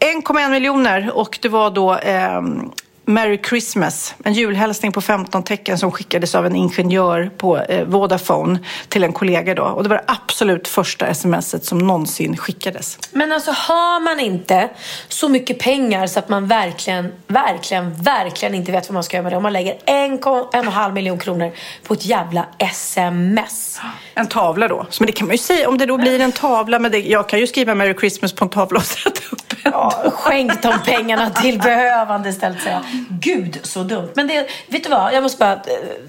1,1 0.00 0.50
miljoner 0.50 1.10
och 1.14 1.38
det 1.42 1.48
var 1.48 1.70
då 1.70 1.94
ehm, 1.94 2.70
Merry 3.04 3.38
Christmas, 3.48 4.14
en 4.24 4.32
julhälsning 4.32 4.92
på 4.92 5.00
15 5.00 5.42
tecken 5.42 5.78
som 5.78 5.92
skickades 5.92 6.34
av 6.34 6.46
en 6.46 6.56
ingenjör 6.56 7.30
på 7.38 7.58
eh, 7.58 7.84
Vodafone 7.84 8.58
till 8.88 9.04
en 9.04 9.12
kollega 9.12 9.54
då. 9.54 9.62
Och 9.62 9.82
det 9.82 9.88
var 9.88 9.96
det 9.96 10.04
absolut 10.06 10.68
första 10.68 11.14
smset 11.14 11.64
som 11.64 11.78
någonsin 11.78 12.36
skickades. 12.36 12.98
Men 13.12 13.32
alltså 13.32 13.50
har 13.50 14.00
man 14.00 14.20
inte 14.20 14.68
så 15.08 15.28
mycket 15.28 15.58
pengar 15.58 16.06
så 16.06 16.18
att 16.18 16.28
man 16.28 16.46
verkligen, 16.46 17.12
verkligen, 17.26 18.02
verkligen 18.02 18.54
inte 18.54 18.72
vet 18.72 18.88
vad 18.88 18.94
man 18.94 19.04
ska 19.04 19.16
göra 19.16 19.22
med 19.22 19.32
det. 19.32 19.36
Om 19.36 19.42
man 19.42 19.52
lägger 19.52 19.78
en, 19.84 20.12
en 20.52 20.66
och 20.66 20.72
halv 20.72 20.94
miljon 20.94 21.18
kronor 21.18 21.52
på 21.86 21.94
ett 21.94 22.06
jävla 22.06 22.46
sms. 22.58 23.80
En 24.14 24.26
tavla 24.26 24.68
då. 24.68 24.86
Men 24.98 25.06
det 25.06 25.12
kan 25.12 25.26
man 25.26 25.34
ju 25.34 25.38
säga 25.38 25.68
om 25.68 25.78
det 25.78 25.86
då 25.86 25.98
blir 25.98 26.20
en 26.20 26.32
tavla. 26.32 26.78
Men 26.78 26.92
det, 26.92 26.98
jag 26.98 27.28
kan 27.28 27.38
ju 27.38 27.46
skriva 27.46 27.74
Merry 27.74 27.94
Christmas 27.94 28.32
på 28.32 28.44
en 28.44 28.50
tavla 28.50 28.78
och 28.78 28.84
sätta 28.84 29.20
upp. 29.32 29.49
Ja, 29.72 30.10
skänk 30.14 30.62
de 30.62 30.72
pengarna 30.84 31.30
till 31.30 31.58
behövande 31.58 32.28
istället 32.28 32.62
säger. 32.62 32.80
Gud 33.08 33.58
så 33.62 33.82
dumt. 33.82 34.08
Men 34.14 34.26
det, 34.26 34.46
vet 34.68 34.84
du 34.84 34.90
vad, 34.90 35.14
jag 35.14 35.22
måste 35.22 35.38
bara, 35.38 35.52
eh, 35.52 35.58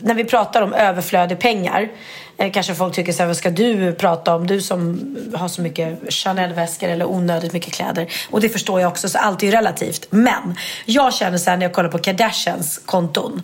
när 0.01 0.13
vi 0.13 0.23
pratar 0.23 0.61
om 0.61 0.73
överflödig 0.73 1.39
pengar. 1.39 1.89
eh, 2.37 2.51
Kanske 2.51 2.75
folk 2.75 2.95
tycker 2.95 3.11
så 3.13 3.19
här, 3.19 3.27
vad 3.27 3.37
ska 3.37 3.49
du 3.49 3.93
prata 3.93 4.35
om? 4.35 4.47
Du 4.47 4.61
som 4.61 4.99
har 5.35 5.47
så 5.47 5.61
mycket 5.61 6.13
Chanel-väskor 6.13 6.89
eller 6.89 7.05
onödigt 7.05 7.53
mycket 7.53 7.73
kläder. 7.73 8.07
Och 8.29 8.41
det 8.41 8.49
förstår 8.49 8.81
jag 8.81 8.87
också, 8.91 9.09
så 9.09 9.17
allt 9.17 9.43
är 9.43 9.47
ju 9.47 9.51
relativt. 9.53 10.07
Men 10.09 10.55
jag 10.85 11.13
känner 11.13 11.37
så 11.37 11.49
här 11.49 11.57
när 11.57 11.65
jag 11.65 11.73
kollar 11.73 11.89
på 11.89 11.97
Kardashians 11.97 12.81
konton. 12.85 13.41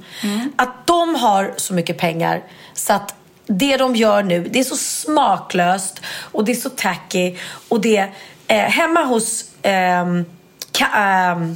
Att 0.56 0.88
de 0.88 1.16
har 1.16 1.54
så 1.58 1.74
mycket 1.74 1.98
pengar 1.98 2.44
så 2.74 2.94
att 2.94 3.14
det 3.50 3.78
de 3.78 3.96
gör 3.96 4.24
nu, 4.24 4.48
det 4.52 4.60
är 4.60 4.64
så 4.64 4.76
smaklöst 4.76 6.02
och 6.32 6.46
det 6.46 6.52
är 6.52 6.56
så 6.56 6.70
tacky. 6.70 7.36
Och 7.70 7.82
det 7.82 8.06
eh, 8.48 8.58
hemma 8.58 9.04
hos 9.04 9.46
Ka- 9.62 10.94
ehm, 10.94 11.56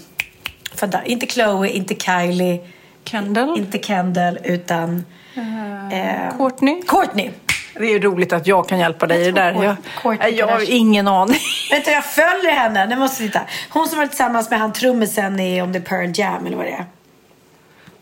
vänta, 0.82 1.04
inte 1.06 1.26
Chloe, 1.28 1.70
inte 1.70 1.96
Kylie, 1.96 2.60
Kendall? 3.06 3.58
inte 3.58 3.80
Kendall, 3.80 4.40
utan 4.44 5.06
eh, 5.92 6.38
Courtney? 6.38 6.82
Courtney. 6.88 7.32
Det 7.74 7.86
är 7.86 7.90
ju 7.92 8.00
roligt 8.00 8.34
att 8.34 8.48
jag 8.48 8.70
kan 8.70 8.80
hjälpa 8.80 9.08
dig 9.08 9.22
i 9.22 9.26
det 9.26 9.32
där. 9.32 9.64
Jag, 9.64 9.76
Courtney 10.02 10.30
jag 10.30 10.48
har 10.48 10.72
ingen 10.72 11.08
aning. 11.08 11.38
Vet 11.72 11.86
du, 11.86 11.92
jag 11.92 12.06
följer 12.06 12.52
henne. 12.52 12.86
Nu 12.86 12.96
måste 12.96 13.24
titta. 13.24 13.42
Hon 13.70 13.88
som 13.88 13.98
var 14.00 14.08
tillsammans 14.08 14.50
med 14.50 14.60
han 14.60 14.74
trummisen 14.74 15.40
i 15.40 15.62
om 15.62 15.72
det 15.72 15.80
är 15.80 15.84
Pearl 15.84 16.12
Jam 16.16 16.46
eller 16.46 16.58
vad 16.58 16.66
det 16.66 16.72
är. 16.72 16.86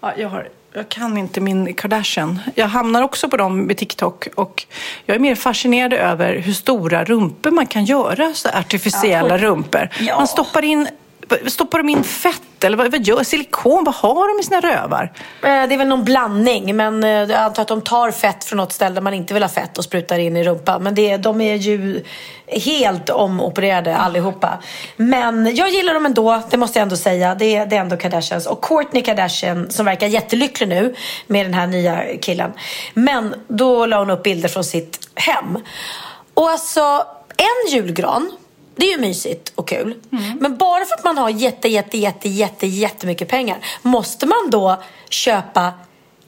Ja, 0.02 0.14
jag 0.18 0.30
har 0.30 0.47
Jag 0.74 0.89
kan 0.89 1.17
inte 1.17 1.41
min 1.41 1.74
Kardashian. 1.74 2.39
Jag 2.55 2.67
hamnar 2.67 3.01
också 3.01 3.30
på 3.30 3.38
dem 3.38 3.61
med 3.61 3.78
TikTok 3.78 4.28
och 4.36 4.65
jag 5.05 5.15
är 5.15 5.20
mer 5.20 5.36
fascinerad 5.36 5.93
över 5.93 6.39
hur 6.39 6.53
stora 6.53 7.03
rumpor 7.03 7.51
man 7.51 7.67
kan 7.67 7.86
göra, 7.86 8.34
så 8.34 8.49
artificiella 8.49 9.38
rumpor. 9.38 9.89
Ja. 9.99 10.17
Man 10.17 10.28
stoppar 10.28 10.61
in 10.61 10.88
Stoppar 11.48 11.78
de 11.78 11.90
in 11.90 12.04
fett 12.04 12.64
eller 12.64 12.78
vad, 12.78 12.92
vad 12.92 13.02
gör 13.02 13.24
Silikon? 13.24 13.84
Vad 13.84 13.96
har 13.96 14.36
de 14.36 14.40
i 14.40 14.44
sina 14.44 14.60
rövar? 14.60 15.12
Eh, 15.44 15.68
det 15.68 15.74
är 15.74 15.78
väl 15.78 15.88
någon 15.88 16.04
blandning, 16.04 16.76
men 16.76 17.04
eh, 17.04 17.10
jag 17.10 17.32
antar 17.32 17.62
att 17.62 17.68
de 17.68 17.82
tar 17.82 18.12
fett 18.12 18.44
från 18.44 18.58
något 18.58 18.74
ställe 18.74 18.96
där 18.96 19.02
man 19.02 19.14
inte 19.14 19.34
vill 19.34 19.44
ha 19.44 19.50
fett 19.50 19.78
och 19.78 19.84
sprutar 19.84 20.20
in 20.20 20.38
i 20.38 20.44
rumpan. 20.44 20.84
Men 20.84 20.96
det, 20.96 21.18
de 21.18 21.42
är 21.42 21.56
ju 21.56 22.04
helt 22.48 23.10
omopererade 23.10 23.98
allihopa. 23.98 24.60
Men 24.96 25.56
jag 25.56 25.70
gillar 25.70 25.94
dem 25.94 26.06
ändå, 26.06 26.42
det 26.50 26.58
måste 26.58 26.80
jag 26.80 26.84
ändå 26.84 26.98
säga. 26.98 27.36
Det 27.36 27.56
är, 27.56 27.66
det 27.66 27.76
är 27.76 27.80
ändå 27.80 27.98
Kardashians. 27.98 28.46
Och 28.46 28.62
Kourtney 28.62 29.04
Kardashian, 29.04 29.72
som 29.72 29.86
verkar 29.86 30.08
jättelycklig 30.08 30.70
nu 30.70 30.96
med 31.28 31.46
den 31.46 31.54
här 31.54 31.68
nya 31.68 32.04
killen. 32.22 32.52
Men 32.94 33.36
då 33.48 33.86
la 33.86 34.00
hon 34.00 34.10
upp 34.10 34.24
bilder 34.24 34.50
från 34.50 34.64
sitt 34.64 35.10
hem. 35.16 35.58
Och 36.34 36.50
alltså, 36.50 37.06
en 37.38 37.72
julgran 37.72 38.32
det 38.80 38.86
är 38.86 38.92
ju 38.92 38.98
mysigt 38.98 39.52
och 39.56 39.68
kul. 39.68 39.96
Men 40.40 40.58
bara 40.58 40.86
för 40.86 40.96
att 40.96 41.04
man 41.04 41.18
har 41.18 41.30
jätte, 41.30 41.68
jätte, 41.68 41.98
jätte, 41.98 42.30
jätte, 42.30 42.68
jättemycket 42.68 43.28
pengar 43.28 43.58
måste 43.82 44.26
man 44.26 44.50
då 44.50 44.84
köpa 45.10 45.74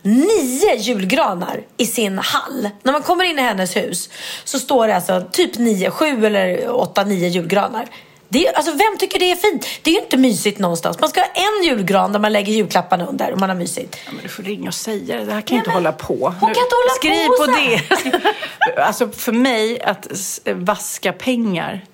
nio 0.01 0.75
julgranar 0.75 1.61
i 1.77 1.85
sin 1.85 2.17
hall. 2.17 2.69
När 2.83 2.91
man 2.93 3.01
kommer 3.01 3.23
in 3.23 3.39
i 3.39 3.41
hennes 3.41 3.75
hus 3.75 4.09
så 4.43 4.59
står 4.59 4.87
det 4.87 4.95
alltså 4.95 5.23
typ 5.31 5.57
nio, 5.57 5.91
sju 5.91 6.25
eller 6.25 6.69
åtta, 6.71 7.03
nio 7.03 7.27
julgranar. 7.27 7.87
Det 8.29 8.47
är, 8.47 8.53
alltså, 8.53 8.71
vem 8.71 8.97
tycker 8.99 9.19
det 9.19 9.31
är 9.31 9.35
fint? 9.35 9.67
Det 9.81 9.89
är 9.89 9.93
ju 9.93 9.99
inte 9.99 10.17
mysigt 10.17 10.59
någonstans. 10.59 10.99
Man 10.99 11.09
ska 11.09 11.19
ha 11.19 11.27
en 11.27 11.63
julgran 11.63 12.11
där 12.11 12.19
man 12.19 12.33
lägger 12.33 12.53
julklapparna 12.53 13.05
under 13.05 13.31
och 13.31 13.39
man 13.39 13.49
har 13.49 13.55
mysigt. 13.55 13.97
Ja, 14.05 14.11
men 14.11 14.23
du 14.23 14.29
får 14.29 14.43
ringa 14.43 14.67
och 14.67 14.73
säga 14.73 15.17
det. 15.17 15.25
Det 15.25 15.33
här 15.33 15.41
kan 15.41 15.55
Nej, 15.55 15.59
inte 15.59 15.69
men 15.69 15.75
hålla 15.75 15.91
på. 15.91 16.33
hon 16.39 16.53
kan 16.53 16.63
inte 16.63 16.75
hålla 16.75 16.93
Skriv 16.97 17.27
på 17.27 17.45
på 17.45 17.51
det. 17.51 18.81
alltså 18.81 19.09
för 19.09 19.31
mig 19.31 19.81
att 19.81 20.07
vaska 20.55 21.13
pengar, 21.13 21.85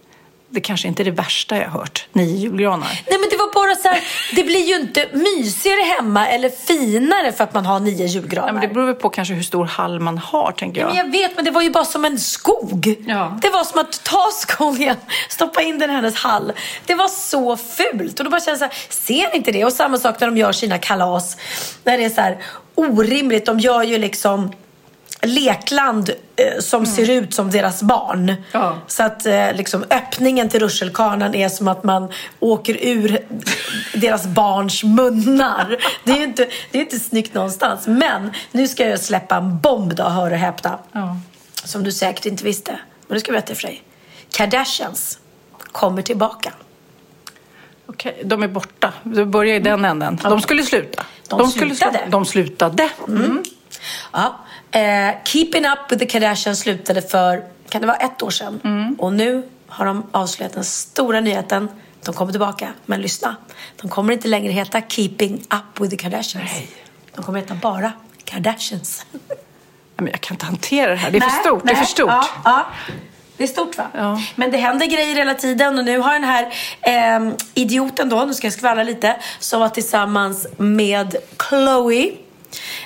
det 0.50 0.62
kanske 0.62 0.88
inte 0.88 1.04
är 1.04 1.06
det 1.06 1.12
värsta 1.12 1.58
jag 1.58 1.70
har 1.70 1.80
hört. 1.80 2.08
Nio 2.14 2.36
julgranar. 2.36 3.02
Nej 3.10 3.20
men 3.20 3.30
det 3.30 3.38
var 3.38 3.54
bara 3.54 3.76
så 3.76 3.88
här, 3.88 4.04
det 4.36 4.44
blir 4.44 4.68
ju 4.68 4.76
inte 4.76 5.08
mysigare 5.14 5.82
hemma 5.98 6.28
eller 6.28 6.50
finare 6.50 7.32
för 7.32 7.44
att 7.44 7.54
man 7.54 7.66
har 7.66 7.80
nio 7.80 8.06
julgranar. 8.06 8.48
Ja, 8.48 8.54
men 8.54 8.62
det 8.62 8.68
beror 8.68 8.86
väl 8.86 8.96
på 8.96 9.10
kanske 9.10 9.34
hur 9.34 9.44
stor 9.44 9.66
hall 9.66 10.00
man 10.00 10.18
har, 10.18 10.52
tänker 10.52 10.82
jag. 10.82 10.88
Men 10.88 10.98
jag 10.98 11.12
vet, 11.12 11.36
men 11.36 11.46
det 11.46 11.52
var 11.52 11.62
ju 11.62 11.70
bara 11.70 11.86
som 11.86 12.06
en 12.06 12.20
skog. 12.20 12.96
Ja. 13.08 13.40
Det 13.42 13.50
var 13.50 13.64
som 13.64 13.80
att 13.80 14.04
ta 14.04 14.30
skogen, 14.34 14.96
stoppa 15.30 15.62
in 15.62 15.80
den 15.80 15.90
i 15.90 15.94
hennes 15.94 16.16
hall. 16.16 16.54
Det 16.86 16.96
var 16.96 17.08
så 17.08 17.58
fult. 17.58 18.20
Och 18.20 18.26
då 18.26 18.32
bara 18.32 18.42
kände 18.42 18.52
jag 18.52 18.72
så 18.72 18.78
här, 18.78 18.90
ser 18.90 19.32
ni 19.32 19.38
inte 19.38 19.52
det? 19.52 19.66
Och 19.66 19.74
samma 19.74 19.98
sak 19.98 20.20
när 20.20 20.28
de 20.28 20.38
gör 20.38 20.52
sina 20.52 20.78
kalas. 20.78 21.38
När 21.84 21.98
det 21.98 22.06
är 22.06 22.10
så 22.10 22.22
här 22.22 22.38
orimligt. 22.76 23.46
De 23.46 23.60
gör 23.60 23.84
ju 23.84 23.98
liksom 23.98 24.52
lekland 25.22 26.10
eh, 26.36 26.60
som 26.60 26.86
ser 26.86 27.10
ut 27.10 27.34
som 27.34 27.52
deras 27.52 27.84
barn. 27.84 28.34
Ja. 28.52 28.78
Så 28.88 29.04
att 29.04 29.26
eh, 29.26 29.54
liksom, 29.54 29.86
öppningen 29.90 30.50
till 30.50 30.60
rutschkanan 30.60 31.36
är 31.36 31.50
som 31.50 31.68
att 31.68 31.84
man 31.84 32.12
åker 32.40 32.78
ur 32.82 33.20
deras 33.94 34.26
barns 34.26 34.84
munnar. 34.84 35.78
Det 36.04 36.12
är 36.12 36.18
ju 36.18 36.24
inte, 36.24 36.48
det 36.72 36.78
är 36.78 36.82
inte 36.82 37.00
snyggt 37.00 37.34
någonstans. 37.34 37.88
Men 37.88 38.32
nu 38.52 38.68
ska 38.68 38.90
jag 38.90 39.00
släppa 39.00 39.36
en 39.36 39.60
bomb 39.60 39.96
då, 39.96 40.04
hör 40.04 40.32
och 40.32 40.38
häpna. 40.38 40.80
Ja. 40.92 41.18
Som 41.64 41.84
du 41.84 41.92
säkert 41.92 42.26
inte 42.26 42.44
visste. 42.44 42.72
Men 43.08 43.16
nu 43.16 43.20
ska 43.20 43.32
jag 43.32 43.34
berätta 43.34 43.56
för 43.56 43.68
dig. 43.68 43.84
Kardashians 44.32 45.20
kommer 45.72 46.02
tillbaka. 46.02 46.54
Okej, 47.86 48.22
de 48.26 48.44
är 48.44 48.48
borta. 48.48 48.94
Det 49.04 49.26
börjar 49.26 49.56
i 49.56 49.60
den 49.60 49.86
änden. 49.86 50.20
De 50.24 50.42
skulle 50.42 50.64
sluta. 50.64 51.06
De 51.30 51.52
skulle 51.52 51.76
slutade. 51.76 51.98
sluta. 51.98 52.10
De 52.10 52.26
slutade. 52.26 52.90
Mm. 53.08 53.44
Ja. 54.12 54.40
Eh, 54.78 55.16
Keeping 55.24 55.66
Up 55.66 55.92
with 55.92 56.00
the 56.00 56.06
Kardashians 56.06 56.60
slutade 56.60 57.02
för, 57.02 57.44
kan 57.70 57.82
det 57.82 57.88
vara 57.88 57.98
ett 57.98 58.22
år 58.22 58.30
sedan? 58.30 58.96
Och 59.00 59.14
nu 59.14 59.50
har 59.68 59.86
de 59.86 60.04
avslöjat 60.12 60.54
den 60.54 60.64
stora 60.64 61.20
nyheten. 61.20 61.70
De 62.06 62.14
kommer 62.14 62.32
tillbaka. 62.32 62.74
Men 62.86 63.02
lyssna. 63.02 63.36
De 63.82 63.90
kommer 63.90 64.14
inte 64.14 64.28
längre 64.28 64.52
heta 64.52 64.82
Keeping 64.82 65.34
Up 65.34 65.82
with 65.82 65.90
the 65.90 65.98
Kardashians. 65.98 66.52
De 67.16 67.24
kommer 67.24 67.40
heta 67.40 67.56
bara 67.56 67.92
Kardashians. 68.24 69.06
Men 69.96 70.08
jag 70.08 70.22
kan 70.22 70.36
inte 70.36 70.46
hantera 70.46 70.92
det 70.92 70.98
här. 70.98 71.12
Det 71.12 71.18
är 71.18 71.22
för 71.22 71.28
Nej, 71.28 71.40
stort. 71.40 71.64
Det 71.64 71.72
är 71.72 71.76
nej, 71.76 71.86
för 71.86 71.92
stort. 71.92 72.10
Ja, 72.10 72.28
ja. 72.44 72.66
Det 73.38 73.44
är 73.44 73.48
stort 73.48 73.78
va? 73.78 73.88
Ja. 73.94 74.22
Men 74.36 74.52
det 74.52 74.58
händer 74.58 74.86
grejer 74.86 75.16
hela 75.16 75.34
tiden 75.34 75.80
och 75.80 75.86
nu 75.86 75.98
har 75.98 76.14
den 76.14 76.24
här 76.24 76.54
eh, 76.82 77.34
idioten 77.54 78.10
då, 78.10 78.26
nu 78.26 78.34
ska 78.34 78.48
jag 78.48 78.54
skvallra 78.54 78.84
lite, 78.84 79.16
som 79.40 79.60
var 79.60 79.70
tillsammans 79.70 80.48
med 80.58 81.16
Chloe. 81.50 82.12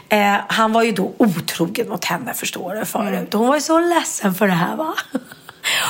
Eh, 0.10 0.38
han 0.48 0.74
var 0.74 0.84
ju 0.84 0.92
då 0.92 1.14
otrogen 1.18 1.90
mot 1.90 2.06
henne 2.06 2.34
förstår 2.34 2.76
du 2.76 2.86
förut. 2.86 3.34
Hon 3.34 3.48
var 3.48 3.56
ju 3.56 3.62
så 3.62 3.80
ledsen 3.80 4.34
för 4.34 4.48
det 4.48 4.54
här 4.54 4.76
va. 4.76 4.94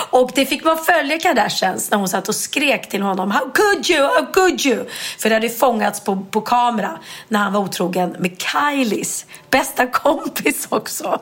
Och 0.10 0.32
det 0.36 0.46
fick 0.46 0.64
man 0.64 0.78
följa 0.78 1.20
Kardashians 1.20 1.92
när 1.92 1.98
hon 1.98 2.10
satt 2.10 2.30
och 2.30 2.36
skrek 2.36 2.90
till 2.90 3.02
honom 3.02 3.32
How 3.32 3.52
could 3.54 3.90
you, 3.90 4.02
how 4.02 4.26
could 4.34 4.66
you? 4.66 4.86
För 5.20 5.30
det 5.30 5.36
hade 5.36 5.50
fångats 5.50 6.04
på, 6.04 6.26
på 6.32 6.42
kamera 6.42 7.00
när 7.28 7.40
han 7.40 7.54
var 7.54 7.60
otrogen 7.60 8.16
med 8.20 8.42
Kylies 8.42 9.26
bästa 9.50 9.88
kompis 9.88 10.68
också. 10.70 11.22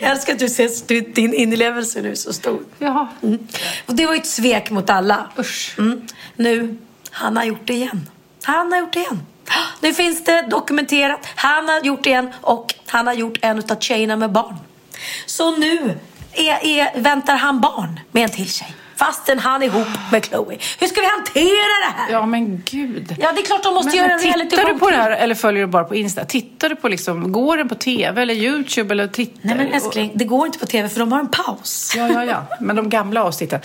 Jag 0.00 0.10
älskar 0.10 0.32
att 0.32 0.38
du 0.38 0.48
ser 0.48 1.12
din 1.14 1.34
inlevelse 1.34 2.02
nu 2.02 2.16
så 2.16 2.32
stor. 2.32 2.60
Jaha. 2.78 3.08
Mm. 3.22 3.46
Och 3.86 3.94
det 3.94 4.06
var 4.06 4.14
ju 4.14 4.20
ett 4.20 4.26
svek 4.26 4.70
mot 4.70 4.90
alla. 4.90 5.30
Usch. 5.38 5.74
Mm. 5.78 6.06
Nu, 6.36 6.76
han 7.10 7.36
har 7.36 7.44
gjort 7.44 7.66
det 7.66 7.74
igen. 7.74 8.08
Han 8.42 8.72
har 8.72 8.78
gjort 8.78 8.92
det 8.92 8.98
igen. 8.98 9.26
Nu 9.80 9.94
finns 9.94 10.24
det 10.24 10.46
dokumenterat. 10.50 11.28
Han 11.34 11.68
har 11.68 11.80
gjort 11.80 12.04
det 12.04 12.10
igen 12.10 12.30
och 12.40 12.74
han 12.86 13.06
har 13.06 13.14
gjort 13.14 13.38
en 13.42 13.58
av 13.58 13.80
tjejerna 13.80 14.16
med 14.16 14.30
barn. 14.30 14.56
Så 15.26 15.56
nu 15.56 15.98
är, 16.32 16.66
är, 16.66 17.00
väntar 17.00 17.36
han 17.36 17.60
barn 17.60 18.00
med 18.12 18.22
en 18.22 18.30
till 18.30 18.50
tjej. 18.50 18.74
Fastän 18.96 19.38
han 19.38 19.62
är 19.62 19.66
ihop 19.66 19.86
med 20.12 20.24
Chloe. 20.24 20.58
Hur 20.80 20.86
ska 20.86 21.00
vi 21.00 21.06
hantera 21.06 21.72
det 21.86 21.92
här? 21.96 22.12
Ja, 22.12 22.26
men 22.26 22.62
gud. 22.64 23.16
Ja, 23.18 23.32
det 23.32 23.40
är 23.40 23.44
klart 23.44 23.62
de 23.62 23.74
måste 23.74 23.88
Men, 23.88 23.96
göra 23.96 24.12
en 24.12 24.18
reality 24.18 24.50
tittar 24.50 24.72
du 24.72 24.78
på 24.78 24.90
det 24.90 24.96
här 24.96 25.10
eller 25.10 25.34
följer 25.34 25.62
du 25.62 25.66
bara 25.66 25.84
på 25.84 25.94
Insta? 25.94 26.24
Tittar 26.24 26.68
du 26.68 26.76
på 26.76 26.88
liksom, 26.88 27.32
går 27.32 27.56
den 27.56 27.68
på 27.68 27.74
TV 27.74 28.22
eller 28.22 28.34
YouTube 28.34 28.94
eller 28.94 29.06
tittar? 29.06 29.40
Nej 29.42 29.56
men 29.56 29.72
älskling, 29.72 30.12
det 30.14 30.24
går 30.24 30.46
inte 30.46 30.58
på 30.58 30.66
tv 30.66 30.88
för 30.88 31.00
de 31.00 31.12
har 31.12 31.20
en 31.20 31.28
paus. 31.28 31.92
Ja, 31.96 32.08
ja, 32.08 32.24
ja. 32.24 32.46
Men 32.60 32.76
de 32.76 32.88
gamla 32.88 33.24
avsnitten. 33.24 33.60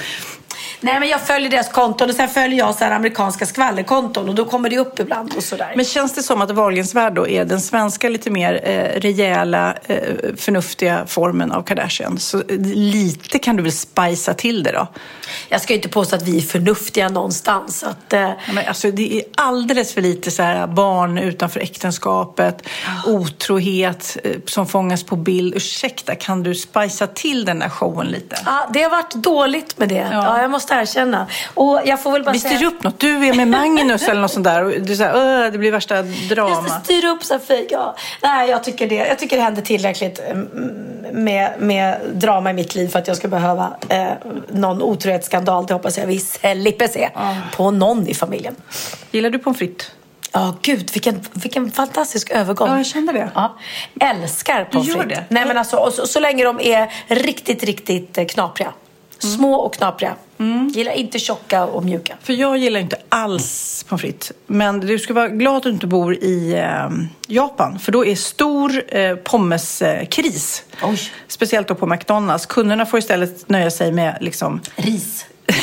Nej 0.82 1.00
men 1.00 1.10
jag 1.10 1.22
följer 1.22 1.50
deras 1.50 1.70
konton 1.70 2.10
och 2.10 2.16
sen 2.16 2.30
följer 2.30 2.60
jag 2.60 2.76
så 2.76 2.86
amerikanska 2.86 3.46
skvallerkonton 3.46 4.30
och 4.30 4.36
då 4.36 4.46
kommer 4.46 4.70
det 4.70 4.78
upp 4.78 5.00
ibland 5.00 5.34
och 5.38 5.44
sådär. 5.44 5.74
Men 5.76 5.86
känns 5.86 6.14
det 6.14 6.24
som 6.24 6.42
att 6.42 6.52
Wahlgrens 6.52 6.96
värld 6.96 7.14
då 7.14 7.28
är 7.28 7.46
den 7.46 7.62
svenska 7.62 8.10
lite 8.10 8.30
mer 8.30 8.62
eh, 8.64 9.00
rejäla, 9.00 9.76
eh, 9.86 10.00
förnuftiga 10.38 11.06
formen 11.08 11.52
av 11.52 11.62
Kardashian? 11.62 12.18
Så 12.20 12.38
eh, 12.38 12.60
lite 12.74 13.40
kan 13.40 13.56
du 13.56 13.64
väl 13.64 13.72
spicea 13.72 14.34
till 14.34 14.64
det 14.64 14.72
då? 14.72 14.88
Jag 15.50 15.62
ska 15.62 15.74
ju 15.74 15.78
inte 15.78 15.90
påstå 15.90 16.16
att 16.16 16.24
vi 16.24 16.38
är 16.38 16.42
förnuftiga 16.42 17.10
någonstans. 17.10 17.84
Att, 17.84 18.14
eh, 18.14 18.20
Ja, 18.20 18.54
men 18.54 18.68
alltså, 18.68 18.92
det 18.92 19.18
är 19.18 19.24
alldeles 19.36 19.94
för 19.94 20.02
lite 20.02 20.32
så 20.32 20.44
här, 20.44 20.68
barn 20.68 21.18
utanför 21.18 21.60
äktenskapet, 21.60 22.68
otrohet 23.06 24.18
eh, 24.24 24.32
som 24.46 24.68
fångas 24.68 25.04
på 25.04 25.16
bild. 25.16 25.56
Ursäkta, 25.56 26.16
kan 26.16 26.44
du 26.44 26.56
spicea 26.56 27.08
till 27.08 27.46
den 27.46 27.60
där 27.60 27.70
showen 27.70 28.08
lite? 28.08 28.36
ja, 28.46 28.70
det 28.74 28.84
har 28.84 28.90
varit 28.90 29.14
dåligt 29.14 29.78
med 29.78 29.90
det. 29.90 30.08
Ja. 30.12 30.24
Ja. 30.24 30.42
jag 30.42 30.52
måste 30.52 30.67
erkänna. 30.72 31.28
Och 31.54 31.82
jag 31.86 32.04
får 32.04 32.12
väl 32.12 32.24
bara 32.24 32.32
Vi 32.32 32.40
säga... 32.40 32.56
styr 32.58 32.68
upp 32.68 32.84
något. 32.84 33.00
Du 33.00 33.26
är 33.28 33.34
med 33.34 33.48
Magnus 33.48 34.08
eller 34.08 34.22
något 34.22 34.32
sånt 34.32 34.44
där. 34.44 34.64
Och 34.64 34.98
så 34.98 35.04
här, 35.04 35.16
"Åh, 35.46 35.52
det 35.52 35.58
blir 35.58 35.72
värsta 35.72 36.06
Just 36.06 36.30
drama. 36.30 36.80
styra 36.84 37.10
upp 37.10 37.24
Sofie. 37.24 37.68
Ja. 37.70 37.96
Nej, 38.24 38.50
jag 38.50 38.64
tycker, 38.64 38.88
det, 38.90 38.96
jag 38.96 39.20
tycker 39.20 39.38
det 39.38 39.44
händer 39.44 39.62
tillräckligt 39.62 40.20
mm, 40.20 40.48
med, 41.12 41.54
med 41.60 41.98
drama 42.14 42.50
i 42.50 42.54
mitt 42.54 42.76
liv 42.76 42.88
för 42.88 43.00
att 43.00 43.08
jag 43.08 43.18
ska 43.18 43.28
behöva 43.28 43.74
eh, 43.90 44.08
någon 44.50 44.82
otrohetsskandal. 44.82 45.66
Det 45.66 45.74
hoppas 45.74 45.98
jag 45.98 46.08
vi 46.08 46.20
slipper 46.20 46.88
se 46.88 47.10
på 47.56 47.72
någon 47.72 48.08
i 48.08 48.14
familjen. 48.14 48.56
Gillar 49.12 49.30
du 49.30 49.40
pommes 49.40 49.58
frites? 49.58 49.92
Ja, 50.32 50.56
gud, 50.62 50.90
vilken, 50.94 51.22
vilken 51.34 51.72
fantastisk 51.72 52.30
övergång. 52.32 52.68
Ja, 52.70 52.78
jag 52.78 52.86
kände 52.86 53.14
det. 53.14 53.30
Ja. 53.36 53.58
Älskar 54.00 54.66
pommes 54.66 54.88
Du 54.88 54.94
frites. 54.94 55.18
det? 55.18 55.24
Nej, 55.30 55.46
men 55.46 55.58
alltså, 55.58 55.92
så, 55.92 56.08
så 56.08 56.20
länge 56.20 56.44
de 56.44 56.60
är 56.62 56.92
riktigt, 57.08 57.64
riktigt 57.64 58.18
eh, 58.18 58.26
knapriga. 58.26 58.68
Mm. 59.24 59.36
Små 59.38 59.56
och 59.56 59.74
knapriga. 59.74 60.16
Gillar 60.74 60.92
inte 60.92 61.20
tjocka 61.20 61.66
och 61.66 61.86
mjuka. 61.86 62.18
För 62.22 62.34
jag 62.34 62.58
gillar 62.58 62.80
inte 62.80 62.98
alls 63.10 63.86
pommes 63.90 64.02
frites. 64.02 64.32
Men 64.48 64.80
du 64.80 65.00
ska 65.00 65.14
vara 65.14 65.28
glad 65.28 65.58
att 65.58 65.64
du 65.64 65.70
inte 65.70 65.88
bor 65.88 66.16
i 66.16 66.54
eh, 66.54 66.90
Japan. 67.28 67.80
För 67.80 67.92
då 67.92 68.06
är 68.06 68.16
stor 68.16 68.84
eh, 68.88 69.16
pommeskris. 69.16 70.64
Oj. 70.84 71.00
Speciellt 71.28 71.68
då 71.68 71.76
på 71.76 71.88
McDonalds. 71.88 72.46
Kunderna 72.46 72.86
får 72.86 73.00
istället 73.00 73.50
nöja 73.50 73.72
sig 73.72 73.92
med 73.92 74.18
liksom 74.22 74.62
Ris. 74.76 75.26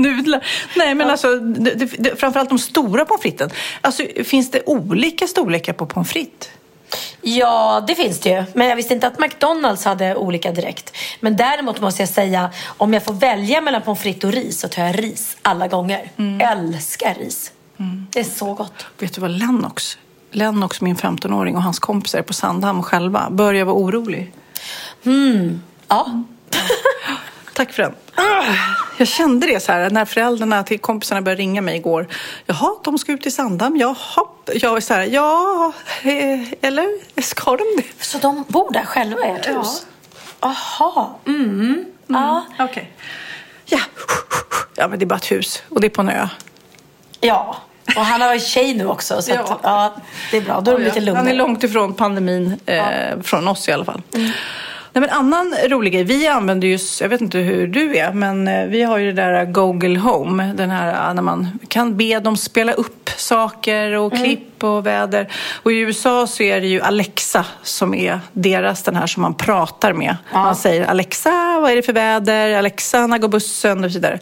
nudlar. 0.00 0.46
Nej, 0.76 0.94
men 0.94 1.10
alltså 1.10 1.36
det, 1.36 1.74
det, 1.74 1.84
det, 1.98 2.20
framförallt 2.20 2.48
de 2.48 2.58
stora 2.58 3.04
pommes 3.04 3.22
fritesen. 3.22 3.50
Alltså, 3.80 4.02
finns 4.24 4.50
det 4.50 4.62
olika 4.66 5.26
storlekar 5.26 5.72
på 5.72 5.86
pommes 5.86 6.10
frites? 6.10 6.48
Ja, 7.22 7.84
det 7.86 7.94
finns 7.94 8.20
det 8.20 8.30
ju. 8.30 8.44
Men 8.54 8.68
jag 8.68 8.76
visste 8.76 8.94
inte 8.94 9.06
att 9.06 9.18
McDonalds 9.18 9.84
hade 9.84 10.16
olika 10.16 10.52
direkt. 10.52 10.96
Men 11.20 11.36
däremot 11.36 11.80
måste 11.80 12.02
jag 12.02 12.08
säga, 12.08 12.50
om 12.66 12.94
jag 12.94 13.04
får 13.04 13.14
välja 13.14 13.60
mellan 13.60 13.82
pommes 13.82 14.00
frites 14.02 14.24
och 14.24 14.32
ris 14.32 14.60
så 14.60 14.68
tar 14.68 14.82
jag 14.82 14.98
ris 14.98 15.36
alla 15.42 15.68
gånger. 15.68 16.10
Mm. 16.16 16.40
Älskar 16.40 17.14
ris. 17.14 17.52
Det 18.10 18.20
är 18.20 18.24
så 18.24 18.54
gott. 18.54 18.86
Vet 18.98 19.14
du 19.14 19.20
vad 19.20 19.30
Lennox 19.30 19.98
Lennox, 20.32 20.80
min 20.80 20.96
15-åring, 20.96 21.56
och 21.56 21.62
hans 21.62 21.78
kompisar 21.78 22.22
på 22.22 22.32
Sandhamn 22.32 22.82
själva. 22.82 23.30
Börjar 23.30 23.64
vara 23.64 23.76
orolig. 23.76 24.32
Ja. 25.88 26.22
Tack 27.54 27.72
för 27.72 27.82
den. 27.82 27.94
Jag 28.98 29.08
kände 29.08 29.46
det 29.46 29.60
så 29.60 29.72
här 29.72 29.90
när 29.90 30.04
föräldrarna 30.04 30.62
till 30.62 30.78
kompisarna 30.80 31.22
började 31.22 31.42
ringa 31.42 31.60
mig 31.62 31.76
igår. 31.76 32.06
Jaha, 32.46 32.70
de 32.84 32.98
ska 32.98 33.12
ut 33.12 33.22
till 33.22 33.34
Sandhamn. 33.34 33.76
Jaha. 33.76 33.96
Jag 34.54 34.70
var 34.70 34.80
så 34.80 34.94
här, 34.94 35.02
ja, 35.04 35.72
eh, 36.02 36.52
eller 36.62 36.86
ska 37.22 37.50
de 37.56 37.64
det? 37.76 38.04
Så 38.04 38.18
de 38.18 38.44
bor 38.48 38.72
där 38.72 38.84
själva 38.84 39.26
i 39.26 39.30
ert 39.30 39.46
Ja. 39.46 39.58
hus? 39.58 39.86
Jaha. 40.40 41.06
Mm. 41.26 41.84
Ja. 42.06 42.44
Okej. 42.58 42.92
Ja. 43.66 43.78
ja, 44.76 44.88
men 44.88 44.98
det 44.98 45.04
är 45.04 45.06
bara 45.06 45.16
ett 45.16 45.32
hus 45.32 45.62
och 45.68 45.80
det 45.80 45.86
är 45.86 45.90
på 45.90 46.00
en 46.00 46.08
ö. 46.08 46.28
ja. 47.20 47.56
Och 47.96 48.04
han 48.04 48.20
har 48.20 48.34
ju 48.34 48.40
tjej 48.40 48.74
nu 48.74 48.86
också. 48.86 49.22
Så 49.22 49.30
Ja. 49.32 49.40
att, 49.40 49.60
ja, 49.62 49.94
det 50.30 50.36
är 50.36 50.40
bra. 50.40 50.60
Då 50.60 50.70
är 50.70 50.78
de 50.78 50.84
lite 50.84 50.98
Han 50.98 51.02
är 51.02 51.06
lugnare. 51.06 51.34
långt 51.34 51.64
ifrån 51.64 51.94
pandemin, 51.94 52.60
eh, 52.66 53.20
från 53.22 53.48
oss 53.48 53.68
i 53.68 53.72
alla 53.72 53.84
fall. 53.84 54.02
Nej, 54.92 55.00
men 55.00 55.10
annan 55.10 55.54
rolig 55.68 55.92
grej, 55.92 56.04
vi 56.04 56.26
använder 56.26 56.68
ju, 56.68 56.78
jag 57.00 57.08
vet 57.08 57.20
inte 57.20 57.38
hur 57.38 57.66
du 57.66 57.96
är, 57.96 58.12
men 58.12 58.48
eh, 58.48 58.66
vi 58.66 58.82
har 58.82 58.98
ju 58.98 59.12
det 59.12 59.22
där 59.22 59.44
Google 59.44 59.98
Home, 59.98 60.52
den 60.56 60.70
här 60.70 61.08
eh, 61.08 61.14
när 61.14 61.22
man 61.22 61.48
kan 61.68 61.96
be 61.96 62.20
dem 62.20 62.36
spela 62.36 62.72
upp 62.72 63.10
saker 63.16 63.92
och 63.96 64.12
klipp 64.12 64.49
och 64.64 64.86
väder. 64.86 65.32
Och 65.62 65.72
i 65.72 65.78
USA 65.78 66.26
så 66.26 66.42
är 66.42 66.60
det 66.60 66.66
ju 66.66 66.80
Alexa 66.80 67.44
som 67.62 67.94
är 67.94 68.20
deras, 68.32 68.82
den 68.82 68.96
här 68.96 69.06
som 69.06 69.22
man 69.22 69.34
pratar 69.34 69.92
med. 69.92 70.16
Man 70.32 70.56
säger 70.56 70.84
Alexa, 70.84 71.60
vad 71.60 71.70
är 71.70 71.76
det 71.76 71.82
för 71.82 71.92
väder? 71.92 72.54
Alexa, 72.54 73.06
när 73.06 73.18
går 73.18 73.28
bussen? 73.28 73.84
Och 73.84 73.90
så 73.90 73.98
vidare. 73.98 74.20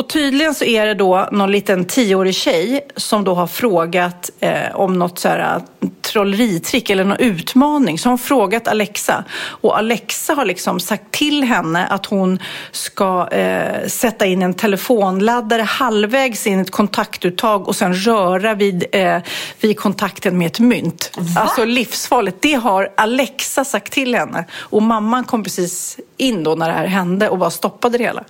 Och 0.00 0.08
tydligen 0.08 0.54
så 0.54 0.64
är 0.64 0.86
det 0.86 0.94
då 0.94 1.28
någon 1.32 1.52
liten 1.52 1.84
tioårig 1.84 2.34
tjej 2.34 2.80
som 2.96 3.24
då 3.24 3.34
har 3.34 3.46
frågat 3.46 4.30
eh, 4.40 4.74
om 4.74 4.98
något 4.98 5.18
så 5.18 5.28
här 5.28 5.56
eh, 5.56 5.88
trolleritrick 6.02 6.90
eller 6.90 7.04
någon 7.04 7.16
utmaning. 7.18 7.98
Så 7.98 8.08
har 8.08 8.10
hon 8.10 8.18
frågat 8.18 8.68
Alexa. 8.68 9.24
Och 9.40 9.78
Alexa 9.78 10.34
har 10.34 10.44
liksom 10.44 10.80
sagt 10.80 11.10
till 11.10 11.44
henne 11.44 11.86
att 11.86 12.06
hon 12.06 12.38
ska 12.72 13.28
eh, 13.28 13.86
sätta 13.86 14.26
in 14.26 14.42
en 14.42 14.54
telefonladdare 14.54 15.62
halvvägs 15.62 16.46
in 16.46 16.58
i 16.58 16.62
ett 16.62 16.70
kontaktuttag 16.70 17.68
och 17.68 17.76
sen 17.76 17.94
röra 17.94 18.54
vid, 18.54 18.84
eh, 18.92 19.18
vid 19.60 19.78
kontakten 19.78 20.38
med 20.38 20.46
ett 20.46 20.60
mynt. 20.60 21.18
Alltså 21.36 21.64
livsfarligt. 21.64 22.42
Det 22.42 22.54
har 22.54 22.92
Alexa 22.96 23.64
sagt 23.64 23.92
till 23.92 24.14
henne. 24.14 24.44
Och 24.54 24.82
mamman 24.82 25.24
kom 25.24 25.42
precis 25.42 25.98
in 26.16 26.44
då 26.44 26.54
när 26.54 26.68
det 26.68 26.74
här 26.74 26.86
hände 26.86 27.28
och 27.28 27.38
bara 27.38 27.50
stoppade 27.50 27.98
det 27.98 28.04
hela. 28.04 28.24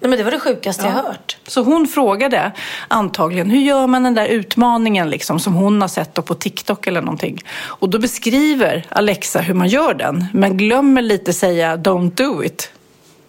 Nej, 0.00 0.08
men 0.10 0.18
det 0.18 0.24
var 0.24 0.30
det 0.30 0.40
sjukaste 0.40 0.86
jag 0.86 0.92
hört. 0.92 1.36
Så 1.46 1.62
hon 1.62 1.86
frågade 1.86 2.52
antagligen, 2.88 3.50
hur 3.50 3.60
gör 3.60 3.86
man 3.86 4.02
den 4.02 4.14
där 4.14 4.26
utmaningen 4.26 5.10
liksom, 5.10 5.40
som 5.40 5.54
hon 5.54 5.80
har 5.80 5.88
sett 5.88 6.24
på 6.24 6.34
TikTok 6.34 6.86
eller 6.86 7.00
någonting? 7.00 7.42
Och 7.60 7.88
då 7.88 7.98
beskriver 7.98 8.86
Alexa 8.88 9.40
hur 9.40 9.54
man 9.54 9.68
gör 9.68 9.94
den, 9.94 10.26
men 10.32 10.56
glömmer 10.56 11.02
lite 11.02 11.32
säga 11.32 11.76
don't 11.76 12.10
do 12.10 12.44
it. 12.44 12.70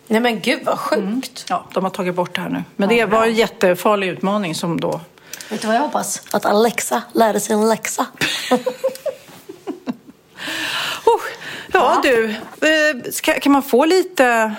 Nej 0.08 0.20
men 0.20 0.40
gud 0.40 0.60
vad 0.66 0.80
sjukt. 0.80 1.46
Ja, 1.50 1.66
de 1.74 1.84
har 1.84 1.92
tagit 1.92 2.16
bort 2.16 2.36
det 2.36 2.42
här 2.42 2.50
nu. 2.50 2.64
Men 2.76 2.90
det 2.90 3.06
var 3.06 3.26
en 3.26 3.34
jättefarlig 3.34 4.08
utmaning 4.08 4.56
som 4.56 4.80
då... 4.80 5.02
Vet 5.52 5.62
du 5.62 5.68
vad 5.68 5.76
jag 5.76 5.82
hoppas? 5.82 6.22
Att 6.32 6.46
Alexa 6.46 7.04
lärde 7.14 7.40
sig 7.40 7.54
en 7.54 7.70
läxa. 7.70 8.06
Oh, 11.06 11.22
ja, 11.74 12.00
du, 12.04 12.30
eh, 12.62 13.12
ska, 13.12 13.40
kan 13.40 13.52
man 13.52 13.64
få 13.64 13.86
lite 13.86 14.56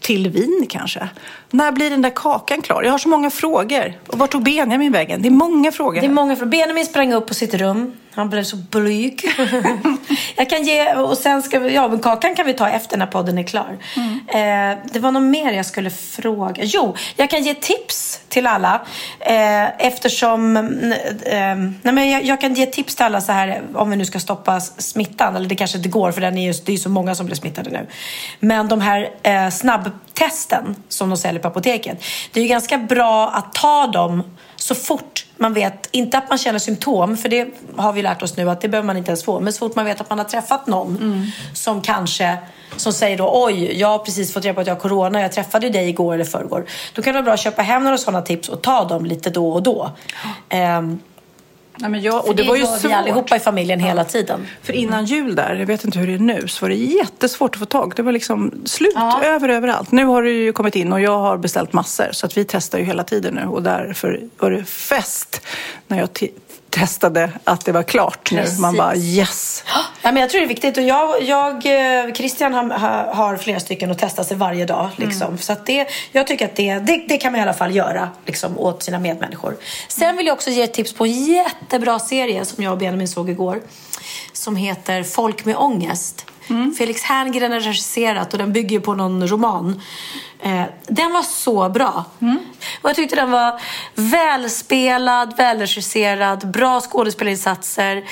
till 0.00 0.30
vin 0.30 0.66
kanske? 0.70 1.08
När 1.50 1.72
blir 1.72 1.90
den 1.90 2.02
där 2.02 2.10
kakan 2.10 2.62
klar? 2.62 2.82
Jag 2.82 2.90
har 2.90 2.98
så 2.98 3.08
många 3.08 3.30
frågor. 3.30 3.92
Och 4.06 4.18
vart 4.18 4.30
tog 4.30 4.42
Benjamin 4.42 4.92
vägen? 4.92 5.22
Det 5.22 5.28
är 5.28 5.30
många 5.30 5.72
frågor. 5.72 6.00
Det 6.00 6.06
är 6.06 6.10
många 6.10 6.36
från 6.36 6.50
Benjamin 6.50 6.86
sprang 6.86 7.12
upp 7.12 7.26
på 7.26 7.34
sitt 7.34 7.54
rum. 7.54 7.92
Han 8.16 8.30
blev 8.30 8.42
så 8.42 8.56
blyg. 8.56 9.24
jag 10.36 10.50
kan 10.50 10.62
ge, 10.62 10.94
och 10.94 11.18
sen 11.18 11.42
ska 11.42 11.58
vi, 11.58 11.74
ja 11.74 11.88
men 11.88 11.98
kakan 11.98 12.34
kan 12.34 12.46
vi 12.46 12.54
ta 12.54 12.68
efter 12.68 12.96
när 12.96 13.06
podden 13.06 13.38
är 13.38 13.42
klar. 13.42 13.78
Eh, 14.28 14.78
det 14.92 14.98
var 14.98 15.10
något 15.10 15.22
mer 15.22 15.52
jag 15.52 15.66
skulle 15.66 15.90
fråga. 15.90 16.62
Jo, 16.64 16.96
jag 17.16 17.30
kan 17.30 17.42
ge 17.42 17.54
tips 17.54 18.20
till 18.28 18.46
alla. 18.46 18.80
Eh, 19.20 19.86
eftersom, 19.86 20.56
eh, 20.56 21.56
nej 21.82 21.94
men 21.94 22.10
jag, 22.10 22.24
jag 22.24 22.40
kan 22.40 22.54
ge 22.54 22.66
tips 22.66 22.94
till 22.96 23.04
alla 23.04 23.20
så 23.20 23.32
här 23.32 23.62
om 23.74 23.90
vi 23.90 23.96
nu 23.96 24.04
ska 24.04 24.20
stoppa 24.20 24.60
smittan. 24.60 25.36
Eller 25.36 25.48
det 25.48 25.56
kanske 25.56 25.76
inte 25.76 25.88
går 25.88 26.12
för 26.12 26.20
den 26.20 26.38
är 26.38 26.52
ju, 26.52 26.60
det 26.64 26.72
är 26.72 26.76
så 26.76 26.88
många 26.88 27.14
som 27.14 27.26
blir 27.26 27.36
smittade 27.36 27.70
nu. 27.70 27.86
Men 28.40 28.68
de 28.68 28.80
här 28.80 29.10
eh, 29.22 29.50
snabbtesten 29.50 30.76
som 30.88 31.08
de 31.08 31.16
säljer 31.18 31.35
på 31.38 31.48
apoteket. 31.48 32.02
Det 32.32 32.40
är 32.40 32.42
ju 32.42 32.48
ganska 32.48 32.78
bra 32.78 33.28
att 33.28 33.54
ta 33.54 33.86
dem 33.86 34.22
så 34.56 34.74
fort 34.74 35.26
man 35.36 35.54
vet, 35.54 35.88
inte 35.90 36.18
att 36.18 36.28
man 36.28 36.38
känner 36.38 36.58
symptom, 36.58 37.16
för 37.16 37.28
det 37.28 37.48
har 37.76 37.92
vi 37.92 38.02
lärt 38.02 38.22
oss 38.22 38.36
nu 38.36 38.50
att 38.50 38.60
det 38.60 38.68
behöver 38.68 38.86
man 38.86 38.96
inte 38.96 39.10
ens 39.10 39.24
få, 39.24 39.40
men 39.40 39.52
så 39.52 39.58
fort 39.58 39.76
man 39.76 39.84
vet 39.84 40.00
att 40.00 40.10
man 40.10 40.18
har 40.18 40.26
träffat 40.26 40.66
någon 40.66 41.32
som 41.54 41.82
kanske 41.82 42.38
som 42.76 42.92
säger 42.92 43.18
då 43.18 43.30
oj, 43.32 43.80
jag 43.80 43.88
har 43.88 43.98
precis 43.98 44.32
fått 44.32 44.44
reda 44.44 44.54
på 44.54 44.60
att 44.60 44.66
jag 44.66 44.74
har 44.74 44.80
corona, 44.80 45.20
jag 45.20 45.32
träffade 45.32 45.70
dig 45.70 45.88
igår 45.88 46.14
eller 46.14 46.24
förrgår. 46.24 46.66
Då 46.94 47.02
kan 47.02 47.12
det 47.12 47.16
vara 47.16 47.24
bra 47.24 47.34
att 47.34 47.40
köpa 47.40 47.62
hem 47.62 47.84
några 47.84 47.98
sådana 47.98 48.22
tips 48.22 48.48
och 48.48 48.62
ta 48.62 48.84
dem 48.84 49.06
lite 49.06 49.30
då 49.30 49.50
och 49.50 49.62
då. 49.62 49.90
Ehm, 50.48 51.00
Nej, 51.78 51.90
men 51.90 52.02
jag, 52.02 52.26
och 52.28 52.36
det, 52.36 52.42
var 52.42 52.56
ju 52.56 52.62
gör 52.62 52.72
vi 52.74 52.78
svårt. 52.80 52.92
allihopa 52.92 53.36
i 53.36 53.40
familjen 53.40 53.80
hela 53.80 54.04
tiden. 54.04 54.46
För 54.62 54.72
innan 54.72 55.04
jul 55.04 55.34
där, 55.34 55.54
jag 55.54 55.66
vet 55.66 55.84
inte 55.84 55.98
hur 55.98 56.06
det 56.06 56.14
är 56.14 56.18
nu, 56.18 56.48
så 56.48 56.64
var 56.64 56.68
det 56.68 56.74
jättesvårt 56.74 57.54
att 57.54 57.58
få 57.58 57.64
tag. 57.66 57.92
Det 57.96 58.02
var 58.02 58.12
liksom 58.12 58.52
slut 58.64 58.92
Ja. 58.94 59.22
över 59.24 59.48
överallt. 59.48 59.92
Nu 59.92 60.04
har 60.04 60.22
det 60.22 60.30
ju 60.30 60.52
kommit 60.52 60.76
in 60.76 60.92
och 60.92 61.00
jag 61.00 61.18
har 61.18 61.36
beställt 61.36 61.72
massor. 61.72 62.08
Så 62.12 62.26
att 62.26 62.36
vi 62.36 62.44
testar 62.44 62.78
ju 62.78 62.84
hela 62.84 63.04
tiden 63.04 63.34
nu. 63.34 63.46
Och 63.46 63.62
därför 63.62 64.20
var 64.38 64.50
det 64.50 64.64
fest 64.64 65.40
när 65.86 65.98
jag 65.98 66.12
testade 66.80 67.30
att 67.44 67.64
det 67.64 67.72
var 67.72 67.82
klart 67.82 68.30
nu. 68.32 68.38
Precis. 68.40 68.58
Man 68.58 68.76
bara 68.76 68.96
yes. 68.96 69.64
Ja, 70.02 70.12
men 70.12 70.16
jag 70.16 70.30
tror 70.30 70.40
det 70.40 70.44
är 70.46 70.48
viktigt. 70.48 70.76
Och 70.76 70.82
jag, 70.82 71.22
jag, 71.22 71.54
eh, 72.06 72.12
Christian 72.14 72.54
har, 72.54 72.64
har- 73.14 73.36
flera 73.36 73.60
stycken 73.60 73.90
att 73.90 73.98
testa 73.98 74.24
sig 74.24 74.36
varje 74.36 74.64
dag. 74.66 74.88
Liksom. 74.96 75.38
Så 75.38 75.52
att 75.52 75.66
det, 75.66 75.88
jag 76.12 76.26
tycker 76.26 76.44
att 76.44 76.56
det, 76.56 76.74
det, 76.78 77.04
det 77.08 77.16
kan 77.18 77.32
man 77.32 77.38
i 77.38 77.42
alla 77.42 77.54
fall 77.54 77.74
göra 77.76 78.08
liksom, 78.26 78.58
åt 78.58 78.82
sina 78.82 78.98
medmänniskor. 78.98 79.56
Sen 79.88 80.16
vill 80.16 80.26
jag 80.26 80.34
också 80.34 80.50
ge 80.50 80.62
ett 80.62 80.74
tips 80.74 80.92
på 80.94 81.04
en 81.06 81.24
jättebra 81.24 81.98
serie 81.98 82.44
som 82.44 82.64
jag 82.64 82.72
och 82.72 82.78
Benjamin 82.78 83.08
såg 83.08 83.30
igår. 83.30 83.60
Som 84.32 84.56
heter 84.56 85.02
Folk 85.02 85.44
med 85.44 85.56
ångest. 85.56 86.24
Felix 86.78 87.02
Herngren 87.02 87.52
har 87.52 87.60
regisserat 87.60 88.32
och 88.32 88.38
den 88.38 88.52
bygger 88.52 88.80
på 88.80 88.94
någon 88.94 89.28
roman. 89.28 89.82
Eh, 90.42 90.62
den 90.86 91.12
var 91.12 91.22
så 91.22 91.68
bra. 91.68 92.04
Och 92.82 92.90
jag 92.90 92.96
tyckte 92.96 93.16
den 93.16 93.30
var 93.30 93.60
välspelad, 93.94 95.36
välregisserad, 95.36 96.50
bra 96.50 96.80
skådespelarinsatser. 96.80 98.04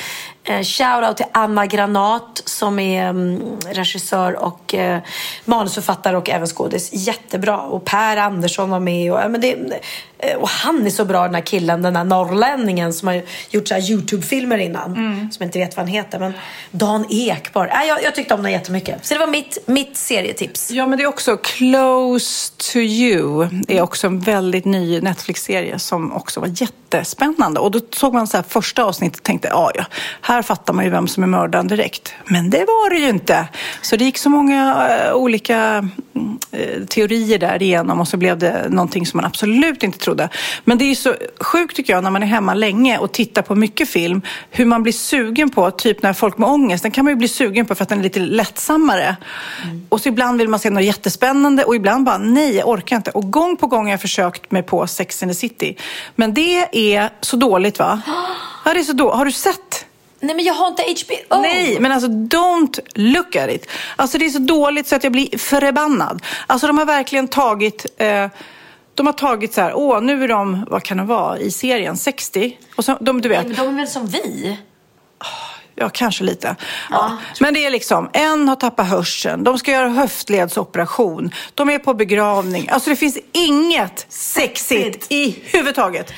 Eh, 0.44 0.62
Shoutout 0.62 1.16
till 1.16 1.26
Anna 1.32 1.66
Granat 1.66 2.42
som 2.44 2.78
är 2.78 3.08
mm, 3.08 3.42
regissör 3.66 4.44
och 4.44 4.74
eh, 4.74 5.00
manusförfattare 5.44 6.16
och 6.16 6.30
även 6.30 6.46
skådis. 6.46 6.90
Jättebra. 6.92 7.60
Och 7.60 7.84
Per 7.84 8.16
Andersson 8.16 8.70
var 8.70 8.80
med. 8.80 9.12
Och, 9.12 9.30
men 9.30 9.40
det, 9.40 9.56
och 10.38 10.48
han 10.48 10.86
är 10.86 10.90
så 10.90 11.04
bra 11.04 11.22
den 11.22 11.34
här 11.34 11.42
killen, 11.42 11.82
den 11.82 11.96
här 11.96 12.04
norrlänningen 12.04 12.92
som 12.92 13.08
har 13.08 13.22
gjort 13.50 13.68
så 13.68 13.74
här 13.74 13.90
Youtube-filmer 13.90 14.58
innan. 14.58 14.94
Som 15.32 15.36
jag 15.38 15.46
inte 15.46 15.58
vet 15.58 15.76
vad 15.76 15.86
han 15.86 15.94
heter. 15.94 16.18
Men 16.18 16.32
Dan 16.70 17.06
Ekborg. 17.10 17.70
Ja, 17.72 17.84
jag, 17.84 18.02
jag 18.02 18.14
tyckte 18.14 18.34
om 18.34 18.42
den 18.42 18.52
jättemycket. 18.52 19.06
Så 19.06 19.14
det 19.14 19.20
var 19.20 19.26
mitt, 19.26 19.58
mitt 19.66 19.96
serietips. 19.96 20.70
Ja, 20.70 20.86
men 20.86 20.98
det 20.98 21.04
är 21.04 21.08
också 21.08 21.36
Close 21.36 22.52
to 22.72 22.78
you. 22.78 23.48
Det 23.66 23.78
är 23.78 23.82
också 23.82 24.06
en 24.06 24.20
väldigt 24.20 24.64
ny 24.64 25.00
Netflix-serie 25.00 25.78
som 25.78 26.12
också 26.12 26.40
var 26.40 26.48
jättespännande. 26.48 27.60
Och 27.60 27.70
då 27.70 27.80
såg 27.94 28.14
man 28.14 28.26
så 28.26 28.36
här 28.36 28.44
första 28.48 28.84
avsnittet 28.84 29.16
och 29.16 29.22
tänkte, 29.22 29.48
ja, 29.48 29.70
ja, 29.74 29.84
här 30.20 30.42
fattar 30.42 30.72
man 30.72 30.84
ju 30.84 30.90
vem 30.90 31.08
som 31.08 31.22
är 31.22 31.26
mördaren 31.26 31.68
direkt. 31.68 32.14
Men 32.24 32.50
det 32.50 32.58
var 32.58 32.90
det 32.90 32.96
ju 32.96 33.08
inte. 33.08 33.48
Så 33.82 33.96
det 33.96 34.04
gick 34.04 34.18
så 34.18 34.30
många 34.30 34.88
eh, 34.88 35.14
olika 35.14 35.56
mm, 35.56 35.90
eh, 35.90 36.03
teorier 36.88 37.38
där 37.38 37.62
igenom 37.62 38.00
och 38.00 38.08
så 38.08 38.16
blev 38.16 38.38
det 38.38 38.66
någonting 38.70 39.06
som 39.06 39.18
man 39.18 39.24
absolut 39.24 39.82
inte 39.82 39.98
trodde. 39.98 40.28
Men 40.64 40.78
det 40.78 40.84
är 40.84 40.94
så 40.94 41.14
sjukt 41.40 41.76
tycker 41.76 41.92
jag 41.92 42.04
när 42.04 42.10
man 42.10 42.22
är 42.22 42.26
hemma 42.26 42.54
länge 42.54 42.98
och 42.98 43.12
tittar 43.12 43.42
på 43.42 43.54
mycket 43.54 43.88
film, 43.88 44.22
hur 44.50 44.66
man 44.66 44.82
blir 44.82 44.92
sugen 44.92 45.50
på, 45.50 45.70
typ 45.70 46.02
när 46.02 46.12
folk 46.12 46.38
med 46.38 46.48
ångest, 46.48 46.82
den 46.82 46.92
kan 46.92 47.04
man 47.04 47.12
ju 47.12 47.16
bli 47.16 47.28
sugen 47.28 47.66
på 47.66 47.74
för 47.74 47.82
att 47.82 47.88
den 47.88 47.98
är 47.98 48.02
lite 48.02 48.20
lättsammare. 48.20 49.16
Och 49.88 50.00
så 50.00 50.08
ibland 50.08 50.38
vill 50.38 50.48
man 50.48 50.60
se 50.60 50.70
något 50.70 50.84
jättespännande 50.84 51.64
och 51.64 51.76
ibland 51.76 52.04
bara 52.04 52.18
nej, 52.18 52.56
jag 52.56 52.68
orkar 52.68 52.96
inte. 52.96 53.10
Och 53.10 53.32
gång 53.32 53.56
på 53.56 53.66
gång 53.66 53.84
har 53.84 53.90
jag 53.90 54.00
försökt 54.00 54.50
mig 54.50 54.62
på 54.62 54.86
Sex 54.86 55.22
and 55.22 55.30
the 55.32 55.34
City. 55.34 55.76
Men 56.14 56.34
det 56.34 56.92
är 56.94 57.10
så 57.20 57.36
dåligt 57.36 57.78
va? 57.78 58.02
Ja, 58.66 58.74
det 58.74 58.80
är 58.80 58.84
så 58.84 58.92
dåligt. 58.92 59.16
Har 59.16 59.24
du 59.24 59.32
sett? 59.32 59.86
Nej, 60.24 60.36
men 60.36 60.44
jag 60.44 60.54
har 60.54 60.68
inte 60.68 60.82
HBO. 60.82 61.40
Nej, 61.40 61.80
men 61.80 61.92
alltså 61.92 62.08
don't 62.08 62.80
look 62.94 63.36
at 63.36 63.50
it. 63.50 63.70
Alltså 63.96 64.18
det 64.18 64.26
är 64.26 64.30
så 64.30 64.38
dåligt 64.38 64.86
så 64.86 64.96
att 64.96 65.04
jag 65.04 65.12
blir 65.12 65.38
förbannad. 65.38 66.22
Alltså 66.46 66.66
de 66.66 66.78
har 66.78 66.86
verkligen 66.86 67.28
tagit... 67.28 67.86
Eh, 67.96 68.28
de 68.94 69.06
har 69.06 69.12
tagit 69.12 69.54
så 69.54 69.60
här, 69.60 69.72
åh 69.74 70.00
nu 70.00 70.24
är 70.24 70.28
de, 70.28 70.66
vad 70.70 70.82
kan 70.82 70.96
det 70.96 71.04
vara, 71.04 71.38
i 71.38 71.50
serien 71.50 71.96
60? 71.96 72.58
Och 72.76 72.84
så, 72.84 72.96
de, 73.00 73.20
du 73.20 73.28
vet, 73.28 73.46
Men 73.46 73.56
de 73.56 73.68
är 73.68 73.72
väl 73.72 73.88
som 73.88 74.06
vi? 74.06 74.58
Ja, 75.74 75.88
kanske 75.88 76.24
lite. 76.24 76.56
Ja. 76.90 77.16
Men 77.40 77.54
det 77.54 77.64
är 77.64 77.70
liksom, 77.70 78.10
en 78.12 78.48
har 78.48 78.56
tappat 78.56 78.88
hörseln, 78.88 79.44
de 79.44 79.58
ska 79.58 79.70
göra 79.70 79.88
höftledsoperation, 79.88 81.30
de 81.54 81.70
är 81.70 81.78
på 81.78 81.94
begravning. 81.94 82.68
Alltså 82.68 82.90
det 82.90 82.96
finns 82.96 83.18
inget 83.32 84.06
sexigt 84.08 85.06
i 85.12 85.42
huvud 85.44 85.74
taget. 85.74 86.12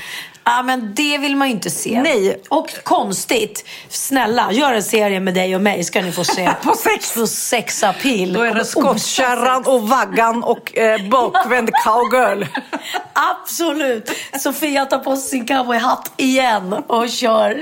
Ja, 0.48 0.62
men 0.62 0.94
det 0.94 1.18
vill 1.18 1.36
man 1.36 1.48
ju 1.48 1.54
inte 1.54 1.70
se. 1.70 2.02
Nej. 2.02 2.42
Och 2.48 2.70
konstigt. 2.84 3.64
Snälla, 3.88 4.52
gör 4.52 4.72
en 4.72 4.82
serie 4.82 5.20
med 5.20 5.34
dig 5.34 5.54
och 5.54 5.60
mig 5.60 5.84
ska 5.84 6.02
ni 6.02 6.12
få 6.12 6.24
se. 6.24 6.50
På 6.62 6.74
sex. 6.74 7.14
På 7.14 7.26
sexapil. 7.26 8.32
Då 8.32 8.42
är 8.42 8.54
det 8.54 8.64
skottkärran 8.64 9.64
och 9.66 9.88
vaggan 9.88 10.42
och 10.42 10.78
eh, 10.78 11.08
bakvänd 11.08 11.70
cowgirl. 11.84 12.44
Absolut. 13.12 14.10
Sofia 14.40 14.86
tar 14.86 14.98
på 14.98 15.16
sig 15.16 15.28
sin 15.30 15.46
cowboyhatt 15.46 16.12
igen 16.16 16.72
och 16.72 17.08
kör 17.08 17.60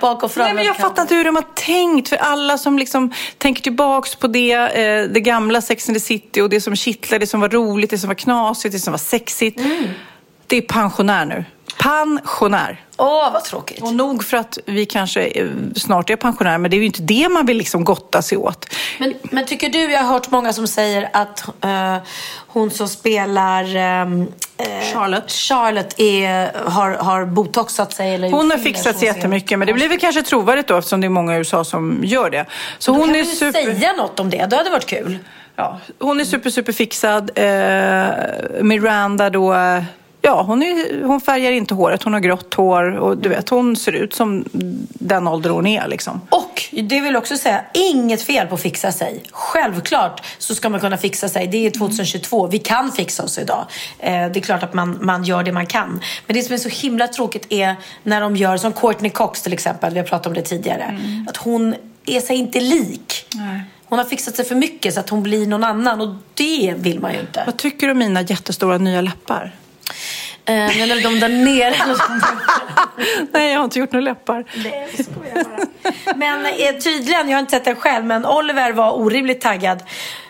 bak 0.00 0.22
och 0.22 0.32
fram. 0.32 0.44
Nej, 0.44 0.54
men 0.54 0.64
jag 0.64 0.76
fattar 0.76 1.02
inte 1.02 1.14
hur 1.14 1.24
de 1.24 1.36
har 1.36 1.46
tänkt. 1.54 2.08
För 2.08 2.16
alla 2.16 2.58
som 2.58 2.78
liksom 2.78 3.12
tänker 3.38 3.62
tillbaks 3.62 4.14
på 4.14 4.26
det, 4.26 4.52
eh, 4.52 5.08
det 5.08 5.20
gamla 5.20 5.60
Sex 5.60 5.88
and 5.88 5.96
the 5.96 6.00
City 6.00 6.40
och 6.40 6.50
det 6.50 6.60
som 6.60 6.76
kittlade, 6.76 7.18
det 7.18 7.26
som 7.26 7.40
var 7.40 7.48
roligt, 7.48 7.90
det 7.90 7.98
som 7.98 8.08
var 8.08 8.14
knasigt, 8.14 8.72
det 8.72 8.80
som 8.80 8.90
var 8.90 8.98
sexigt. 8.98 9.60
Det 10.46 10.56
är 10.56 10.62
pensionär 10.62 11.24
nu. 11.24 11.44
Pensionär. 11.82 12.80
Åh, 12.96 13.32
vad 13.32 13.44
tråkigt. 13.44 13.82
Och 13.82 13.94
nog 13.94 14.24
för 14.24 14.36
att 14.36 14.58
vi 14.66 14.86
kanske 14.86 15.24
eh, 15.24 15.46
snart 15.76 16.10
är 16.10 16.16
pensionärer, 16.16 16.58
men 16.58 16.70
det 16.70 16.76
är 16.76 16.78
ju 16.78 16.86
inte 16.86 17.02
det 17.02 17.28
man 17.28 17.46
vill 17.46 17.56
liksom 17.56 17.84
gotta 17.84 18.22
sig 18.22 18.38
åt. 18.38 18.66
Men, 18.98 19.14
men 19.22 19.46
tycker 19.46 19.68
du, 19.68 19.92
jag 19.92 20.00
har 20.00 20.12
hört 20.12 20.30
många 20.30 20.52
som 20.52 20.66
säger 20.66 21.08
att 21.12 21.64
eh, 21.64 21.96
hon 22.46 22.70
som 22.70 22.88
spelar 22.88 23.64
eh, 23.64 24.06
Charlotte. 24.92 25.30
Charlotte 25.30 26.00
är, 26.00 26.50
har, 26.70 26.90
har 26.90 27.24
botoxat 27.24 27.92
sig 27.92 28.14
eller 28.14 28.30
Hon 28.30 28.50
har 28.50 28.58
fixat 28.58 28.98
sig 28.98 29.08
jättemycket, 29.08 29.58
men 29.58 29.66
det 29.66 29.74
blir 29.74 29.88
väl 29.88 29.98
kanske 29.98 30.22
trovärdigt 30.22 30.68
då 30.68 30.76
eftersom 30.76 31.00
det 31.00 31.06
är 31.06 31.08
många 31.08 31.34
i 31.34 31.38
USA 31.38 31.64
som 31.64 32.00
gör 32.04 32.30
det. 32.30 32.46
Så 32.78 32.92
Då 32.92 32.98
hon 32.98 33.06
kan 33.06 33.16
är 33.16 33.20
du 33.20 33.24
super... 33.24 33.52
säga 33.52 33.92
något 33.92 34.20
om 34.20 34.30
det, 34.30 34.46
det 34.46 34.56
hade 34.56 34.70
varit 34.70 34.86
kul. 34.86 35.18
Ja, 35.56 35.80
hon 35.98 36.20
är 36.20 36.24
super, 36.24 36.50
super 36.50 36.72
fixad. 36.72 37.30
Eh, 37.34 38.62
Miranda 38.62 39.30
då, 39.30 39.54
ja 40.22 40.42
hon, 40.42 40.62
är, 40.62 41.04
hon 41.04 41.20
färgar 41.20 41.52
inte 41.52 41.74
håret, 41.74 42.02
hon 42.02 42.12
har 42.12 42.20
grått 42.20 42.54
hår 42.54 42.92
och 42.92 43.18
du 43.18 43.28
vet, 43.28 43.48
hon 43.48 43.76
ser 43.76 43.92
ut 43.92 44.14
som 44.14 44.44
den 44.88 45.28
ålder 45.28 45.50
hon 45.50 45.66
är 45.66 45.88
liksom. 45.88 46.20
Och 46.30 46.64
det 46.70 47.00
vill 47.00 47.16
också 47.16 47.36
säga, 47.36 47.64
inget 47.74 48.22
fel 48.22 48.46
på 48.46 48.54
att 48.54 48.62
fixa 48.62 48.92
sig. 48.92 49.22
Självklart 49.30 50.22
så 50.38 50.54
ska 50.54 50.68
man 50.68 50.80
kunna 50.80 50.96
fixa 50.96 51.28
sig. 51.28 51.46
Det 51.46 51.66
är 51.66 51.70
2022, 51.70 52.46
vi 52.46 52.58
kan 52.58 52.92
fixa 52.92 53.22
oss 53.22 53.38
idag. 53.38 53.66
Eh, 53.98 54.12
det 54.12 54.36
är 54.36 54.40
klart 54.40 54.62
att 54.62 54.74
man, 54.74 54.98
man 55.00 55.24
gör 55.24 55.42
det 55.42 55.52
man 55.52 55.66
kan. 55.66 56.00
Men 56.26 56.36
det 56.36 56.42
som 56.42 56.54
är 56.54 56.58
så 56.58 56.68
himla 56.68 57.08
tråkigt 57.08 57.46
är 57.48 57.76
när 58.02 58.20
de 58.20 58.36
gör, 58.36 58.56
som 58.56 58.72
Courtney 58.72 59.10
Cox 59.10 59.42
till 59.42 59.52
exempel, 59.52 59.92
vi 59.92 59.98
har 59.98 60.06
pratat 60.06 60.26
om 60.26 60.34
det 60.34 60.42
tidigare. 60.42 61.00
Att 61.28 61.36
hon 61.36 61.74
är 62.06 62.20
sig 62.20 62.36
inte 62.36 62.60
lik. 62.60 63.26
Hon 63.84 63.98
har 63.98 64.06
fixat 64.06 64.36
sig 64.36 64.44
för 64.44 64.54
mycket 64.54 64.94
så 64.94 65.00
att 65.00 65.08
hon 65.08 65.22
blir 65.22 65.46
någon 65.46 65.64
annan 65.64 66.00
och 66.00 66.14
det 66.34 66.74
vill 66.76 67.00
man 67.00 67.12
ju 67.12 67.20
inte. 67.20 67.42
Vad 67.46 67.56
tycker 67.56 67.86
du 67.86 67.92
om 67.92 67.98
mina 67.98 68.22
jättestora 68.22 68.78
nya 68.78 69.00
läppar? 69.00 69.52
Eh, 70.44 70.54
men 70.54 70.80
eller 70.80 71.02
de 71.02 71.20
där 71.20 71.28
nere. 71.28 71.74
Nej, 73.32 73.52
jag 73.52 73.58
har 73.58 73.64
inte 73.64 73.78
gjort 73.78 73.92
några 73.92 74.04
läppar. 74.04 74.44
Nej, 74.54 74.88
jag 74.96 75.04
skojar 75.04 75.44
bara. 75.44 76.16
Men 76.16 76.46
eh, 76.46 76.80
tydligen, 76.82 77.28
jag 77.28 77.36
har 77.36 77.40
inte 77.40 77.50
sett 77.50 77.64
den 77.64 77.76
själv, 77.76 78.04
men 78.04 78.26
Oliver 78.26 78.72
var 78.72 78.92
orimligt 78.92 79.40
taggad. 79.40 79.82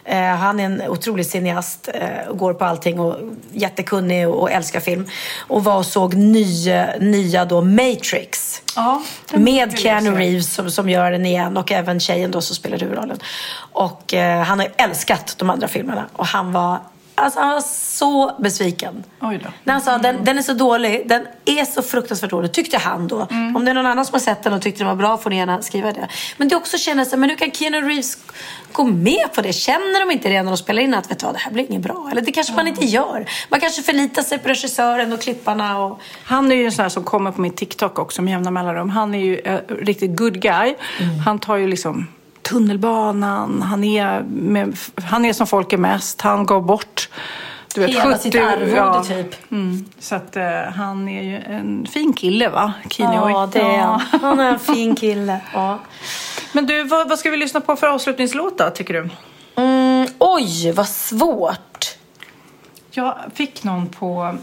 Eh, 0.05 0.22
han 0.22 0.61
är 0.61 0.64
en 0.64 0.82
otrolig 0.88 1.26
cineast 1.26 1.88
och 2.28 2.38
går 2.38 2.55
på 2.55 2.64
allting 2.64 3.00
och 3.00 3.16
jättekunnig 3.53 4.28
och, 4.28 4.50
älskar 4.50 4.80
film. 4.80 5.07
Och 5.40 5.64
var 5.64 5.76
och 5.76 5.86
såg 5.86 6.14
ny, 6.14 6.46
nya 7.00 7.44
då 7.44 7.61
Matrix. 7.61 8.62
Ja, 8.76 9.03
Med 9.32 9.78
Keanu 9.78 10.11
Reeves 10.11 10.55
som, 10.55 10.70
som 10.70 10.88
gör 10.90 11.11
den 11.11 11.26
igen 11.26 11.57
och 11.57 11.72
även 11.72 12.00
tjejen 12.00 12.30
då 12.30 12.40
som 12.40 12.57
spelar 12.57 12.78
huvudrollen. 12.78 13.18
Och 13.72 14.14
eh, 14.14 14.42
han 14.42 14.59
har 14.59 14.68
älskat 14.76 15.34
de 15.38 15.50
andra 15.50 15.68
filmerna 15.68 16.07
och 16.12 16.26
han 16.26 16.53
var 16.53 16.78
Alltså 17.22 17.40
han 17.40 17.52
var 17.52 17.60
så 17.60 18.36
besviken. 18.38 19.04
Oj 19.20 19.40
då. 19.44 19.50
När 19.64 19.72
han 19.72 19.82
sa 19.82 19.98
den, 19.98 20.24
den 20.24 20.38
är 20.38 20.42
så 20.42 20.52
dålig, 20.52 21.08
den 21.08 21.26
är 21.44 21.64
så 21.64 21.82
fruktansvärt 21.82 22.30
dålig, 22.30 22.52
tyckte 22.52 22.78
han 22.78 23.08
då. 23.08 23.26
Mm. 23.30 23.56
Om 23.56 23.64
det 23.64 23.70
är 23.70 23.74
någon 23.74 23.86
annan 23.86 24.04
som 24.04 24.12
har 24.12 24.20
sett 24.20 24.42
den 24.42 24.52
och 24.52 24.62
tyckte 24.62 24.80
den 24.80 24.88
var 24.88 24.96
bra 24.96 25.18
får 25.18 25.30
ni 25.30 25.36
gärna 25.36 25.62
skriva 25.62 25.92
det. 25.92 26.08
Men 26.36 26.48
det 26.48 26.56
också 26.56 26.78
känner 26.78 27.04
sig, 27.04 27.18
men 27.18 27.30
hur 27.30 27.36
kan 27.36 27.50
Keanu 27.50 27.80
Reeves 27.80 28.18
gå 28.72 28.84
med 28.84 29.32
på 29.34 29.42
det? 29.42 29.52
Känner 29.52 30.00
de 30.00 30.10
inte 30.10 30.28
redan 30.28 30.44
när 30.44 30.52
de 30.52 30.56
spelar 30.56 30.82
in 30.82 30.94
att 30.94 31.10
vet 31.10 31.18
du 31.18 31.26
det 31.32 31.38
här 31.38 31.52
blir 31.52 31.70
inget 31.70 31.82
bra? 31.82 32.08
Eller 32.12 32.22
det 32.22 32.32
kanske 32.32 32.54
man 32.54 32.68
inte 32.68 32.84
gör. 32.84 33.26
Man 33.48 33.60
kanske 33.60 33.82
förlitar 33.82 34.22
sig 34.22 34.38
på 34.38 34.48
regissören 34.48 35.12
och 35.12 35.20
klipparna 35.20 35.78
och... 35.78 36.00
Han 36.24 36.52
är 36.52 36.56
ju 36.56 36.64
en 36.64 36.72
sån 36.72 36.82
här 36.82 36.88
som 36.88 37.04
kommer 37.04 37.32
på 37.32 37.40
min 37.40 37.52
TikTok 37.52 37.98
också 37.98 38.22
med 38.22 38.30
jämna 38.30 38.50
mellanrum. 38.50 38.90
Han 38.90 39.14
är 39.14 39.18
ju 39.18 39.38
eh, 39.38 39.60
riktigt 39.68 40.16
good 40.16 40.40
guy. 40.40 40.74
Han 41.24 41.38
tar 41.38 41.56
ju 41.56 41.66
liksom 41.66 42.06
tunnelbanan, 42.43 43.62
han 43.62 43.84
är, 43.84 44.22
med, 44.22 44.76
han 45.05 45.24
är 45.24 45.32
som 45.32 45.47
folk 45.47 45.72
är 45.72 45.78
mest. 45.78 46.20
Han 46.20 46.47
gav 46.47 46.66
bort 46.66 47.09
du 47.74 47.80
vet, 47.80 47.90
Hela 47.90 48.18
sitt 48.18 48.34
arvode, 48.34 49.09
typ. 49.09 49.53
Mm, 49.53 49.84
så 49.99 50.14
att 50.14 50.36
eh, 50.36 50.62
han 50.76 51.09
är 51.09 51.22
ju 51.22 51.36
en 51.36 51.86
fin 51.86 52.12
kille 52.12 52.49
va? 52.49 52.72
Kino. 52.90 53.30
Ja, 53.30 53.49
det 53.53 53.61
är 53.61 53.78
han. 53.78 54.01
Han 54.01 54.40
är 54.40 54.53
en 54.53 54.59
fin 54.74 54.95
kille. 54.95 55.40
Ja. 55.55 55.78
Men 56.53 56.66
du, 56.66 56.84
vad, 56.84 57.09
vad 57.09 57.18
ska 57.18 57.30
vi 57.30 57.36
lyssna 57.36 57.61
på 57.61 57.76
för 57.76 57.86
avslutningslåt 57.86 58.59
då, 58.59 58.70
tycker 58.70 58.95
du? 58.95 59.11
Mm, 59.57 60.09
oj, 60.18 60.72
vad 60.72 60.88
svårt. 60.88 61.97
Jag 62.90 63.16
fick 63.34 63.64
någon 63.64 63.88
på 63.88 64.36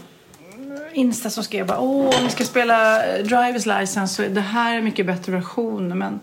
Insta 0.92 1.30
som 1.30 1.44
skrev 1.44 1.66
bara 1.66 1.80
åh, 1.80 2.18
om 2.18 2.24
vi 2.24 2.30
ska 2.30 2.44
spela 2.44 3.06
eh, 3.06 3.24
Drivers 3.24 3.66
License 3.66 4.14
så 4.14 4.22
är 4.22 4.28
det 4.28 4.40
här 4.40 4.76
är 4.76 4.80
mycket 4.80 5.06
bättre 5.06 5.32
version 5.32 5.98
men 5.98 6.20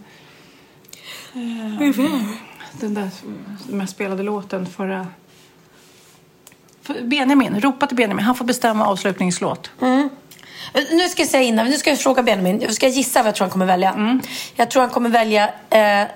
eh, 1.34 2.22
den 2.72 2.94
där 2.94 3.10
som 3.66 3.80
jag 3.80 3.90
spelade 3.90 4.24
låten 4.24 4.66
förra 4.66 5.08
för 6.82 7.02
Benjamin, 7.02 7.62
ropa 7.62 7.88
till 7.88 7.98
Benjamin, 7.98 8.26
han 8.26 8.36
får 8.36 8.46
bestämma 8.46 8.88
avslutningslåt. 8.88 9.72
Nu 10.92 11.10
ska 11.10 11.22
jag 11.22 11.30
säga 11.30 11.44
innan, 11.44 11.66
nu 11.66 11.78
ska 11.78 11.90
jag 11.90 12.00
fråga 12.00 12.24
Benjamin. 12.24 12.62
Jag 12.62 12.74
ska 12.74 12.88
gissa 12.88 13.20
vad 13.20 13.28
jag 13.28 13.36
tror 13.36 13.46
han 13.46 13.52
kommer 13.52 13.66
välja. 13.66 14.20
Jag 14.56 14.72
tror 14.72 14.82
han 14.82 14.90
kommer 14.90 15.10
välja 15.10 15.50
eh, 15.70 16.08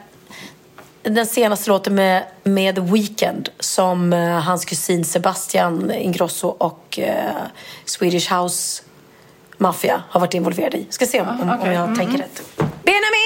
den 1.04 1.26
senaste 1.26 1.70
låten 1.70 1.96
med, 1.96 2.24
med 2.44 2.76
The 2.76 2.82
Weeknd 2.82 3.50
som 3.60 4.14
eh, 4.14 4.40
hans 4.40 4.66
kusin 4.66 5.06
Sebastian 5.06 5.92
Ingrosso 5.92 6.48
och 6.48 7.00
eh, 7.00 7.32
Swedish 7.86 8.34
House 8.34 8.84
Mafia 9.58 10.04
har 10.10 10.20
varit 10.20 10.34
involverade 10.34 10.78
i. 10.78 10.88
Ska 10.90 11.06
se 11.06 11.22
om, 11.22 11.28
om, 11.28 11.50
om 11.50 11.72
jag 11.72 11.96
tänker 11.96 12.18
rätt. 12.18 12.42
Benjamin! 12.58 13.21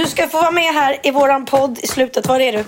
Du 0.00 0.06
ska 0.06 0.28
få 0.28 0.40
vara 0.40 0.50
med 0.50 0.74
här 0.74 0.98
i 1.02 1.10
våran 1.10 1.46
podd 1.46 1.78
i 1.82 1.86
slutet. 1.86 2.26
Var 2.26 2.40
är 2.40 2.52
du? 2.52 2.64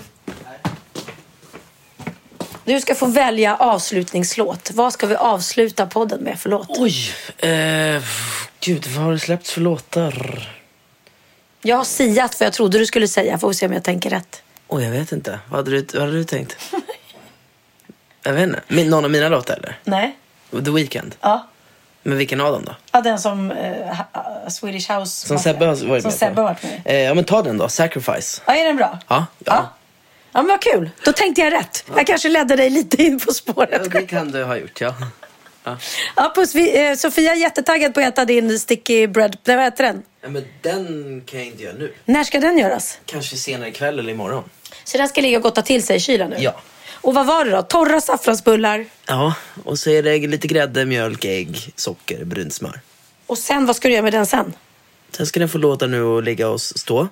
Du 2.65 2.81
ska 2.81 2.95
få 2.95 3.05
välja 3.05 3.55
avslutningslåt. 3.55 4.71
Vad 4.73 4.93
ska 4.93 5.07
vi 5.07 5.15
avsluta 5.15 5.85
podden 5.85 6.23
med 6.23 6.39
för 6.39 6.49
låt? 6.49 6.67
Oj! 6.69 7.13
Eh, 7.37 8.03
gud, 8.59 8.87
vad 8.87 9.05
har 9.05 9.11
det 9.11 9.19
släppts 9.19 9.51
för 9.51 9.61
låtar? 9.61 10.47
Jag 11.61 11.77
har 11.77 11.83
siat 11.83 12.39
vad 12.39 12.47
jag 12.47 12.53
trodde 12.53 12.77
du 12.77 12.85
skulle 12.85 13.07
säga. 13.07 13.37
Får 13.37 13.47
vi 13.47 13.53
se 13.53 13.65
om 13.65 13.73
jag 13.73 13.83
tänker 13.83 14.09
rätt. 14.09 14.43
Oj, 14.67 14.83
jag 14.83 14.91
vet 14.91 15.11
inte. 15.11 15.39
Vad 15.49 15.57
hade 15.59 15.71
du, 15.71 15.87
vad 15.93 16.01
hade 16.01 16.17
du 16.17 16.23
tänkt? 16.23 16.57
jag 18.23 18.33
vet 18.33 18.43
inte. 18.43 18.61
Min, 18.67 18.89
någon 18.89 19.05
av 19.05 19.11
mina 19.11 19.29
låtar 19.29 19.57
eller? 19.57 19.79
Nej. 19.83 20.17
The 20.51 20.71
Weeknd? 20.71 21.15
Ja. 21.21 21.47
Men 22.03 22.17
vilken 22.17 22.41
av 22.41 22.51
dem 22.51 22.63
då? 22.65 22.75
ja 22.91 23.01
den 23.01 23.19
som 23.19 23.51
eh, 23.51 23.85
ha- 23.95 24.49
Swedish 24.49 24.91
House. 24.91 25.27
Som 25.27 25.39
Sebbe 25.39 25.65
har 25.65 25.67
varit 25.67 25.79
Som 25.79 26.09
med 26.09 26.13
Sebbe 26.13 26.35
på? 26.35 26.41
varit 26.43 26.63
med. 26.63 26.81
Eh, 26.85 26.99
ja, 26.99 27.13
men 27.13 27.23
ta 27.23 27.41
den 27.41 27.57
då. 27.57 27.69
Sacrifice. 27.69 28.41
Ja, 28.45 28.55
är 28.55 28.65
den 28.65 28.75
bra? 28.75 28.99
Ja, 29.07 29.15
ja. 29.17 29.25
Ja. 29.45 29.73
Ja, 30.35 30.41
men 30.41 30.47
vad 30.47 30.61
kul. 30.61 30.89
Då 31.05 31.11
tänkte 31.11 31.41
jag 31.41 31.53
rätt. 31.53 31.85
Jag 31.95 32.07
kanske 32.07 32.29
ledde 32.29 32.55
dig 32.55 32.69
lite 32.69 33.03
in 33.03 33.19
på 33.19 33.25
Ja, 33.27 33.33
spåret. 33.33 33.91
det 33.91 34.01
kan 34.05 34.31
du 34.31 34.43
ha 34.43 34.57
gjort, 34.57 34.81
ja. 34.81 34.93
ja. 35.63 35.77
Ja, 36.15 36.31
puss. 36.35 36.55
Vi, 36.55 36.85
eh, 36.89 36.95
Sofia 36.95 37.31
är 37.31 37.35
jättetaggad 37.35 37.93
på 37.93 37.99
att 37.99 38.05
äta 38.05 38.25
din 38.25 38.59
sticky 38.59 39.07
bread. 39.07 39.37
Nej, 39.43 39.55
vad 39.55 39.65
heter 39.65 39.83
den? 39.83 40.03
ja. 40.21 40.29
Men 40.29 40.45
den 40.61 41.21
kan 41.25 41.39
jag 41.39 41.47
inte 41.47 41.63
göra 41.63 41.73
nu. 41.73 41.93
När 42.05 42.23
ska 42.23 42.39
den 42.39 42.57
göras? 42.57 42.99
Kanske 43.05 43.37
senare 43.37 43.69
ikväll 43.69 43.99
eller 43.99 44.11
imorgon. 44.11 44.43
Så 44.83 44.97
den 44.97 45.07
ska 45.07 45.21
ligga 45.21 45.37
och 45.37 45.43
gotta 45.43 45.61
till 45.61 45.83
sig 45.85 45.95
i 45.95 45.99
kylen 45.99 46.29
nu? 46.29 46.35
Ja. 46.39 46.53
Och 47.03 47.13
vad 47.13 47.25
var 47.25 47.45
det 47.45 47.51
då? 47.51 47.61
Torra 47.61 48.01
saffransbullar. 48.01 48.85
Ja, 49.05 49.35
och 49.65 49.79
så 49.79 49.89
är 49.89 50.03
det 50.03 50.27
lite 50.27 50.47
grädde, 50.47 50.85
mjölk, 50.85 51.25
ägg, 51.25 51.73
socker, 51.75 52.25
brunt 52.25 52.53
smör. 52.53 52.79
Och 53.27 53.37
sen, 53.37 53.65
vad 53.65 53.75
ska 53.75 53.87
du 53.87 53.93
göra 53.93 54.03
med 54.03 54.13
den 54.13 54.25
sen? 54.25 54.53
Sen 55.11 55.25
ska 55.27 55.39
den 55.39 55.49
få 55.49 55.57
låta 55.57 55.87
nu 55.87 56.01
och 56.03 56.23
ligga 56.23 56.49
och 56.49 56.61
stå. 56.61 57.07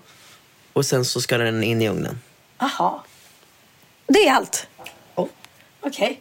Och 0.74 0.86
sen 0.86 1.06
så 1.06 1.22
ska 1.22 1.38
den 1.38 1.64
in 1.64 1.82
i 1.82 1.90
ugnen. 1.90 2.20
Aha. 2.58 3.04
Det 4.08 4.28
är 4.28 4.34
allt? 4.34 4.68
Ja. 5.16 5.28
Okej. 5.82 6.20